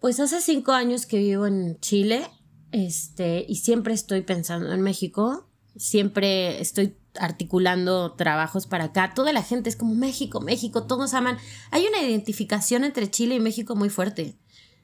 Pues 0.01 0.19
hace 0.19 0.41
cinco 0.41 0.73
años 0.73 1.05
que 1.05 1.15
vivo 1.15 1.45
en 1.45 1.79
Chile 1.79 2.29
este, 2.73 3.45
y 3.47 3.55
siempre 3.55 3.93
estoy 3.93 4.19
pensando 4.19 4.73
en 4.73 4.81
México, 4.81 5.47
siempre 5.77 6.59
estoy 6.59 6.98
articulando 7.19 8.13
trabajos 8.13 8.67
para 8.67 8.85
acá. 8.85 9.13
Toda 9.13 9.33
la 9.33 9.43
gente 9.43 9.69
es 9.69 9.75
como 9.75 9.95
México, 9.95 10.41
México, 10.41 10.83
todos 10.83 11.13
aman. 11.13 11.37
Hay 11.71 11.85
una 11.85 12.01
identificación 12.01 12.83
entre 12.83 13.09
Chile 13.09 13.35
y 13.35 13.39
México 13.39 13.75
muy 13.75 13.89
fuerte. 13.89 14.37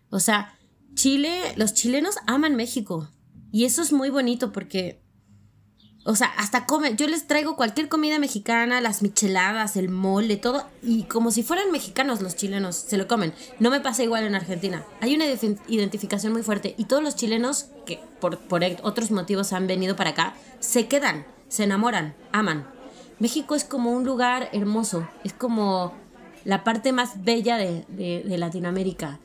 O 0.10 0.20
sea, 0.20 0.58
Chile, 0.96 1.54
los 1.56 1.74
chilenos 1.74 2.16
aman 2.26 2.56
México. 2.56 3.10
Y 3.52 3.66
eso 3.66 3.82
es 3.82 3.94
muy 3.94 4.10
bonito 4.10 4.52
porque, 4.52 5.02
o 6.04 6.16
sea, 6.16 6.28
hasta 6.38 6.66
comen. 6.66 6.98
Yo 6.98 7.08
les 7.08 7.28
traigo 7.28 7.56
cualquier 7.56 7.90
comida 7.90 8.20
mexicana, 8.20 8.82
las 8.82 9.02
micheladas, 9.02 9.78
el 9.78 9.90
mole, 9.90 10.38
todo. 10.38 10.68
Y 10.82 11.04
como 11.04 11.32
si 11.32 11.44
fueran 11.44 11.72
mexicanos 11.72 12.22
los 12.22 12.36
chilenos, 12.36 12.76
se 12.76 12.98
lo 12.98 13.08
comen. 13.08 13.34
No 13.60 13.70
me 13.70 13.82
pasa 13.82 14.04
igual 14.04 14.26
en 14.26 14.36
Argentina. 14.36 14.86
Hay 15.02 15.16
una 15.16 15.26
identificación 15.68 16.34
muy 16.34 16.44
fuerte. 16.44 16.76
Y 16.78 16.86
todos 16.86 17.04
los 17.04 17.16
chilenos 17.16 17.68
que 17.86 18.00
por, 18.20 18.40
por 18.40 18.62
otros 18.84 19.12
motivos 19.12 19.54
han 19.54 19.68
venido 19.68 19.96
para 19.96 20.12
acá, 20.12 20.36
se 20.60 20.88
quedan 20.88 21.26
se 21.48 21.64
enamoran, 21.64 22.16
aman. 22.32 22.68
México 23.20 23.56
es 23.56 23.64
como 23.64 23.92
un 23.92 24.04
lugar 24.04 24.50
hermoso, 24.52 25.08
es 25.24 25.34
como 25.34 25.94
la 26.44 26.64
parte 26.64 26.92
más 26.92 27.24
bella 27.24 27.58
de, 27.58 28.24
Latinoamérica, 28.38 29.20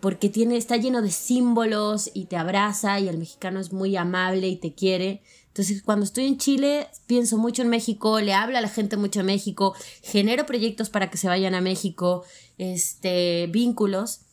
porque 0.00 0.28
tiene, 0.28 0.56
está 0.56 0.76
lleno 0.76 1.00
de 1.00 1.10
símbolos 1.10 2.10
y 2.12 2.26
te 2.26 2.36
abraza 2.36 2.98
y 3.00 3.08
el 3.08 3.18
mexicano 3.18 3.60
es 3.60 3.72
muy 3.72 3.96
amable 3.96 4.48
y 4.48 4.56
te 4.56 4.74
quiere. 4.74 5.22
Entonces 5.48 5.82
cuando 5.82 6.04
estoy 6.04 6.26
en 6.26 6.36
Chile 6.38 6.88
pienso 7.06 7.38
mucho 7.38 7.62
en 7.62 7.68
México, 7.68 8.20
le 8.20 8.34
hablo 8.34 8.58
a 8.58 8.60
la 8.60 8.68
gente 8.68 8.96
mucho 8.96 9.20
en 9.20 9.26
México, 9.26 9.74
genero 10.02 10.44
proyectos 10.44 10.90
para 10.90 11.10
que 11.10 11.16
se 11.16 11.28
vayan 11.28 11.54
a 11.54 11.60
México, 11.60 12.24
este, 12.58 13.46
vínculos 13.50 14.25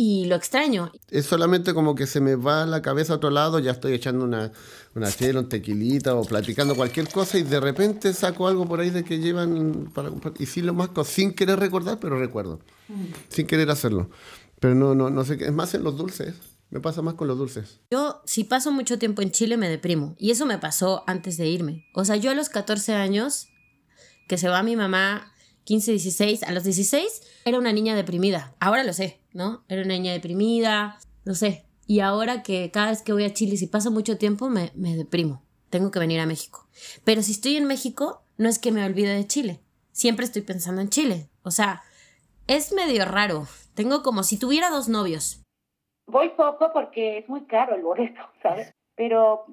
y 0.00 0.26
lo 0.26 0.36
extraño. 0.36 0.92
Es 1.10 1.26
solamente 1.26 1.74
como 1.74 1.96
que 1.96 2.06
se 2.06 2.20
me 2.20 2.36
va 2.36 2.64
la 2.66 2.80
cabeza 2.82 3.14
a 3.14 3.16
otro 3.16 3.30
lado, 3.30 3.58
ya 3.58 3.72
estoy 3.72 3.94
echando 3.94 4.24
una, 4.24 4.52
una 4.94 5.10
chela, 5.10 5.40
un 5.40 5.48
tequilita 5.48 6.14
o 6.14 6.24
platicando 6.24 6.76
cualquier 6.76 7.08
cosa 7.08 7.36
y 7.36 7.42
de 7.42 7.58
repente 7.58 8.14
saco 8.14 8.46
algo 8.46 8.64
por 8.64 8.78
ahí 8.78 8.90
de 8.90 9.02
que 9.02 9.18
llevan 9.18 9.90
para, 9.92 10.12
y 10.38 10.46
sí 10.46 10.62
lo 10.62 10.72
más 10.72 10.90
sin 11.04 11.34
querer 11.34 11.58
recordar, 11.58 11.98
pero 11.98 12.16
recuerdo, 12.16 12.60
mm. 12.86 13.04
sin 13.28 13.48
querer 13.48 13.72
hacerlo. 13.72 14.08
Pero 14.60 14.76
no, 14.76 14.94
no, 14.94 15.10
no 15.10 15.24
sé 15.24 15.36
qué. 15.36 15.46
Es 15.46 15.52
más 15.52 15.74
en 15.74 15.82
los 15.82 15.96
dulces. 15.96 16.34
Me 16.70 16.78
pasa 16.78 17.02
más 17.02 17.14
con 17.14 17.26
los 17.26 17.36
dulces. 17.36 17.80
Yo, 17.90 18.22
si 18.24 18.44
paso 18.44 18.70
mucho 18.70 19.00
tiempo 19.00 19.20
en 19.20 19.32
Chile, 19.32 19.56
me 19.56 19.68
deprimo. 19.68 20.14
Y 20.16 20.30
eso 20.30 20.46
me 20.46 20.58
pasó 20.58 21.02
antes 21.08 21.36
de 21.38 21.48
irme. 21.48 21.86
O 21.92 22.04
sea, 22.04 22.14
yo 22.14 22.30
a 22.30 22.34
los 22.34 22.50
14 22.50 22.94
años, 22.94 23.48
que 24.28 24.38
se 24.38 24.48
va 24.48 24.62
mi 24.62 24.76
mamá, 24.76 25.32
15, 25.68 25.90
16, 25.90 26.44
a 26.44 26.52
los 26.52 26.64
16, 26.64 27.42
era 27.44 27.58
una 27.58 27.74
niña 27.74 27.94
deprimida. 27.94 28.54
Ahora 28.58 28.84
lo 28.84 28.94
sé, 28.94 29.20
¿no? 29.34 29.64
Era 29.68 29.82
una 29.82 29.92
niña 29.92 30.14
deprimida, 30.14 30.96
no 31.26 31.34
sé. 31.34 31.66
Y 31.86 32.00
ahora 32.00 32.42
que 32.42 32.70
cada 32.70 32.88
vez 32.88 33.02
que 33.02 33.12
voy 33.12 33.24
a 33.24 33.34
Chile, 33.34 33.58
si 33.58 33.66
paso 33.66 33.90
mucho 33.90 34.16
tiempo, 34.16 34.48
me, 34.48 34.72
me 34.74 34.96
deprimo. 34.96 35.42
Tengo 35.68 35.90
que 35.90 35.98
venir 35.98 36.20
a 36.20 36.26
México. 36.26 36.66
Pero 37.04 37.20
si 37.20 37.32
estoy 37.32 37.58
en 37.58 37.66
México, 37.66 38.22
no 38.38 38.48
es 38.48 38.58
que 38.58 38.72
me 38.72 38.82
olvide 38.82 39.14
de 39.14 39.26
Chile. 39.26 39.60
Siempre 39.92 40.24
estoy 40.24 40.40
pensando 40.40 40.80
en 40.80 40.88
Chile. 40.88 41.28
O 41.42 41.50
sea, 41.50 41.82
es 42.46 42.72
medio 42.72 43.04
raro. 43.04 43.46
Tengo 43.74 44.02
como 44.02 44.22
si 44.22 44.38
tuviera 44.38 44.70
dos 44.70 44.88
novios. 44.88 45.42
Voy 46.06 46.30
poco 46.30 46.72
porque 46.72 47.18
es 47.18 47.28
muy 47.28 47.44
caro 47.44 47.74
el 47.74 47.82
boleto, 47.82 48.22
¿sabes? 48.42 48.72
Pero 48.96 49.44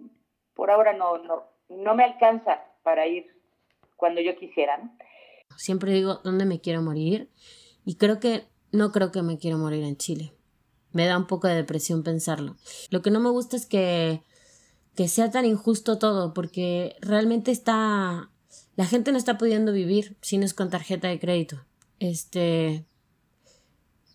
por 0.54 0.72
ahora 0.72 0.94
no, 0.94 1.18
no, 1.18 1.44
no 1.68 1.94
me 1.94 2.06
alcanza 2.06 2.64
para 2.84 3.06
ir 3.06 3.28
cuando 3.98 4.22
yo 4.22 4.38
quisiera, 4.38 4.78
¿no? 4.78 4.96
Siempre 5.58 5.94
digo 5.94 6.22
dónde 6.24 6.46
me 6.46 6.60
quiero 6.60 6.82
morir 6.82 7.30
y 7.86 7.96
creo 7.96 8.20
que 8.20 8.48
no 8.72 8.92
creo 8.92 9.12
que 9.12 9.22
me 9.22 9.38
quiero 9.38 9.58
morir 9.58 9.84
en 9.84 9.98
Chile. 9.98 10.34
Me 10.92 11.06
da 11.08 11.18
un 11.18 11.28
poco 11.28 11.48
de 11.48 11.56
depresión 11.56 12.04
pensarlo. 12.04 12.56
Lo 12.90 13.02
que 13.02 13.12
no 13.12 13.20
me 13.20 13.30
gusta 13.30 13.56
es 13.56 13.66
que, 13.66 14.24
que 14.96 15.08
sea 15.08 15.32
tan 15.32 15.46
injusto 15.46 15.98
todo, 15.98 16.34
porque 16.34 16.96
realmente 17.02 17.52
está. 17.52 18.30
La 18.76 18.86
gente 18.86 19.12
no 19.12 19.18
está 19.18 19.38
pudiendo 19.38 19.72
vivir 19.72 20.18
si 20.22 20.38
no 20.38 20.46
es 20.46 20.54
con 20.54 20.70
tarjeta 20.70 21.08
de 21.08 21.20
crédito. 21.20 21.66
Este 22.00 22.86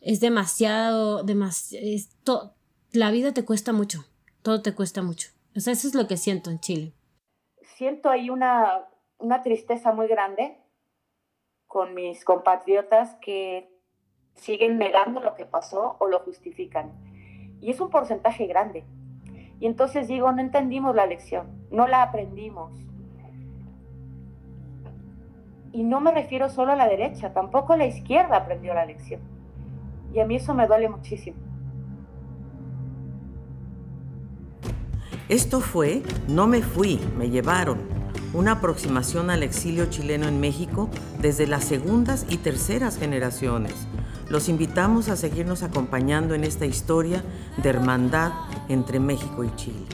es 0.00 0.20
demasiado, 0.20 1.22
demasiado, 1.22 2.54
la 2.92 3.10
vida 3.10 3.32
te 3.32 3.44
cuesta 3.44 3.72
mucho, 3.72 4.04
todo 4.42 4.62
te 4.62 4.74
cuesta 4.74 5.02
mucho. 5.02 5.30
O 5.56 5.60
sea, 5.60 5.72
eso 5.72 5.88
es 5.88 5.94
lo 5.94 6.06
que 6.06 6.16
siento 6.16 6.50
en 6.50 6.60
Chile. 6.60 6.94
Siento 7.76 8.08
ahí 8.08 8.30
una, 8.30 8.86
una 9.18 9.42
tristeza 9.42 9.92
muy 9.92 10.08
grande 10.08 10.56
con 11.70 11.94
mis 11.94 12.24
compatriotas 12.24 13.14
que 13.20 13.70
siguen 14.34 14.76
negando 14.76 15.20
lo 15.20 15.36
que 15.36 15.46
pasó 15.46 15.94
o 16.00 16.08
lo 16.08 16.18
justifican. 16.18 16.90
Y 17.60 17.70
es 17.70 17.80
un 17.80 17.90
porcentaje 17.90 18.48
grande. 18.48 18.84
Y 19.60 19.66
entonces 19.66 20.08
digo, 20.08 20.32
no 20.32 20.40
entendimos 20.40 20.96
la 20.96 21.06
lección, 21.06 21.46
no 21.70 21.86
la 21.86 22.02
aprendimos. 22.02 22.72
Y 25.70 25.84
no 25.84 26.00
me 26.00 26.10
refiero 26.10 26.48
solo 26.48 26.72
a 26.72 26.76
la 26.76 26.88
derecha, 26.88 27.32
tampoco 27.32 27.76
la 27.76 27.86
izquierda 27.86 28.38
aprendió 28.38 28.74
la 28.74 28.84
lección. 28.84 29.20
Y 30.12 30.18
a 30.18 30.24
mí 30.24 30.34
eso 30.34 30.52
me 30.54 30.66
duele 30.66 30.88
muchísimo. 30.88 31.36
Esto 35.28 35.60
fue 35.60 36.02
No 36.26 36.48
me 36.48 36.62
fui, 36.62 36.98
me 37.16 37.30
llevaron, 37.30 37.99
una 38.32 38.52
aproximación 38.52 39.30
al 39.30 39.42
exilio 39.42 39.86
chileno 39.86 40.28
en 40.28 40.40
México 40.40 40.88
desde 41.20 41.46
las 41.46 41.64
segundas 41.64 42.26
y 42.28 42.36
terceras 42.36 42.96
generaciones. 42.98 43.74
Los 44.28 44.48
invitamos 44.48 45.08
a 45.08 45.16
seguirnos 45.16 45.62
acompañando 45.62 46.34
en 46.34 46.44
esta 46.44 46.66
historia 46.66 47.24
de 47.62 47.68
hermandad 47.68 48.32
entre 48.68 49.00
México 49.00 49.44
y 49.44 49.54
Chile. 49.56 49.86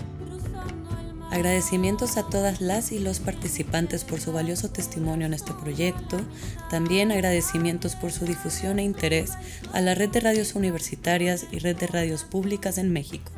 Agradecimientos 1.30 2.16
a 2.16 2.22
todas 2.22 2.60
las 2.60 2.92
y 2.92 2.98
los 2.98 3.18
participantes 3.18 4.04
por 4.04 4.20
su 4.20 4.32
valioso 4.32 4.70
testimonio 4.70 5.26
en 5.26 5.34
este 5.34 5.52
proyecto. 5.52 6.18
También 6.70 7.10
agradecimientos 7.10 7.96
por 7.96 8.12
su 8.12 8.24
difusión 8.24 8.78
e 8.78 8.84
interés 8.84 9.32
a 9.72 9.80
la 9.80 9.94
red 9.94 10.10
de 10.10 10.20
radios 10.20 10.54
universitarias 10.54 11.46
y 11.50 11.58
red 11.58 11.76
de 11.76 11.88
radios 11.88 12.24
públicas 12.24 12.78
en 12.78 12.92
México. 12.92 13.32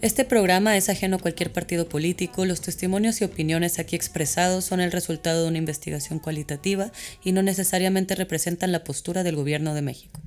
Este 0.00 0.24
programa 0.24 0.76
es 0.76 0.88
ajeno 0.88 1.16
a 1.16 1.18
cualquier 1.18 1.52
partido 1.52 1.88
político, 1.88 2.46
los 2.46 2.60
testimonios 2.60 3.20
y 3.20 3.24
opiniones 3.24 3.80
aquí 3.80 3.96
expresados 3.96 4.64
son 4.64 4.78
el 4.78 4.92
resultado 4.92 5.42
de 5.42 5.48
una 5.48 5.58
investigación 5.58 6.20
cualitativa 6.20 6.92
y 7.24 7.32
no 7.32 7.42
necesariamente 7.42 8.14
representan 8.14 8.70
la 8.70 8.84
postura 8.84 9.24
del 9.24 9.34
Gobierno 9.34 9.74
de 9.74 9.82
México. 9.82 10.20